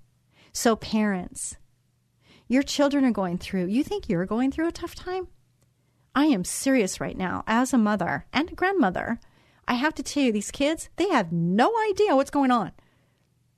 So, 0.53 0.75
parents, 0.75 1.57
your 2.47 2.63
children 2.63 3.05
are 3.05 3.11
going 3.11 3.37
through, 3.37 3.67
you 3.67 3.83
think 3.83 4.09
you're 4.09 4.25
going 4.25 4.51
through 4.51 4.67
a 4.67 4.73
tough 4.73 4.95
time? 4.95 5.27
I 6.13 6.25
am 6.25 6.43
serious 6.43 6.99
right 6.99 7.17
now 7.17 7.43
as 7.47 7.73
a 7.73 7.77
mother 7.77 8.25
and 8.33 8.51
a 8.51 8.55
grandmother. 8.55 9.19
I 9.67 9.75
have 9.75 9.93
to 9.95 10.03
tell 10.03 10.23
you, 10.23 10.33
these 10.33 10.51
kids, 10.51 10.89
they 10.97 11.07
have 11.09 11.31
no 11.31 11.71
idea 11.89 12.15
what's 12.15 12.31
going 12.31 12.51
on. 12.51 12.73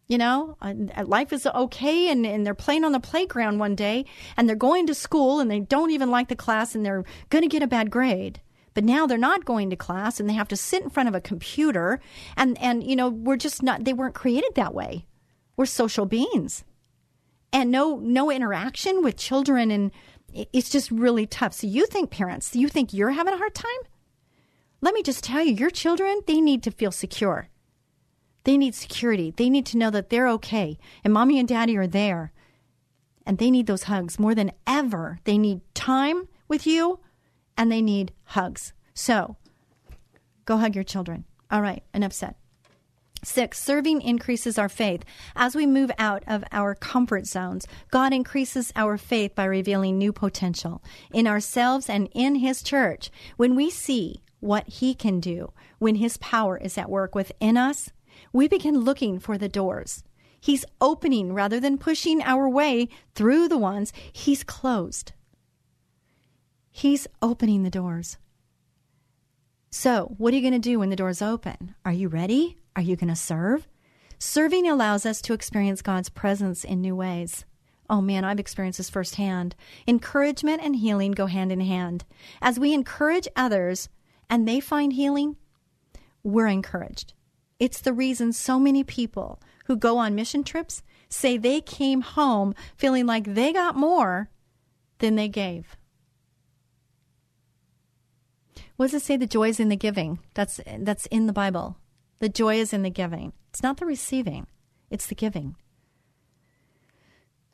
You 0.07 0.17
know, 0.19 0.57
life 1.05 1.33
is 1.33 1.47
okay, 1.47 2.11
and, 2.11 2.25
and 2.25 2.45
they're 2.45 2.53
playing 2.53 2.83
on 2.83 2.91
the 2.91 2.99
playground 2.99 3.57
one 3.57 3.73
day, 3.73 4.05
and 4.37 4.47
they're 4.47 4.55
going 4.55 4.85
to 4.87 4.93
school, 4.93 5.39
and 5.39 5.49
they 5.49 5.61
don't 5.61 5.91
even 5.91 6.11
like 6.11 6.27
the 6.27 6.35
class, 6.35 6.75
and 6.75 6.85
they're 6.85 7.05
going 7.29 7.41
to 7.41 7.47
get 7.47 7.63
a 7.63 7.67
bad 7.67 7.89
grade. 7.89 8.41
But 8.73 8.83
now 8.83 9.05
they're 9.05 9.17
not 9.17 9.45
going 9.45 9.69
to 9.69 9.75
class, 9.75 10.19
and 10.19 10.29
they 10.29 10.33
have 10.33 10.47
to 10.47 10.55
sit 10.55 10.83
in 10.83 10.89
front 10.89 11.09
of 11.09 11.15
a 11.15 11.21
computer, 11.21 11.99
and 12.35 12.57
and 12.59 12.83
you 12.83 12.95
know, 12.95 13.09
we're 13.09 13.37
just 13.37 13.61
not. 13.61 13.85
They 13.85 13.93
weren't 13.93 14.15
created 14.15 14.55
that 14.55 14.73
way. 14.73 15.05
We're 15.55 15.65
social 15.65 16.05
beings, 16.05 16.63
and 17.51 17.71
no 17.71 17.97
no 17.97 18.31
interaction 18.31 19.03
with 19.03 19.17
children, 19.17 19.69
and 19.69 19.91
it's 20.33 20.69
just 20.69 20.89
really 20.91 21.27
tough. 21.27 21.53
So 21.53 21.67
you 21.67 21.85
think 21.85 22.09
parents, 22.09 22.55
you 22.55 22.67
think 22.67 22.93
you're 22.93 23.11
having 23.11 23.33
a 23.33 23.37
hard 23.37 23.53
time? 23.53 23.69
Let 24.81 24.93
me 24.93 25.03
just 25.03 25.23
tell 25.23 25.41
you, 25.43 25.53
your 25.53 25.69
children, 25.69 26.21
they 26.27 26.41
need 26.41 26.63
to 26.63 26.71
feel 26.71 26.91
secure. 26.91 27.49
They 28.43 28.57
need 28.57 28.75
security. 28.75 29.33
They 29.35 29.49
need 29.49 29.65
to 29.67 29.77
know 29.77 29.89
that 29.91 30.09
they're 30.09 30.27
okay 30.29 30.77
and 31.03 31.13
mommy 31.13 31.39
and 31.39 31.47
daddy 31.47 31.77
are 31.77 31.87
there. 31.87 32.33
And 33.25 33.37
they 33.37 33.49
need 33.49 33.67
those 33.67 33.83
hugs 33.83 34.19
more 34.19 34.35
than 34.35 34.51
ever. 34.67 35.19
They 35.23 35.37
need 35.37 35.61
time 35.73 36.27
with 36.49 36.67
you 36.67 36.99
and 37.57 37.71
they 37.71 37.81
need 37.81 38.13
hugs. 38.25 38.73
So 38.93 39.37
go 40.45 40.57
hug 40.57 40.75
your 40.75 40.83
children. 40.83 41.25
All 41.51 41.61
right, 41.61 41.83
enough 41.93 42.13
said. 42.13 42.35
Six, 43.23 43.61
serving 43.61 44.01
increases 44.01 44.57
our 44.57 44.67
faith. 44.67 45.05
As 45.35 45.55
we 45.55 45.65
move 45.65 45.91
out 45.97 46.23
of 46.27 46.43
our 46.51 46.75
comfort 46.75 47.25
zones, 47.25 47.65
God 47.89 48.11
increases 48.11 48.73
our 48.75 48.97
faith 48.97 49.33
by 49.33 49.45
revealing 49.45 49.97
new 49.97 50.11
potential 50.11 50.83
in 51.13 51.25
ourselves 51.25 51.89
and 51.89 52.09
in 52.13 52.35
His 52.35 52.61
church. 52.61 53.09
When 53.37 53.55
we 53.55 53.69
see 53.69 54.23
what 54.41 54.67
He 54.67 54.93
can 54.93 55.21
do, 55.21 55.53
when 55.79 55.95
His 55.95 56.17
power 56.17 56.57
is 56.57 56.77
at 56.77 56.89
work 56.89 57.15
within 57.15 57.55
us, 57.55 57.91
we 58.33 58.49
begin 58.49 58.81
looking 58.81 59.19
for 59.19 59.37
the 59.37 59.47
doors. 59.47 60.03
He's 60.41 60.65
opening 60.81 61.33
rather 61.33 61.61
than 61.61 61.77
pushing 61.77 62.21
our 62.21 62.49
way 62.49 62.89
through 63.15 63.47
the 63.47 63.57
ones 63.57 63.93
he's 64.11 64.43
closed. 64.43 65.13
He's 66.75 67.07
opening 67.21 67.61
the 67.61 67.69
doors. 67.69 68.17
So, 69.69 70.15
what 70.17 70.33
are 70.33 70.35
you 70.35 70.41
going 70.41 70.59
to 70.59 70.69
do 70.69 70.79
when 70.79 70.89
the 70.89 70.95
doors 70.95 71.21
open? 71.21 71.75
Are 71.85 71.93
you 71.93 72.07
ready? 72.07 72.57
Are 72.75 72.81
you 72.81 72.95
going 72.95 73.13
to 73.13 73.15
serve? 73.15 73.67
Serving 74.17 74.67
allows 74.67 75.05
us 75.05 75.21
to 75.21 75.33
experience 75.33 75.83
God's 75.83 76.09
presence 76.09 76.63
in 76.63 76.81
new 76.81 76.95
ways. 76.95 77.45
Oh 77.91 78.01
man, 78.01 78.25
I've 78.25 78.39
experienced 78.39 78.77
this 78.77 78.89
firsthand. 78.89 79.55
Encouragement 79.87 80.61
and 80.63 80.75
healing 80.75 81.11
go 81.11 81.27
hand 81.27 81.51
in 81.51 81.61
hand. 81.61 82.05
As 82.41 82.59
we 82.59 82.73
encourage 82.73 83.27
others 83.35 83.87
and 84.27 84.47
they 84.47 84.59
find 84.59 84.93
healing, 84.93 85.35
we're 86.23 86.47
encouraged. 86.47 87.13
It's 87.59 87.81
the 87.81 87.93
reason 87.93 88.33
so 88.33 88.59
many 88.59 88.83
people 88.83 89.39
who 89.65 89.75
go 89.75 89.99
on 89.99 90.15
mission 90.15 90.43
trips 90.43 90.81
say 91.07 91.37
they 91.37 91.61
came 91.61 92.01
home 92.01 92.55
feeling 92.75 93.05
like 93.05 93.35
they 93.35 93.53
got 93.53 93.75
more 93.75 94.31
than 94.97 95.15
they 95.15 95.27
gave. 95.27 95.77
What 98.75 98.91
does 98.91 99.01
it 99.01 99.05
say? 99.05 99.17
The 99.17 99.27
joy 99.27 99.49
is 99.49 99.59
in 99.59 99.69
the 99.69 99.75
giving. 99.75 100.19
That's 100.33 100.59
that's 100.79 101.05
in 101.07 101.27
the 101.27 101.33
Bible. 101.33 101.77
The 102.19 102.29
joy 102.29 102.55
is 102.55 102.73
in 102.73 102.83
the 102.83 102.89
giving. 102.89 103.33
It's 103.49 103.63
not 103.63 103.77
the 103.77 103.85
receiving. 103.85 104.47
It's 104.89 105.07
the 105.07 105.15
giving. 105.15 105.55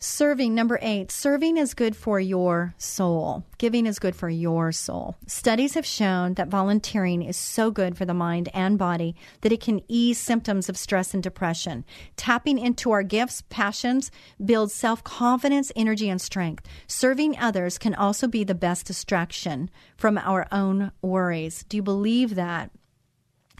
Serving, 0.02 0.56
number 0.56 0.80
eight, 0.82 1.12
serving 1.12 1.58
is 1.58 1.74
good 1.74 1.93
for 1.93 2.22
your 2.22 2.74
soul. 2.78 3.43
Giving 3.58 3.86
is 3.86 4.00
good 4.00 4.16
for 4.16 4.30
your 4.30 4.72
soul. 4.72 5.18
Studies 5.28 5.74
have 5.74 5.86
shown 5.86 6.36
that 6.36 6.47
volunteering 6.47 7.22
is 7.22 7.36
so 7.36 7.70
good 7.70 7.97
for 7.97 8.06
the 8.06 8.14
mind 8.14 8.47
and 8.54 8.78
body 8.78 9.14
that 9.41 9.52
it 9.52 9.60
can 9.60 9.82
ease 9.89 10.18
symptoms 10.18 10.70
of 10.70 10.78
stress 10.78 11.14
and 11.14 11.22
depression. 11.22 11.84
Tapping 12.16 12.58
into 12.58 12.91
our 12.91 13.04
gifts, 13.04 13.43
passions, 13.50 14.10
builds 14.43 14.74
self 14.74 15.04
confidence, 15.04 15.70
energy, 15.76 16.08
and 16.08 16.22
strength. 16.22 16.66
Serving 16.88 17.38
others 17.38 17.78
can 17.78 17.93
also 17.93 18.26
be 18.26 18.45
the 18.45 18.56
best 18.56 18.86
distraction 18.86 19.70
from 19.97 20.18
our 20.18 20.47
own 20.50 20.93
worries. 21.02 21.66
Do 21.68 21.76
you 21.76 21.84
believe 21.84 22.36
that? 22.36 22.72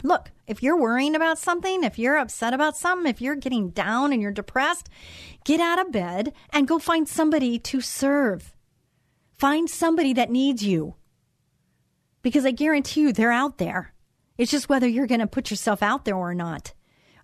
Look, 0.02 0.30
if 0.46 0.62
you're 0.62 0.76
worrying 0.76 1.14
about 1.14 1.38
something, 1.38 1.84
if 1.84 1.98
you're 1.98 2.16
upset 2.16 2.54
about 2.54 2.76
something, 2.76 3.08
if 3.08 3.20
you're 3.20 3.36
getting 3.36 3.70
down 3.70 4.12
and 4.12 4.20
you're 4.22 4.30
depressed, 4.32 4.88
get 5.44 5.60
out 5.60 5.80
of 5.80 5.92
bed 5.92 6.32
and 6.52 6.68
go 6.68 6.78
find 6.78 7.08
somebody 7.08 7.58
to 7.58 7.80
serve. 7.80 8.54
Find 9.38 9.68
somebody 9.68 10.12
that 10.14 10.30
needs 10.30 10.64
you. 10.64 10.94
Because 12.22 12.44
I 12.44 12.50
guarantee 12.50 13.02
you 13.02 13.12
they're 13.12 13.32
out 13.32 13.58
there. 13.58 13.94
It's 14.36 14.50
just 14.50 14.68
whether 14.68 14.88
you're 14.88 15.06
going 15.06 15.20
to 15.20 15.26
put 15.26 15.50
yourself 15.50 15.82
out 15.82 16.04
there 16.04 16.16
or 16.16 16.34
not. 16.34 16.72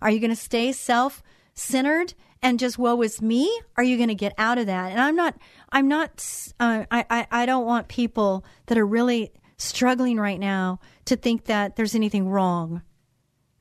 Are 0.01 0.09
you 0.09 0.19
going 0.19 0.31
to 0.31 0.35
stay 0.35 0.71
self 0.71 1.23
centered 1.53 2.13
and 2.41 2.59
just 2.59 2.77
woe 2.77 3.01
is 3.01 3.21
me? 3.21 3.59
Are 3.75 3.83
you 3.83 3.97
going 3.97 4.09
to 4.09 4.15
get 4.15 4.33
out 4.37 4.57
of 4.57 4.67
that? 4.67 4.91
And 4.91 5.01
I'm 5.01 5.15
not, 5.15 5.35
I'm 5.71 5.87
not, 5.87 6.25
uh, 6.59 6.85
I, 6.91 7.05
I, 7.09 7.27
I 7.31 7.45
don't 7.45 7.65
want 7.65 7.87
people 7.87 8.45
that 8.67 8.77
are 8.77 8.85
really 8.85 9.31
struggling 9.57 10.17
right 10.17 10.39
now 10.39 10.79
to 11.07 11.15
think 11.15 11.45
that 11.45 11.75
there's 11.75 11.95
anything 11.95 12.29
wrong. 12.29 12.81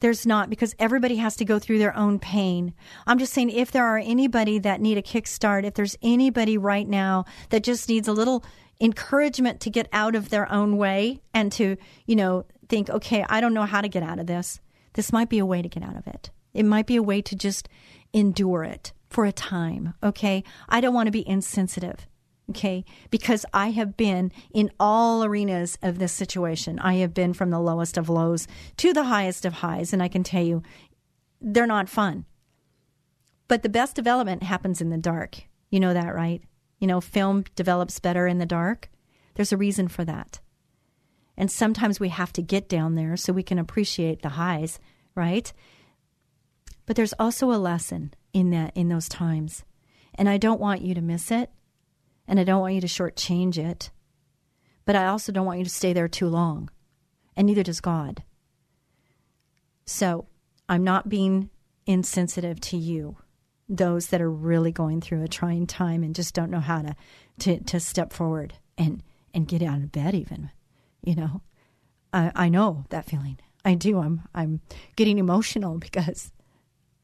There's 0.00 0.26
not 0.26 0.50
because 0.50 0.74
everybody 0.78 1.16
has 1.16 1.36
to 1.36 1.44
go 1.44 1.58
through 1.58 1.78
their 1.78 1.96
own 1.96 2.18
pain. 2.18 2.74
I'm 3.06 3.18
just 3.18 3.32
saying 3.32 3.50
if 3.50 3.70
there 3.70 3.86
are 3.86 3.98
anybody 3.98 4.58
that 4.58 4.80
need 4.80 4.98
a 4.98 5.02
kickstart, 5.02 5.64
if 5.64 5.74
there's 5.74 5.96
anybody 6.02 6.58
right 6.58 6.86
now 6.86 7.24
that 7.48 7.64
just 7.64 7.88
needs 7.88 8.06
a 8.06 8.12
little 8.12 8.44
encouragement 8.80 9.60
to 9.60 9.70
get 9.70 9.88
out 9.92 10.14
of 10.14 10.28
their 10.28 10.52
own 10.52 10.76
way 10.76 11.22
and 11.32 11.50
to, 11.52 11.76
you 12.04 12.14
know, 12.14 12.44
think, 12.68 12.90
okay, 12.90 13.24
I 13.28 13.40
don't 13.40 13.54
know 13.54 13.64
how 13.64 13.80
to 13.80 13.88
get 13.88 14.02
out 14.02 14.18
of 14.18 14.26
this. 14.26 14.60
This 14.92 15.12
might 15.12 15.30
be 15.30 15.38
a 15.38 15.46
way 15.46 15.62
to 15.62 15.68
get 15.68 15.82
out 15.82 15.96
of 15.96 16.06
it. 16.06 16.30
It 16.52 16.64
might 16.64 16.86
be 16.86 16.96
a 16.96 17.02
way 17.02 17.22
to 17.22 17.34
just 17.34 17.68
endure 18.12 18.64
it 18.64 18.92
for 19.08 19.24
a 19.24 19.32
time. 19.32 19.94
Okay. 20.02 20.44
I 20.68 20.80
don't 20.80 20.94
want 20.94 21.06
to 21.06 21.12
be 21.12 21.26
insensitive 21.26 22.06
okay? 22.50 22.84
Because 23.10 23.44
I 23.52 23.70
have 23.70 23.96
been 23.96 24.32
in 24.52 24.70
all 24.78 25.24
arenas 25.24 25.78
of 25.82 25.98
this 25.98 26.12
situation. 26.12 26.78
I 26.78 26.94
have 26.96 27.14
been 27.14 27.32
from 27.32 27.50
the 27.50 27.60
lowest 27.60 27.96
of 27.96 28.08
lows 28.08 28.46
to 28.78 28.92
the 28.92 29.04
highest 29.04 29.44
of 29.44 29.54
highs, 29.54 29.92
and 29.92 30.02
I 30.02 30.08
can 30.08 30.22
tell 30.22 30.44
you, 30.44 30.62
they're 31.40 31.66
not 31.66 31.88
fun. 31.88 32.24
But 33.48 33.62
the 33.62 33.68
best 33.68 33.94
development 33.94 34.42
happens 34.42 34.80
in 34.80 34.90
the 34.90 34.98
dark. 34.98 35.42
You 35.70 35.80
know 35.80 35.94
that, 35.94 36.14
right? 36.14 36.42
You 36.78 36.86
know, 36.86 37.00
film 37.00 37.44
develops 37.54 37.98
better 38.00 38.26
in 38.26 38.38
the 38.38 38.46
dark. 38.46 38.90
There's 39.34 39.52
a 39.52 39.56
reason 39.56 39.88
for 39.88 40.04
that. 40.04 40.40
And 41.36 41.50
sometimes 41.50 42.00
we 42.00 42.08
have 42.08 42.32
to 42.34 42.42
get 42.42 42.68
down 42.68 42.94
there 42.94 43.16
so 43.16 43.32
we 43.32 43.42
can 43.42 43.58
appreciate 43.58 44.22
the 44.22 44.30
highs, 44.30 44.80
right? 45.14 45.52
But 46.86 46.96
there's 46.96 47.12
also 47.18 47.52
a 47.52 47.58
lesson 47.58 48.14
in 48.32 48.50
that 48.50 48.72
in 48.74 48.88
those 48.88 49.08
times. 49.08 49.64
And 50.14 50.28
I 50.28 50.38
don't 50.38 50.60
want 50.60 50.82
you 50.82 50.94
to 50.94 51.02
miss 51.02 51.30
it 51.30 51.50
and 52.28 52.40
I 52.40 52.44
don't 52.44 52.60
want 52.60 52.74
you 52.74 52.80
to 52.80 52.86
shortchange 52.86 53.58
it. 53.58 53.90
But 54.84 54.96
I 54.96 55.06
also 55.06 55.32
don't 55.32 55.46
want 55.46 55.58
you 55.58 55.64
to 55.64 55.70
stay 55.70 55.92
there 55.92 56.08
too 56.08 56.28
long, 56.28 56.70
and 57.36 57.46
neither 57.46 57.62
does 57.62 57.80
God. 57.80 58.22
So 59.84 60.26
I'm 60.68 60.84
not 60.84 61.08
being 61.08 61.50
insensitive 61.86 62.60
to 62.60 62.76
you, 62.76 63.16
those 63.68 64.08
that 64.08 64.20
are 64.20 64.30
really 64.30 64.72
going 64.72 65.00
through 65.00 65.22
a 65.22 65.28
trying 65.28 65.66
time 65.66 66.02
and 66.02 66.14
just 66.14 66.34
don't 66.34 66.50
know 66.50 66.60
how 66.60 66.82
to, 66.82 66.96
to, 67.40 67.60
to 67.60 67.80
step 67.80 68.12
forward 68.12 68.54
and, 68.76 69.02
and 69.32 69.48
get 69.48 69.62
out 69.62 69.78
of 69.78 69.92
bed, 69.92 70.14
even. 70.14 70.50
You 71.02 71.14
know, 71.14 71.40
I, 72.12 72.32
I 72.34 72.48
know 72.48 72.84
that 72.90 73.06
feeling. 73.06 73.38
I 73.64 73.74
do. 73.74 74.00
I'm, 74.00 74.22
I'm 74.34 74.60
getting 74.94 75.18
emotional 75.18 75.78
because 75.78 76.32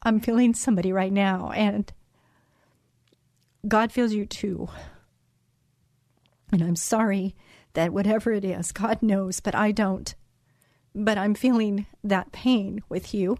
I'm 0.03 0.19
feeling 0.19 0.53
somebody 0.53 0.91
right 0.91 1.11
now, 1.11 1.51
and 1.51 1.91
God 3.67 3.91
feels 3.91 4.13
you 4.13 4.25
too. 4.25 4.67
And 6.53 6.61
I'm 6.61 6.75
sorry 6.75 7.35
that 7.73 7.91
whatever 7.91 8.31
it 8.31 8.45
is, 8.45 8.71
God 8.71 9.01
knows, 9.01 9.39
but 9.39 9.55
I 9.55 9.71
don't. 9.71 10.13
But 10.93 11.17
I'm 11.17 11.33
feeling 11.33 11.87
that 12.03 12.31
pain 12.31 12.83
with 12.89 13.11
you. 13.11 13.39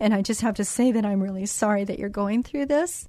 And 0.00 0.14
I 0.14 0.22
just 0.22 0.40
have 0.40 0.54
to 0.54 0.64
say 0.64 0.90
that 0.90 1.04
I'm 1.04 1.22
really 1.22 1.44
sorry 1.44 1.84
that 1.84 1.98
you're 1.98 2.08
going 2.08 2.42
through 2.42 2.66
this. 2.66 3.06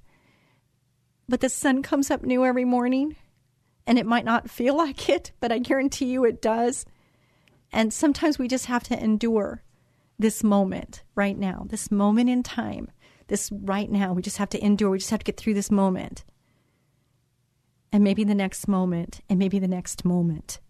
But 1.26 1.40
the 1.40 1.48
sun 1.48 1.82
comes 1.82 2.10
up 2.10 2.22
new 2.22 2.44
every 2.44 2.66
morning, 2.66 3.16
and 3.86 3.98
it 3.98 4.04
might 4.04 4.26
not 4.26 4.50
feel 4.50 4.76
like 4.76 5.08
it, 5.08 5.32
but 5.40 5.50
I 5.50 5.58
guarantee 5.58 6.04
you 6.04 6.26
it 6.26 6.42
does. 6.42 6.84
And 7.72 7.94
sometimes 7.94 8.38
we 8.38 8.48
just 8.48 8.66
have 8.66 8.84
to 8.84 9.02
endure 9.02 9.62
this 10.18 10.44
moment 10.44 11.02
right 11.14 11.36
now, 11.36 11.66
this 11.68 11.90
moment 11.90 12.28
in 12.28 12.42
time, 12.42 12.90
this 13.28 13.50
right 13.50 13.90
now. 13.90 14.12
We 14.12 14.20
just 14.20 14.36
have 14.36 14.50
to 14.50 14.62
endure. 14.62 14.90
We 14.90 14.98
just 14.98 15.10
have 15.10 15.20
to 15.20 15.24
get 15.24 15.38
through 15.38 15.54
this 15.54 15.70
moment 15.70 16.24
and 17.96 18.04
maybe 18.04 18.24
the 18.24 18.34
next 18.34 18.68
moment, 18.68 19.22
and 19.26 19.38
maybe 19.38 19.58
the 19.58 19.66
next 19.66 20.04
moment. 20.04 20.60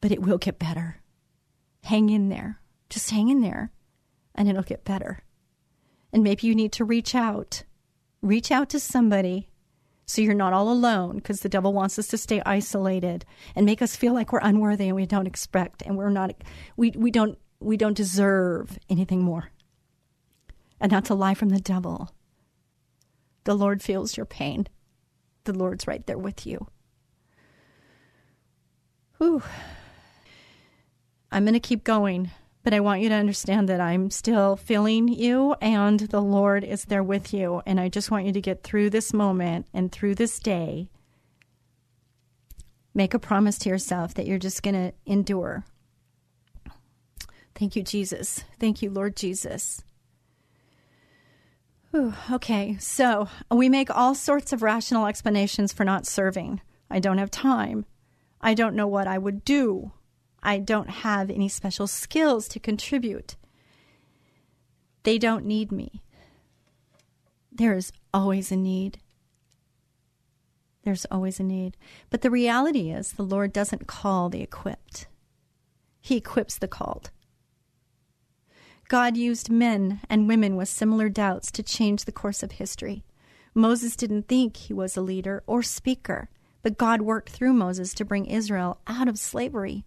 But 0.00 0.12
it 0.12 0.22
will 0.22 0.38
get 0.38 0.60
better. 0.60 0.98
Hang 1.82 2.08
in 2.08 2.28
there. 2.28 2.60
Just 2.88 3.10
hang 3.10 3.30
in 3.30 3.40
there, 3.40 3.72
and 4.36 4.48
it'll 4.48 4.62
get 4.62 4.84
better. 4.84 5.24
And 6.12 6.22
maybe 6.22 6.46
you 6.46 6.54
need 6.54 6.70
to 6.74 6.84
reach 6.84 7.16
out. 7.16 7.64
Reach 8.22 8.52
out 8.52 8.68
to 8.70 8.78
somebody 8.78 9.48
so 10.06 10.22
you're 10.22 10.34
not 10.34 10.52
all 10.52 10.70
alone 10.70 11.16
because 11.16 11.40
the 11.40 11.48
devil 11.48 11.72
wants 11.72 11.98
us 11.98 12.06
to 12.08 12.16
stay 12.16 12.40
isolated 12.46 13.24
and 13.56 13.66
make 13.66 13.82
us 13.82 13.96
feel 13.96 14.14
like 14.14 14.32
we're 14.32 14.38
unworthy 14.42 14.86
and 14.86 14.94
we 14.94 15.04
don't 15.04 15.26
expect 15.26 15.82
and 15.82 15.96
we're 15.96 16.10
not 16.10 16.32
we, 16.76 16.92
we 16.92 17.10
don't 17.10 17.38
we 17.58 17.76
don't 17.76 17.96
deserve 17.96 18.78
anything 18.88 19.24
more. 19.24 19.50
And 20.80 20.92
that's 20.92 21.10
a 21.10 21.14
lie 21.14 21.34
from 21.34 21.48
the 21.48 21.58
devil. 21.58 22.12
The 23.42 23.56
Lord 23.56 23.82
feels 23.82 24.16
your 24.16 24.26
pain 24.26 24.68
the 25.46 25.52
Lord's 25.52 25.86
right 25.86 26.06
there 26.06 26.18
with 26.18 26.46
you. 26.46 26.66
Whew. 29.18 29.42
I'm 31.32 31.44
going 31.44 31.54
to 31.54 31.60
keep 31.60 31.84
going, 31.84 32.30
but 32.62 32.74
I 32.74 32.80
want 32.80 33.00
you 33.00 33.08
to 33.08 33.14
understand 33.14 33.68
that 33.68 33.80
I'm 33.80 34.10
still 34.10 34.56
feeling 34.56 35.08
you 35.08 35.54
and 35.60 36.00
the 36.00 36.20
Lord 36.20 36.64
is 36.64 36.84
there 36.84 37.02
with 37.02 37.32
you. 37.32 37.62
And 37.66 37.80
I 37.80 37.88
just 37.88 38.10
want 38.10 38.26
you 38.26 38.32
to 38.32 38.40
get 38.40 38.62
through 38.62 38.90
this 38.90 39.12
moment 39.12 39.66
and 39.72 39.90
through 39.90 40.16
this 40.16 40.38
day. 40.38 40.88
Make 42.94 43.14
a 43.14 43.18
promise 43.18 43.58
to 43.60 43.68
yourself 43.68 44.14
that 44.14 44.26
you're 44.26 44.38
just 44.38 44.62
going 44.62 44.74
to 44.74 44.92
endure. 45.04 45.64
Thank 47.54 47.76
you, 47.76 47.82
Jesus. 47.82 48.44
Thank 48.58 48.82
you, 48.82 48.90
Lord 48.90 49.16
Jesus. 49.16 49.82
Whew, 51.96 52.12
okay, 52.30 52.76
so 52.78 53.26
we 53.50 53.70
make 53.70 53.88
all 53.88 54.14
sorts 54.14 54.52
of 54.52 54.62
rational 54.62 55.06
explanations 55.06 55.72
for 55.72 55.82
not 55.82 56.06
serving. 56.06 56.60
I 56.90 56.98
don't 56.98 57.16
have 57.16 57.30
time. 57.30 57.86
I 58.38 58.52
don't 58.52 58.76
know 58.76 58.86
what 58.86 59.06
I 59.06 59.16
would 59.16 59.46
do. 59.46 59.92
I 60.42 60.58
don't 60.58 60.90
have 60.90 61.30
any 61.30 61.48
special 61.48 61.86
skills 61.86 62.48
to 62.48 62.60
contribute. 62.60 63.36
They 65.04 65.16
don't 65.16 65.46
need 65.46 65.72
me. 65.72 66.02
There 67.50 67.74
is 67.74 67.94
always 68.12 68.52
a 68.52 68.56
need. 68.56 68.98
There's 70.82 71.06
always 71.10 71.40
a 71.40 71.44
need. 71.44 71.78
But 72.10 72.20
the 72.20 72.30
reality 72.30 72.90
is, 72.90 73.12
the 73.12 73.22
Lord 73.22 73.54
doesn't 73.54 73.86
call 73.86 74.28
the 74.28 74.42
equipped, 74.42 75.06
He 76.02 76.18
equips 76.18 76.58
the 76.58 76.68
called. 76.68 77.10
God 78.88 79.16
used 79.16 79.50
men 79.50 80.00
and 80.08 80.28
women 80.28 80.54
with 80.54 80.68
similar 80.68 81.08
doubts 81.08 81.50
to 81.52 81.62
change 81.62 82.04
the 82.04 82.12
course 82.12 82.42
of 82.42 82.52
history. 82.52 83.04
Moses 83.52 83.96
didn't 83.96 84.28
think 84.28 84.56
he 84.56 84.72
was 84.72 84.96
a 84.96 85.00
leader 85.00 85.42
or 85.46 85.62
speaker, 85.62 86.28
but 86.62 86.78
God 86.78 87.00
worked 87.00 87.30
through 87.30 87.52
Moses 87.52 87.92
to 87.94 88.04
bring 88.04 88.26
Israel 88.26 88.78
out 88.86 89.08
of 89.08 89.18
slavery. 89.18 89.84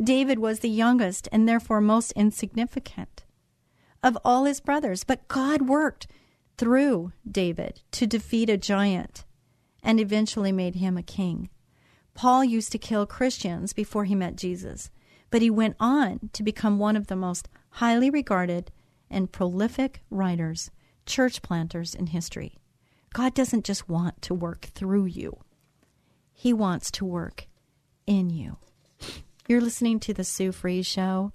David 0.00 0.38
was 0.38 0.60
the 0.60 0.68
youngest 0.68 1.28
and 1.32 1.48
therefore 1.48 1.80
most 1.80 2.12
insignificant 2.12 3.24
of 4.02 4.16
all 4.24 4.44
his 4.44 4.60
brothers, 4.60 5.02
but 5.02 5.26
God 5.26 5.62
worked 5.62 6.06
through 6.56 7.12
David 7.28 7.82
to 7.92 8.06
defeat 8.06 8.48
a 8.48 8.56
giant 8.56 9.24
and 9.82 9.98
eventually 9.98 10.52
made 10.52 10.76
him 10.76 10.96
a 10.96 11.02
king. 11.02 11.50
Paul 12.14 12.44
used 12.44 12.72
to 12.72 12.78
kill 12.78 13.06
Christians 13.06 13.72
before 13.72 14.04
he 14.04 14.14
met 14.14 14.36
Jesus, 14.36 14.90
but 15.30 15.42
he 15.42 15.50
went 15.50 15.76
on 15.80 16.30
to 16.32 16.42
become 16.42 16.78
one 16.78 16.96
of 16.96 17.08
the 17.08 17.16
most 17.16 17.48
highly 17.70 18.10
regarded 18.10 18.70
and 19.10 19.32
prolific 19.32 20.02
writers, 20.10 20.70
church 21.06 21.42
planters 21.42 21.94
in 21.94 22.08
history. 22.08 22.58
God 23.12 23.34
doesn't 23.34 23.64
just 23.64 23.88
want 23.88 24.20
to 24.22 24.34
work 24.34 24.66
through 24.66 25.06
you, 25.06 25.38
He 26.32 26.52
wants 26.52 26.90
to 26.92 27.04
work 27.04 27.46
in 28.06 28.30
you. 28.30 28.56
You're 29.48 29.60
listening 29.60 29.98
to 30.00 30.12
The 30.12 30.24
Sue 30.24 30.52
Fries 30.52 30.86
Show, 30.86 31.32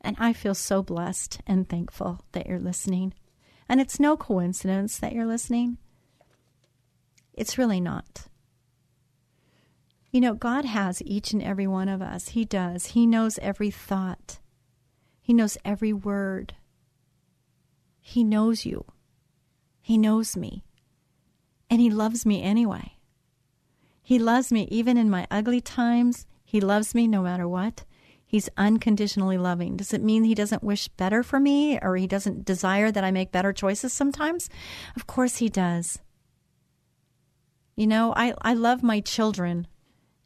and 0.00 0.16
I 0.18 0.32
feel 0.32 0.54
so 0.54 0.82
blessed 0.82 1.40
and 1.46 1.68
thankful 1.68 2.24
that 2.32 2.46
you're 2.46 2.58
listening. 2.58 3.12
And 3.68 3.80
it's 3.80 4.00
no 4.00 4.16
coincidence 4.16 4.98
that 4.98 5.12
you're 5.12 5.26
listening. 5.26 5.76
It's 7.34 7.58
really 7.58 7.80
not. 7.80 8.26
You 10.10 10.20
know, 10.20 10.34
God 10.34 10.64
has 10.64 11.02
each 11.04 11.32
and 11.32 11.42
every 11.42 11.66
one 11.66 11.88
of 11.88 12.02
us. 12.02 12.30
He 12.30 12.44
does. 12.44 12.86
He 12.86 13.06
knows 13.06 13.38
every 13.38 13.70
thought, 13.70 14.39
He 15.20 15.32
knows 15.32 15.58
every 15.64 15.92
word. 15.92 16.54
He 18.00 18.24
knows 18.24 18.64
you. 18.64 18.84
He 19.80 19.98
knows 19.98 20.36
me. 20.36 20.64
And 21.68 21.80
He 21.80 21.90
loves 21.90 22.26
me 22.26 22.42
anyway. 22.42 22.96
He 24.02 24.18
loves 24.18 24.50
me 24.50 24.66
even 24.70 24.96
in 24.96 25.08
my 25.08 25.26
ugly 25.30 25.60
times. 25.60 26.26
He 26.44 26.60
loves 26.60 26.94
me 26.96 27.06
no 27.06 27.22
matter 27.22 27.46
what. 27.46 27.84
He's 28.26 28.48
unconditionally 28.56 29.38
loving. 29.38 29.76
Does 29.76 29.92
it 29.92 30.02
mean 30.02 30.22
he 30.22 30.36
doesn't 30.36 30.62
wish 30.62 30.86
better 30.86 31.24
for 31.24 31.40
me 31.40 31.78
or 31.80 31.96
he 31.96 32.06
doesn't 32.06 32.44
desire 32.44 32.92
that 32.92 33.02
I 33.02 33.10
make 33.10 33.32
better 33.32 33.52
choices 33.52 33.92
sometimes? 33.92 34.48
Of 34.94 35.06
course 35.08 35.38
he 35.38 35.48
does. 35.48 35.98
You 37.74 37.88
know, 37.88 38.12
I, 38.16 38.34
I 38.42 38.54
love 38.54 38.82
my 38.82 39.00
children 39.00 39.66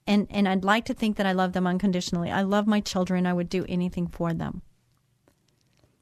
and, 0.06 0.26
and 0.28 0.46
I'd 0.46 0.64
like 0.64 0.84
to 0.86 0.94
think 0.94 1.16
that 1.16 1.26
I 1.26 1.32
love 1.32 1.54
them 1.54 1.66
unconditionally. 1.66 2.30
I 2.30 2.42
love 2.42 2.66
my 2.66 2.80
children. 2.80 3.26
I 3.26 3.32
would 3.32 3.48
do 3.48 3.64
anything 3.68 4.06
for 4.06 4.34
them. 4.34 4.60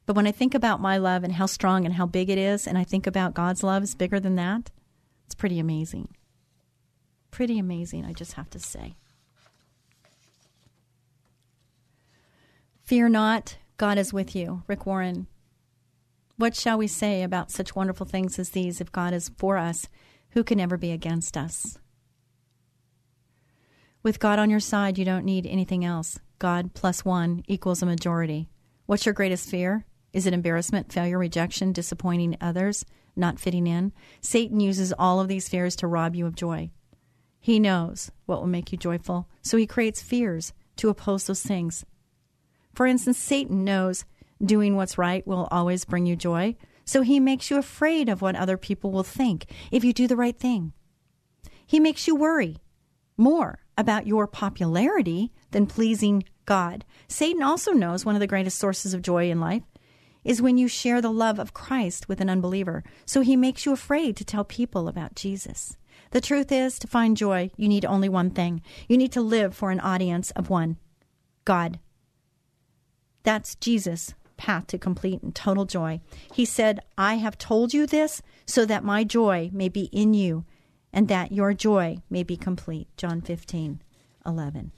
But 0.05 0.15
when 0.15 0.27
I 0.27 0.31
think 0.31 0.53
about 0.53 0.81
my 0.81 0.97
love 0.97 1.23
and 1.23 1.33
how 1.33 1.45
strong 1.45 1.85
and 1.85 1.93
how 1.93 2.05
big 2.05 2.29
it 2.29 2.37
is, 2.37 2.67
and 2.67 2.77
I 2.77 2.83
think 2.83 3.07
about 3.07 3.33
God's 3.33 3.63
love 3.63 3.83
is 3.83 3.95
bigger 3.95 4.19
than 4.19 4.35
that, 4.35 4.69
it's 5.25 5.35
pretty 5.35 5.59
amazing 5.59 6.09
pretty 7.33 7.57
amazing, 7.57 8.05
I 8.05 8.13
just 8.13 8.33
have 8.33 8.49
to 8.51 8.59
say. 8.59 8.95
Fear 12.83 13.09
not, 13.09 13.57
God 13.77 13.97
is 13.97 14.13
with 14.13 14.35
you. 14.35 14.61
Rick 14.67 14.85
Warren. 14.85 15.25
What 16.37 16.55
shall 16.55 16.77
we 16.77 16.87
say 16.87 17.23
about 17.23 17.51
such 17.51 17.75
wonderful 17.75 18.05
things 18.05 18.37
as 18.37 18.51
these? 18.51 18.79
If 18.79 18.91
God 18.91 19.13
is 19.13 19.31
for 19.35 19.57
us, 19.57 19.87
who 20.29 20.43
can 20.43 20.59
ever 20.59 20.77
be 20.77 20.91
against 20.91 21.35
us? 21.35 21.79
With 24.03 24.19
God 24.19 24.37
on 24.37 24.51
your 24.51 24.59
side, 24.59 24.99
you 24.99 25.05
don't 25.05 25.25
need 25.25 25.47
anything 25.47 25.83
else. 25.83 26.19
God 26.37 26.75
plus 26.75 27.03
one 27.03 27.43
equals 27.47 27.81
a 27.81 27.87
majority. 27.87 28.47
What's 28.85 29.07
your 29.07 29.13
greatest 29.13 29.49
fear? 29.49 29.85
Is 30.13 30.27
it 30.27 30.33
embarrassment, 30.33 30.93
failure, 30.93 31.17
rejection, 31.17 31.73
disappointing 31.73 32.37
others, 32.39 32.85
not 33.15 33.39
fitting 33.39 33.65
in? 33.65 33.91
Satan 34.21 34.59
uses 34.59 34.93
all 34.97 35.19
of 35.19 35.27
these 35.27 35.49
fears 35.49 35.75
to 35.77 35.87
rob 35.87 36.15
you 36.15 36.27
of 36.27 36.35
joy. 36.35 36.69
He 37.39 37.59
knows 37.59 38.11
what 38.25 38.39
will 38.39 38.47
make 38.47 38.71
you 38.71 38.77
joyful, 38.77 39.27
so 39.41 39.57
he 39.57 39.67
creates 39.67 40.01
fears 40.01 40.53
to 40.77 40.89
oppose 40.89 41.25
those 41.25 41.41
things. 41.41 41.83
For 42.73 42.85
instance, 42.85 43.17
Satan 43.17 43.63
knows 43.63 44.05
doing 44.43 44.75
what's 44.75 44.97
right 44.97 45.25
will 45.25 45.47
always 45.51 45.83
bring 45.83 46.05
you 46.05 46.15
joy, 46.15 46.55
so 46.85 47.01
he 47.01 47.19
makes 47.19 47.49
you 47.49 47.57
afraid 47.57 48.07
of 48.07 48.21
what 48.21 48.35
other 48.35 48.57
people 48.57 48.91
will 48.91 49.03
think 49.03 49.45
if 49.71 49.83
you 49.83 49.93
do 49.93 50.07
the 50.07 50.15
right 50.15 50.37
thing. 50.37 50.73
He 51.65 51.79
makes 51.79 52.07
you 52.07 52.15
worry 52.15 52.57
more 53.17 53.59
about 53.77 54.07
your 54.07 54.27
popularity 54.27 55.31
than 55.51 55.65
pleasing 55.65 56.23
God. 56.45 56.85
Satan 57.07 57.41
also 57.41 57.71
knows 57.71 58.05
one 58.05 58.15
of 58.15 58.19
the 58.21 58.27
greatest 58.27 58.59
sources 58.59 58.93
of 58.93 59.01
joy 59.01 59.29
in 59.29 59.39
life 59.39 59.63
is 60.23 60.41
when 60.41 60.57
you 60.57 60.67
share 60.67 61.01
the 61.01 61.11
love 61.11 61.39
of 61.39 61.53
Christ 61.53 62.07
with 62.07 62.21
an 62.21 62.29
unbeliever. 62.29 62.83
So 63.05 63.21
he 63.21 63.35
makes 63.35 63.65
you 63.65 63.73
afraid 63.73 64.15
to 64.17 64.25
tell 64.25 64.43
people 64.43 64.87
about 64.87 65.15
Jesus. 65.15 65.77
The 66.11 66.21
truth 66.21 66.51
is, 66.51 66.77
to 66.79 66.87
find 66.87 67.17
joy, 67.17 67.51
you 67.57 67.67
need 67.67 67.85
only 67.85 68.09
one 68.09 68.29
thing. 68.29 68.61
You 68.87 68.97
need 68.97 69.11
to 69.13 69.21
live 69.21 69.55
for 69.55 69.71
an 69.71 69.79
audience 69.79 70.31
of 70.31 70.49
one 70.49 70.77
God. 71.45 71.79
That's 73.23 73.55
Jesus' 73.55 74.13
path 74.37 74.67
to 74.67 74.77
complete 74.77 75.21
and 75.23 75.33
total 75.33 75.65
joy. 75.65 76.01
He 76.33 76.45
said, 76.45 76.81
I 76.97 77.15
have 77.15 77.37
told 77.37 77.73
you 77.73 77.85
this 77.85 78.21
so 78.45 78.65
that 78.65 78.83
my 78.83 79.03
joy 79.03 79.49
may 79.53 79.69
be 79.69 79.85
in 79.91 80.13
you 80.13 80.45
and 80.91 81.07
that 81.07 81.31
your 81.31 81.53
joy 81.53 81.97
may 82.09 82.23
be 82.23 82.37
complete. 82.37 82.87
John 82.97 83.21
15, 83.21 83.81
11. 84.25 84.71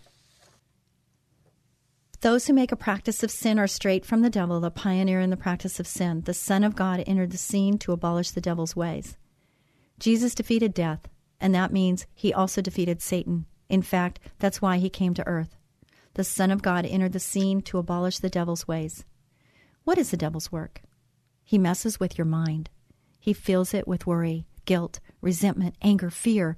Those 2.26 2.48
who 2.48 2.54
make 2.54 2.72
a 2.72 2.76
practice 2.76 3.22
of 3.22 3.30
sin 3.30 3.60
are 3.60 3.68
straight 3.68 4.04
from 4.04 4.24
the 4.24 4.32
devil, 4.32 4.60
the 4.60 4.72
pioneer 4.72 5.20
in 5.20 5.30
the 5.30 5.38
practice 5.38 5.80
of 5.80 5.86
sin. 5.86 6.22
The 6.22 6.34
Son 6.34 6.64
of 6.64 6.76
God 6.76 7.04
entered 7.06 7.30
the 7.30 7.38
scene 7.38 7.78
to 7.78 7.92
abolish 7.92 8.32
the 8.32 8.42
devil's 8.42 8.76
ways. 8.76 9.16
Jesus 10.00 10.34
defeated 10.34 10.74
death 10.74 11.08
and 11.40 11.54
that 11.54 11.72
means 11.72 12.08
he 12.16 12.34
also 12.34 12.64
defeated 12.64 13.00
Satan. 13.00 13.46
In 13.70 13.84
fact, 13.84 14.20
that's 14.40 14.60
why 14.60 14.78
he 14.78 14.90
came 14.90 15.14
to 15.14 15.28
earth. 15.28 15.56
The 16.16 16.24
Son 16.24 16.50
of 16.50 16.64
God 16.64 16.84
entered 16.88 17.14
the 17.14 17.20
scene 17.20 17.62
to 17.62 17.78
abolish 17.78 18.18
the 18.18 18.28
devil's 18.28 18.68
ways. 18.68 19.06
What 19.84 20.00
is 20.00 20.10
the 20.10 20.18
devil's 20.18 20.52
work? 20.52 20.82
He 21.44 21.60
messes 21.60 22.00
with 22.00 22.18
your 22.18 22.26
mind. 22.26 22.72
He 23.20 23.34
fills 23.34 23.72
it 23.72 23.88
with 23.88 24.08
worry, 24.08 24.48
guilt, 24.66 25.00
resentment, 25.22 25.76
anger, 25.84 26.10
fear, 26.10 26.58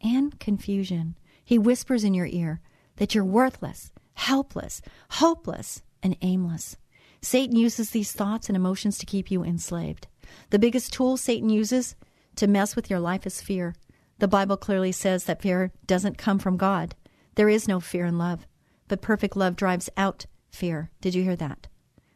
and 0.00 0.40
confusion. 0.40 1.14
He 1.44 1.56
whispers 1.56 2.02
in 2.02 2.14
your 2.14 2.26
ear 2.26 2.60
that 2.96 3.14
you're 3.14 3.24
worthless, 3.24 3.92
helpless, 4.14 4.82
hopeless, 5.10 5.82
and 6.02 6.16
aimless. 6.22 6.76
Satan 7.20 7.56
uses 7.56 7.90
these 7.90 8.12
thoughts 8.12 8.48
and 8.48 8.56
emotions 8.56 8.98
to 8.98 9.06
keep 9.06 9.30
you 9.30 9.42
enslaved. 9.42 10.06
The 10.50 10.58
biggest 10.58 10.92
tool 10.92 11.16
Satan 11.16 11.48
uses 11.48 11.96
to 12.36 12.46
mess 12.46 12.76
with 12.76 12.90
your 12.90 13.00
life 13.00 13.26
is 13.26 13.40
fear. 13.40 13.74
The 14.18 14.28
Bible 14.28 14.56
clearly 14.56 14.92
says 14.92 15.24
that 15.24 15.42
fear 15.42 15.72
doesn't 15.86 16.18
come 16.18 16.38
from 16.38 16.56
God. 16.56 16.94
There 17.34 17.48
is 17.48 17.66
no 17.66 17.80
fear 17.80 18.06
in 18.06 18.18
love, 18.18 18.46
but 18.88 19.02
perfect 19.02 19.36
love 19.36 19.56
drives 19.56 19.88
out 19.96 20.26
fear. 20.50 20.90
Did 21.00 21.14
you 21.14 21.22
hear 21.22 21.36
that? 21.36 21.66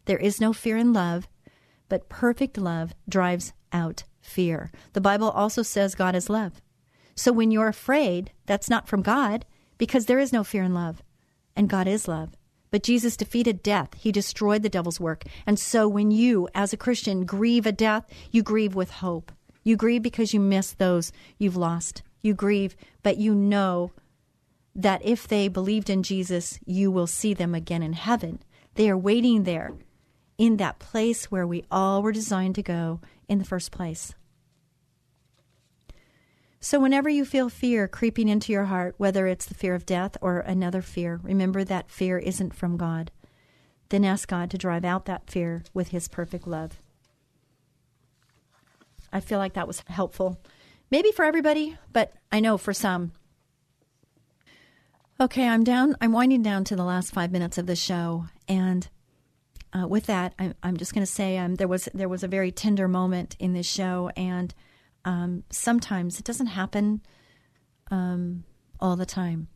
There 0.04 0.18
is 0.18 0.40
no 0.40 0.52
fear 0.52 0.76
in 0.76 0.92
love, 0.92 1.28
but 1.88 2.08
perfect 2.08 2.56
love 2.58 2.94
drives 3.08 3.52
out 3.72 4.04
fear. 4.20 4.70
The 4.92 5.00
Bible 5.00 5.30
also 5.30 5.62
says 5.62 5.94
God 5.94 6.14
is 6.14 6.30
love. 6.30 6.60
So 7.14 7.32
when 7.32 7.50
you're 7.50 7.68
afraid, 7.68 8.30
that's 8.46 8.70
not 8.70 8.88
from 8.88 9.02
God 9.02 9.44
because 9.76 10.06
there 10.06 10.18
is 10.18 10.32
no 10.32 10.44
fear 10.44 10.62
in 10.62 10.74
love, 10.74 11.02
and 11.58 11.68
God 11.68 11.88
is 11.88 12.08
love. 12.08 12.30
But 12.70 12.84
Jesus 12.84 13.16
defeated 13.16 13.62
death. 13.62 13.94
He 13.94 14.12
destroyed 14.12 14.62
the 14.62 14.68
devil's 14.68 15.00
work. 15.00 15.24
And 15.44 15.58
so 15.58 15.88
when 15.88 16.10
you, 16.10 16.48
as 16.54 16.72
a 16.72 16.76
Christian, 16.76 17.26
grieve 17.26 17.66
a 17.66 17.72
death, 17.72 18.06
you 18.30 18.42
grieve 18.42 18.74
with 18.74 18.90
hope. 18.90 19.32
You 19.64 19.76
grieve 19.76 20.02
because 20.02 20.32
you 20.32 20.40
miss 20.40 20.72
those 20.72 21.10
you've 21.36 21.56
lost. 21.56 22.02
You 22.22 22.32
grieve, 22.32 22.76
but 23.02 23.16
you 23.16 23.34
know 23.34 23.90
that 24.74 25.04
if 25.04 25.26
they 25.26 25.48
believed 25.48 25.90
in 25.90 26.02
Jesus, 26.02 26.60
you 26.64 26.90
will 26.90 27.08
see 27.08 27.34
them 27.34 27.54
again 27.54 27.82
in 27.82 27.94
heaven. 27.94 28.40
They 28.74 28.88
are 28.88 28.96
waiting 28.96 29.42
there 29.42 29.72
in 30.36 30.58
that 30.58 30.78
place 30.78 31.30
where 31.30 31.46
we 31.46 31.64
all 31.70 32.02
were 32.02 32.12
designed 32.12 32.54
to 32.54 32.62
go 32.62 33.00
in 33.28 33.38
the 33.38 33.44
first 33.44 33.72
place. 33.72 34.14
So, 36.60 36.80
whenever 36.80 37.08
you 37.08 37.24
feel 37.24 37.48
fear 37.48 37.86
creeping 37.86 38.28
into 38.28 38.52
your 38.52 38.64
heart, 38.64 38.94
whether 38.98 39.26
it's 39.26 39.46
the 39.46 39.54
fear 39.54 39.74
of 39.74 39.86
death 39.86 40.16
or 40.20 40.40
another 40.40 40.82
fear, 40.82 41.20
remember 41.22 41.62
that 41.62 41.90
fear 41.90 42.18
isn't 42.18 42.54
from 42.54 42.76
God. 42.76 43.12
Then 43.90 44.04
ask 44.04 44.28
God 44.28 44.50
to 44.50 44.58
drive 44.58 44.84
out 44.84 45.04
that 45.04 45.30
fear 45.30 45.62
with 45.72 45.88
His 45.88 46.08
perfect 46.08 46.48
love. 46.48 46.82
I 49.12 49.20
feel 49.20 49.38
like 49.38 49.54
that 49.54 49.68
was 49.68 49.84
helpful. 49.86 50.40
Maybe 50.90 51.12
for 51.12 51.24
everybody, 51.24 51.76
but 51.92 52.12
I 52.32 52.40
know 52.40 52.58
for 52.58 52.72
some. 52.72 53.12
Okay, 55.20 55.46
I'm 55.46 55.64
down. 55.64 55.96
I'm 56.00 56.12
winding 56.12 56.42
down 56.42 56.64
to 56.64 56.76
the 56.76 56.84
last 56.84 57.12
five 57.12 57.30
minutes 57.30 57.58
of 57.58 57.66
the 57.66 57.76
show, 57.76 58.26
and 58.48 58.88
uh, 59.72 59.86
with 59.86 60.06
that, 60.06 60.34
I'm, 60.38 60.54
I'm 60.62 60.76
just 60.76 60.94
going 60.94 61.04
to 61.04 61.12
say 61.12 61.38
um, 61.38 61.56
there 61.56 61.68
was 61.68 61.88
there 61.94 62.08
was 62.08 62.22
a 62.22 62.28
very 62.28 62.50
tender 62.50 62.88
moment 62.88 63.36
in 63.38 63.52
this 63.52 63.66
show, 63.66 64.10
and 64.16 64.54
um, 65.08 65.42
sometimes 65.48 66.18
it 66.18 66.24
doesn't 66.26 66.48
happen 66.48 67.00
um, 67.90 68.44
all 68.78 68.94
the 68.94 69.06
time. 69.06 69.48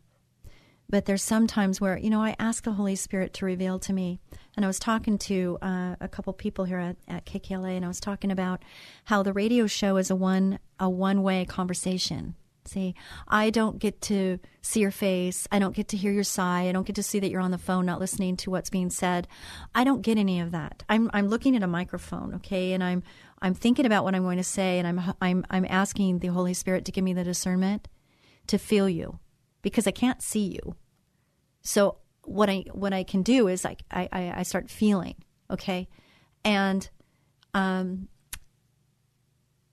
But 0.89 1.05
there's 1.05 1.23
some 1.23 1.47
times 1.47 1.79
where, 1.79 1.99
you 1.99 2.09
know, 2.09 2.23
I 2.23 2.35
ask 2.39 2.65
the 2.65 2.73
Holy 2.73 2.97
Spirit 2.97 3.35
to 3.35 3.45
reveal 3.45 3.79
to 3.81 3.93
me. 3.93 4.19
And 4.57 4.65
I 4.65 4.69
was 4.69 4.79
talking 4.79 5.19
to 5.19 5.59
uh, 5.61 5.97
a 6.01 6.09
couple 6.09 6.33
people 6.33 6.65
here 6.65 6.79
at, 6.79 6.97
at 7.07 7.27
KKLA, 7.27 7.77
and 7.77 7.85
I 7.85 7.89
was 7.89 8.01
talking 8.01 8.31
about 8.31 8.63
how 9.05 9.23
the 9.23 9.35
radio 9.35 9.67
show 9.67 9.99
is 9.99 10.11
a 10.11 10.17
one 10.17 10.59
a 10.81 10.89
one 10.89 11.23
way 11.23 11.45
conversation. 11.45 12.35
See, 12.65 12.95
I 13.27 13.51
don't 13.51 13.79
get 13.79 14.01
to 14.03 14.39
see 14.61 14.81
your 14.81 14.91
face. 14.91 15.49
I 15.51 15.59
don't 15.59 15.75
get 15.75 15.89
to 15.89 15.97
hear 15.97 16.13
your 16.13 16.25
sigh. 16.25 16.69
I 16.69 16.73
don't 16.73 16.87
get 16.87 16.97
to 16.97 17.03
see 17.03 17.19
that 17.19 17.31
you're 17.31 17.41
on 17.41 17.51
the 17.51 17.59
phone, 17.59 17.85
not 17.85 17.99
listening 17.99 18.37
to 18.39 18.51
what's 18.51 18.71
being 18.71 18.89
said. 18.89 19.27
I 19.75 19.85
don't 19.85 20.03
get 20.03 20.17
any 20.17 20.41
of 20.41 20.53
that. 20.53 20.85
I'm 20.89 21.11
I'm 21.13 21.29
looking 21.29 21.57
at 21.57 21.63
a 21.63 21.67
microphone, 21.67 22.35
okay, 22.37 22.73
and 22.73 22.83
I'm 22.83 23.03
I'm 23.43 23.55
thinking 23.55 23.87
about 23.87 24.05
what 24.05 24.15
I'm 24.15 24.23
going 24.23 24.39
to 24.39 24.45
say, 24.45 24.79
and 24.79 24.87
I'm 24.87 25.15
I'm 25.21 25.45
I'm 25.51 25.67
asking 25.69 26.21
the 26.21 26.29
Holy 26.29 26.55
Spirit 26.55 26.85
to 26.87 26.93
give 26.93 27.03
me 27.03 27.13
the 27.13 27.25
discernment 27.25 27.89
to 28.47 28.57
feel 28.57 28.89
you, 28.89 29.19
because 29.63 29.87
I 29.87 29.91
can't 29.91 30.23
see 30.23 30.47
you. 30.47 30.77
So 31.63 31.99
what 32.25 32.49
I 32.49 32.65
what 32.73 32.93
I 32.93 33.03
can 33.03 33.23
do 33.23 33.49
is 33.49 33.67
I, 33.67 33.77
I, 33.91 34.09
I 34.37 34.43
start 34.45 34.71
feeling, 34.71 35.17
okay? 35.51 35.89
And 36.45 36.89
um 37.53 38.09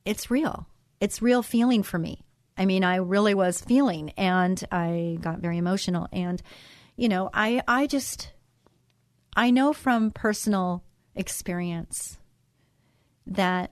it's 0.05 0.31
real. 0.31 0.67
It's 0.99 1.21
real 1.21 1.43
feeling 1.43 1.83
for 1.83 1.99
me. 1.99 2.25
I 2.57 2.65
mean, 2.65 2.83
I 2.83 2.95
really 2.97 3.35
was 3.35 3.61
feeling 3.61 4.09
and 4.17 4.61
I 4.71 5.17
got 5.21 5.39
very 5.39 5.57
emotional 5.57 6.07
and 6.11 6.41
you 6.95 7.07
know, 7.07 7.29
I 7.33 7.61
I 7.67 7.87
just 7.87 8.33
I 9.35 9.51
know 9.51 9.73
from 9.73 10.11
personal 10.11 10.83
experience 11.15 12.18
that 13.29 13.71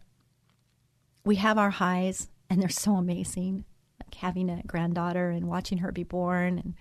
we 1.26 1.36
have 1.36 1.58
our 1.58 1.72
highs 1.72 2.30
and 2.50 2.62
they're 2.62 2.70
so 2.70 2.96
amazing 2.96 3.66
like 4.02 4.16
having 4.16 4.50
a 4.50 4.62
granddaughter 4.66 5.30
and 5.30 5.48
watching 5.48 5.80
her 5.80 5.92
be 5.92 6.04
born 6.04 6.60
and 6.60 6.74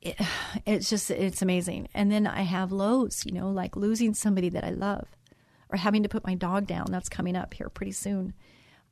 it, 0.00 0.20
it's 0.66 0.90
just 0.90 1.10
it's 1.10 1.42
amazing. 1.42 1.88
And 1.94 2.10
then 2.10 2.26
I 2.26 2.42
have 2.42 2.72
lows, 2.72 3.24
you 3.24 3.32
know, 3.32 3.50
like 3.50 3.76
losing 3.76 4.14
somebody 4.14 4.48
that 4.50 4.64
I 4.64 4.70
love 4.70 5.06
or 5.70 5.78
having 5.78 6.02
to 6.02 6.08
put 6.08 6.26
my 6.26 6.34
dog 6.34 6.66
down. 6.66 6.86
That's 6.90 7.08
coming 7.08 7.36
up 7.36 7.54
here 7.54 7.68
pretty 7.68 7.92
soon. 7.92 8.32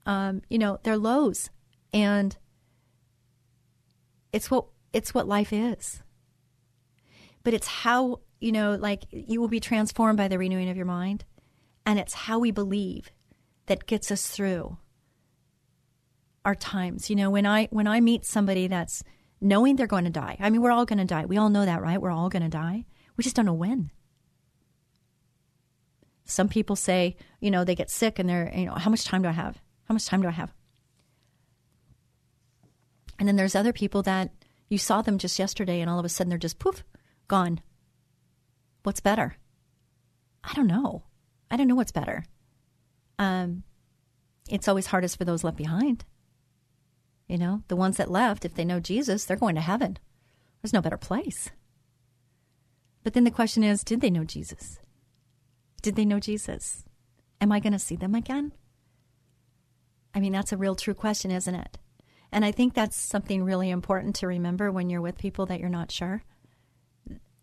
Um, 0.05 0.43
you 0.49 0.59
know, 0.59 0.79
they're 0.83 0.97
lows, 0.97 1.51
and 1.93 2.37
it's 4.33 4.51
what 4.51 4.67
it's 4.93 5.15
what 5.15 5.27
life 5.27 5.53
is. 5.53 6.03
But 7.43 7.55
it's 7.55 7.69
how 7.69 8.21
you 8.41 8.53
know, 8.53 8.75
like 8.75 9.05
you 9.11 9.41
will 9.41 9.49
be 9.49 9.61
transformed 9.61 10.17
by 10.17 10.29
the 10.29 10.39
renewing 10.39 10.69
of 10.69 10.77
your 10.77 10.87
mind, 10.87 11.25
and 11.87 11.99
it's 11.99 12.13
how 12.13 12.39
we 12.39 12.51
believe 12.51 13.11
that 13.67 13.87
gets 13.87 14.11
us 14.11 14.29
through 14.29 14.77
our 16.45 16.55
times. 16.55 17.09
You 17.09 17.17
know, 17.17 17.31
when 17.31 17.47
I 17.47 17.69
when 17.71 17.87
I 17.87 18.01
meet 18.01 18.27
somebody 18.27 18.67
that's 18.67 19.03
knowing 19.41 19.77
they're 19.77 19.87
going 19.87 20.05
to 20.05 20.11
die. 20.11 20.37
I 20.41 20.51
mean, 20.51 20.63
we're 20.63 20.71
all 20.71 20.87
going 20.87 20.99
to 20.99 21.05
die. 21.05 21.27
We 21.27 21.37
all 21.37 21.51
know 21.51 21.65
that, 21.65 21.83
right? 21.83 22.01
We're 22.01 22.11
all 22.11 22.29
going 22.29 22.43
to 22.43 22.49
die. 22.49 22.85
We 23.17 23.25
just 23.25 23.37
don't 23.37 23.47
know 23.47 23.53
when. 23.53 23.91
Some 26.25 26.49
people 26.49 26.75
say, 26.75 27.17
you 27.41 27.51
know, 27.51 27.65
they 27.65 27.75
get 27.75 27.91
sick 27.91 28.19
and 28.19 28.29
they're, 28.29 28.53
you 28.55 28.67
know, 28.67 28.75
how 28.75 28.91
much 28.91 29.05
time 29.05 29.23
do 29.23 29.29
I 29.29 29.33
have? 29.33 29.61
How 29.85 29.93
much 29.93 30.07
time 30.07 30.23
do 30.23 30.29
I 30.29 30.33
have? 30.33 30.53
And 33.19 33.29
then 33.29 33.37
there's 33.37 33.55
other 33.55 33.73
people 33.73 34.03
that 34.03 34.33
you 34.69 34.79
saw 34.79 35.03
them 35.03 35.19
just 35.19 35.39
yesterday 35.39 35.81
and 35.81 35.89
all 35.89 35.99
of 35.99 36.05
a 36.05 36.09
sudden 36.09 36.29
they're 36.29 36.39
just 36.39 36.59
poof, 36.59 36.83
gone. 37.29 37.61
What's 38.83 39.01
better? 39.01 39.37
I 40.43 40.53
don't 40.55 40.67
know. 40.67 41.05
I 41.51 41.57
don't 41.57 41.69
know 41.69 41.75
what's 41.75 41.93
better. 41.93 42.25
Um, 43.19 43.63
it's 44.49 44.69
always 44.69 44.87
hardest 44.87 45.17
for 45.17 45.25
those 45.25 45.45
left 45.45 45.57
behind. 45.57 46.05
You 47.29 47.39
know, 47.39 47.63
the 47.69 47.77
ones 47.77 47.97
that 47.97 48.11
left, 48.11 48.45
if 48.45 48.55
they 48.55 48.65
know 48.65 48.81
Jesus, 48.81 49.25
they're 49.25 49.37
going 49.37 49.57
to 49.57 49.61
heaven. 49.61 49.99
There's 50.63 50.73
no 50.73 50.81
better 50.81 50.97
place. 50.97 51.51
But 53.03 53.15
then 53.15 53.25
the 53.25 53.31
question 53.31 53.63
is 53.63 53.85
did 53.85 54.01
they 54.01 54.11
know 54.11 54.25
Jesus? 54.25 54.79
Did 55.83 55.97
they 55.97 56.05
know 56.05 56.21
Jesus? 56.21 56.85
Am 57.41 57.53
I 57.53 57.61
going 57.61 57.73
to 57.73 57.79
see 57.79 57.97
them 57.97 58.15
again? 58.15 58.53
I 60.15 60.21
mean, 60.21 60.33
that's 60.33 60.53
a 60.53 60.57
real 60.57 60.75
true 60.75 60.95
question, 60.95 61.31
isn't 61.31 61.55
it? 61.55 61.79
And 62.33 62.45
I 62.45 62.51
think 62.51 62.75
that's 62.75 62.97
something 62.97 63.45
really 63.45 63.71
important 63.71 64.17
to 64.17 64.27
remember 64.27 64.73
when 64.73 64.91
you're 64.91 65.01
with 65.01 65.19
people 65.19 65.47
that 65.47 65.61
you're 65.61 65.69
not 65.69 65.93
sure. 65.93 66.23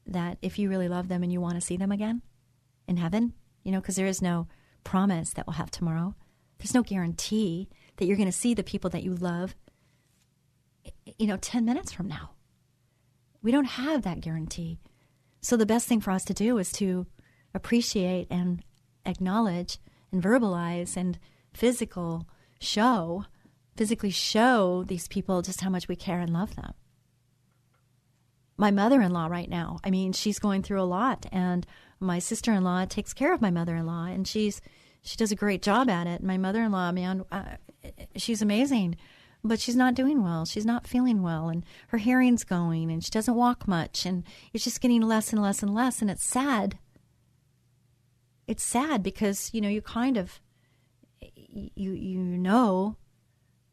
That 0.05 0.37
if 0.41 0.59
you 0.59 0.69
really 0.69 0.89
love 0.89 1.07
them 1.07 1.23
and 1.23 1.31
you 1.31 1.39
want 1.39 1.55
to 1.55 1.61
see 1.61 1.77
them 1.77 1.91
again 1.91 2.21
in 2.87 2.97
heaven, 2.97 3.33
you 3.63 3.71
know, 3.71 3.79
because 3.79 3.95
there 3.95 4.07
is 4.07 4.21
no 4.21 4.47
promise 4.83 5.31
that 5.31 5.47
we'll 5.47 5.55
have 5.55 5.71
tomorrow. 5.71 6.15
There's 6.59 6.73
no 6.73 6.83
guarantee 6.83 7.69
that 7.97 8.05
you're 8.05 8.17
going 8.17 8.27
to 8.27 8.31
see 8.31 8.53
the 8.53 8.63
people 8.63 8.89
that 8.91 9.03
you 9.03 9.15
love 9.15 9.55
you 11.17 11.27
know, 11.27 11.37
10 11.37 11.65
minutes 11.65 11.91
from 11.91 12.07
now. 12.07 12.31
We 13.41 13.51
don't 13.51 13.65
have 13.65 14.03
that 14.03 14.21
guarantee. 14.21 14.79
So 15.41 15.57
the 15.57 15.65
best 15.65 15.87
thing 15.87 16.01
for 16.01 16.11
us 16.11 16.23
to 16.25 16.33
do 16.33 16.57
is 16.57 16.71
to 16.73 17.05
appreciate 17.53 18.27
and 18.29 18.63
acknowledge 19.05 19.79
and 20.11 20.23
verbalize 20.23 20.95
and 20.95 21.19
physical 21.53 22.27
show, 22.59 23.25
physically 23.75 24.11
show 24.11 24.83
these 24.87 25.07
people 25.07 25.41
just 25.41 25.61
how 25.61 25.69
much 25.69 25.87
we 25.87 25.95
care 25.95 26.19
and 26.19 26.31
love 26.31 26.55
them. 26.55 26.73
My 28.55 28.71
mother 28.71 29.01
in 29.01 29.11
law, 29.11 29.27
right 29.27 29.49
now, 29.49 29.79
I 29.83 29.89
mean, 29.89 30.13
she's 30.13 30.39
going 30.39 30.61
through 30.61 30.81
a 30.81 30.83
lot, 30.83 31.25
and 31.31 31.65
my 32.03 32.19
sister 32.19 32.51
in 32.51 32.63
law 32.63 32.85
takes 32.85 33.13
care 33.13 33.33
of 33.33 33.41
my 33.41 33.51
mother 33.51 33.75
in 33.75 33.85
law, 33.85 34.05
and 34.05 34.27
she's 34.27 34.61
she 35.01 35.17
does 35.17 35.31
a 35.31 35.35
great 35.35 35.61
job 35.61 35.89
at 35.89 36.07
it. 36.07 36.23
My 36.23 36.37
mother 36.37 36.61
in 36.63 36.71
law, 36.71 36.91
man, 36.91 37.25
uh, 37.31 37.55
she's 38.15 38.41
amazing 38.41 38.95
but 39.43 39.59
she's 39.59 39.75
not 39.75 39.93
doing 39.93 40.23
well. 40.23 40.45
She's 40.45 40.65
not 40.65 40.87
feeling 40.87 41.21
well, 41.21 41.49
and 41.49 41.65
her 41.87 41.97
hearing's 41.97 42.43
going, 42.43 42.89
and 42.89 43.03
she 43.03 43.11
doesn't 43.11 43.35
walk 43.35 43.67
much, 43.67 44.05
and 44.05 44.23
it's 44.53 44.63
just 44.63 44.79
getting 44.79 45.01
less 45.01 45.33
and 45.33 45.41
less 45.41 45.61
and 45.61 45.73
less, 45.73 46.01
and 46.01 46.09
it's 46.09 46.23
sad. 46.23 46.79
It's 48.47 48.63
sad 48.63 49.03
because 49.03 49.53
you 49.53 49.61
know 49.61 49.69
you 49.69 49.81
kind 49.81 50.17
of 50.17 50.39
you 51.45 51.91
you 51.91 52.19
know 52.19 52.95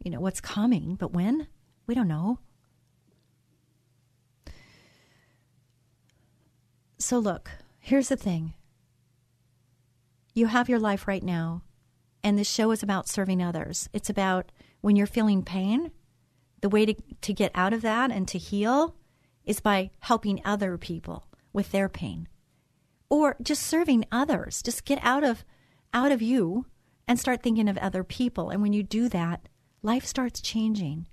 you 0.03 0.11
know 0.11 0.20
what's 0.20 0.41
coming, 0.41 0.97
but 0.97 1.12
when 1.12 1.47
we 1.87 1.95
don't 1.95 2.09
know. 2.09 2.41
So 6.99 7.18
look, 7.18 7.51
here's 7.91 8.09
the 8.09 8.16
thing. 8.16 8.55
You 10.32 10.47
have 10.47 10.68
your 10.68 10.78
life 10.78 11.09
right 11.09 11.24
now, 11.24 11.62
and 12.22 12.38
this 12.38 12.49
show 12.49 12.70
is 12.70 12.84
about 12.84 13.09
serving 13.09 13.43
others. 13.43 13.88
It's 13.93 14.09
about 14.09 14.53
when 14.80 14.95
you're 14.95 15.09
feeling 15.09 15.43
pain, 15.43 15.91
the 16.61 16.68
way 16.68 16.86
to, 16.86 16.95
to 17.22 17.32
get 17.34 17.51
out 17.53 17.72
of 17.72 17.82
that 17.82 18.12
and 18.12 18.28
to 18.28 18.38
heal 18.38 18.95
is 19.45 19.59
by 19.59 19.91
helping 19.99 20.41
other 20.45 20.78
people 20.78 21.26
with 21.53 21.72
their 21.72 21.88
pain 21.88 22.28
or 23.09 23.36
just 23.43 23.64
serving 23.64 24.05
others. 24.12 24.62
Just 24.62 24.84
get 24.84 25.01
out 25.03 25.24
of 25.24 25.45
out 25.93 26.12
of 26.12 26.22
you 26.22 26.66
and 27.09 27.18
start 27.18 27.43
thinking 27.43 27.68
of 27.68 27.76
other 27.78 28.05
people. 28.05 28.51
And 28.51 28.62
when 28.62 28.72
you 28.72 28.84
do 28.84 29.09
that, 29.09 29.49
life 29.82 30.07
starts 30.07 30.41
changing. 30.41 31.09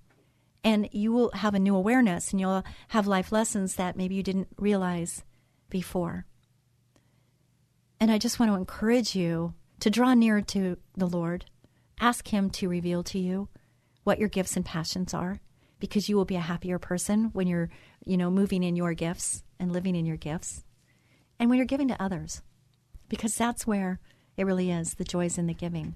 And 0.64 0.88
you 0.92 1.12
will 1.12 1.32
have 1.32 1.56
a 1.56 1.60
new 1.60 1.76
awareness 1.76 2.32
and 2.32 2.40
you'll 2.40 2.64
have 2.90 3.08
life 3.08 3.32
lessons 3.32 3.76
that 3.76 3.98
maybe 3.98 4.14
you 4.14 4.22
didn't 4.22 4.50
realize 4.60 5.24
before. 5.70 6.28
And 8.00 8.12
I 8.12 8.18
just 8.18 8.40
want 8.40 8.52
to 8.52 8.58
encourage 8.58 9.16
you 9.16 9.54
to 9.80 9.90
draw 9.90 10.14
nearer 10.14 10.42
to 10.42 10.78
the 10.96 11.08
Lord. 11.08 11.46
Ask 12.00 12.28
Him 12.28 12.50
to 12.52 12.70
reveal 12.70 13.04
to 13.04 13.20
you 13.20 13.50
what 14.04 14.20
your 14.20 14.30
gifts 14.30 14.56
and 14.56 14.66
passions 14.66 15.14
are 15.14 15.40
because 15.80 16.10
you 16.10 16.16
will 16.16 16.26
be 16.26 16.36
a 16.36 16.42
happier 16.42 16.80
person 16.80 17.26
when 17.34 17.48
you're, 17.48 17.70
you 18.06 18.18
know, 18.18 18.32
moving 18.32 18.64
in 18.64 18.76
your 18.76 18.94
gifts 18.94 19.44
and 19.60 19.72
living 19.72 19.96
in 19.96 20.06
your 20.06 20.18
gifts. 20.18 20.64
And 21.40 21.50
when 21.50 21.58
you're 21.58 21.66
giving 21.66 21.88
to 21.90 22.02
others 22.02 22.42
because 23.10 23.36
that's 23.36 23.68
where 23.68 24.00
it 24.36 24.46
really 24.46 24.72
is 24.72 24.96
the 24.96 25.04
joys 25.04 25.38
in 25.38 25.48
the 25.48 25.54
giving. 25.54 25.96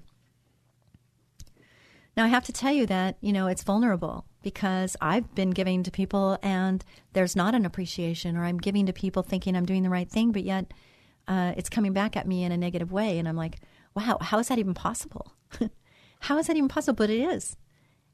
Now 2.16 2.24
I 2.24 2.28
have 2.28 2.44
to 2.44 2.52
tell 2.52 2.72
you 2.72 2.86
that, 2.86 3.16
you 3.20 3.32
know, 3.32 3.46
it's 3.46 3.62
vulnerable 3.62 4.26
because 4.42 4.96
I've 5.00 5.34
been 5.34 5.50
giving 5.50 5.82
to 5.84 5.90
people 5.90 6.38
and 6.42 6.84
there's 7.12 7.36
not 7.36 7.54
an 7.54 7.64
appreciation 7.64 8.36
or 8.36 8.44
I'm 8.44 8.58
giving 8.58 8.86
to 8.86 8.92
people 8.92 9.22
thinking 9.22 9.56
I'm 9.56 9.66
doing 9.66 9.82
the 9.82 9.90
right 9.90 10.10
thing 10.10 10.32
but 10.32 10.44
yet 10.44 10.72
uh, 11.28 11.54
it's 11.56 11.68
coming 11.68 11.92
back 11.92 12.16
at 12.16 12.26
me 12.26 12.44
in 12.44 12.52
a 12.52 12.56
negative 12.56 12.92
way 12.92 13.18
and 13.18 13.28
I'm 13.28 13.36
like, 13.36 13.56
wow, 13.94 14.18
how 14.20 14.38
is 14.38 14.48
that 14.48 14.58
even 14.58 14.74
possible? 14.74 15.32
how 16.20 16.38
is 16.38 16.46
that 16.46 16.56
even 16.56 16.68
possible? 16.68 16.96
But 16.96 17.10
it 17.10 17.20
is 17.20 17.56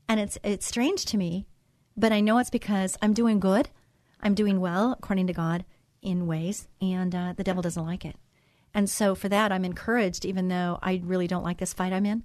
and 0.08 0.18
it's 0.18 0.38
it's 0.42 0.66
strange 0.66 1.04
to 1.06 1.16
me, 1.16 1.46
but 1.96 2.12
I 2.12 2.20
know 2.20 2.38
it's 2.38 2.50
because 2.50 2.96
I'm 3.02 3.12
doing 3.12 3.38
good, 3.38 3.68
I'm 4.20 4.34
doing 4.34 4.60
well 4.60 4.92
according 4.98 5.26
to 5.26 5.32
God 5.32 5.64
in 6.00 6.26
ways, 6.26 6.66
and 6.80 7.14
uh, 7.14 7.34
the 7.36 7.44
devil 7.44 7.62
doesn't 7.62 7.84
like 7.84 8.04
it. 8.04 8.16
And 8.74 8.88
so 8.88 9.14
for 9.14 9.28
that, 9.28 9.52
I'm 9.52 9.64
encouraged, 9.64 10.24
even 10.24 10.48
though 10.48 10.78
I 10.82 11.02
really 11.04 11.26
don't 11.26 11.42
like 11.42 11.58
this 11.58 11.74
fight 11.74 11.92
I'm 11.92 12.06
in, 12.06 12.24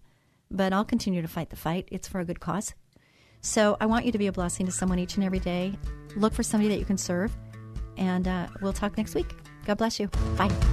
but 0.50 0.74
I'll 0.74 0.86
continue 0.86 1.22
to 1.22 1.28
fight 1.28 1.50
the 1.50 1.56
fight. 1.56 1.88
It's 1.92 2.08
for 2.08 2.20
a 2.20 2.26
good 2.26 2.40
cause. 2.40 2.74
So 3.42 3.76
I 3.82 3.86
want 3.88 4.06
you 4.06 4.12
to 4.12 4.18
be 4.18 4.28
a 4.28 4.32
blessing 4.32 4.66
to 4.68 4.72
someone 4.72 5.00
each 5.00 5.16
and 5.16 5.24
every 5.24 5.40
day. 5.40 5.74
Look 6.16 6.34
for 6.34 6.44
somebody 6.44 6.70
that 6.70 6.80
you 6.80 6.86
can 6.86 6.98
serve, 6.98 7.36
and 7.98 8.28
uh, 8.28 8.48
we'll 8.62 8.74
talk 8.74 8.98
next 8.98 9.16
week. 9.16 9.36
God 9.66 9.78
bless 9.78 10.00
you. 10.00 10.08
Bye. 10.38 10.73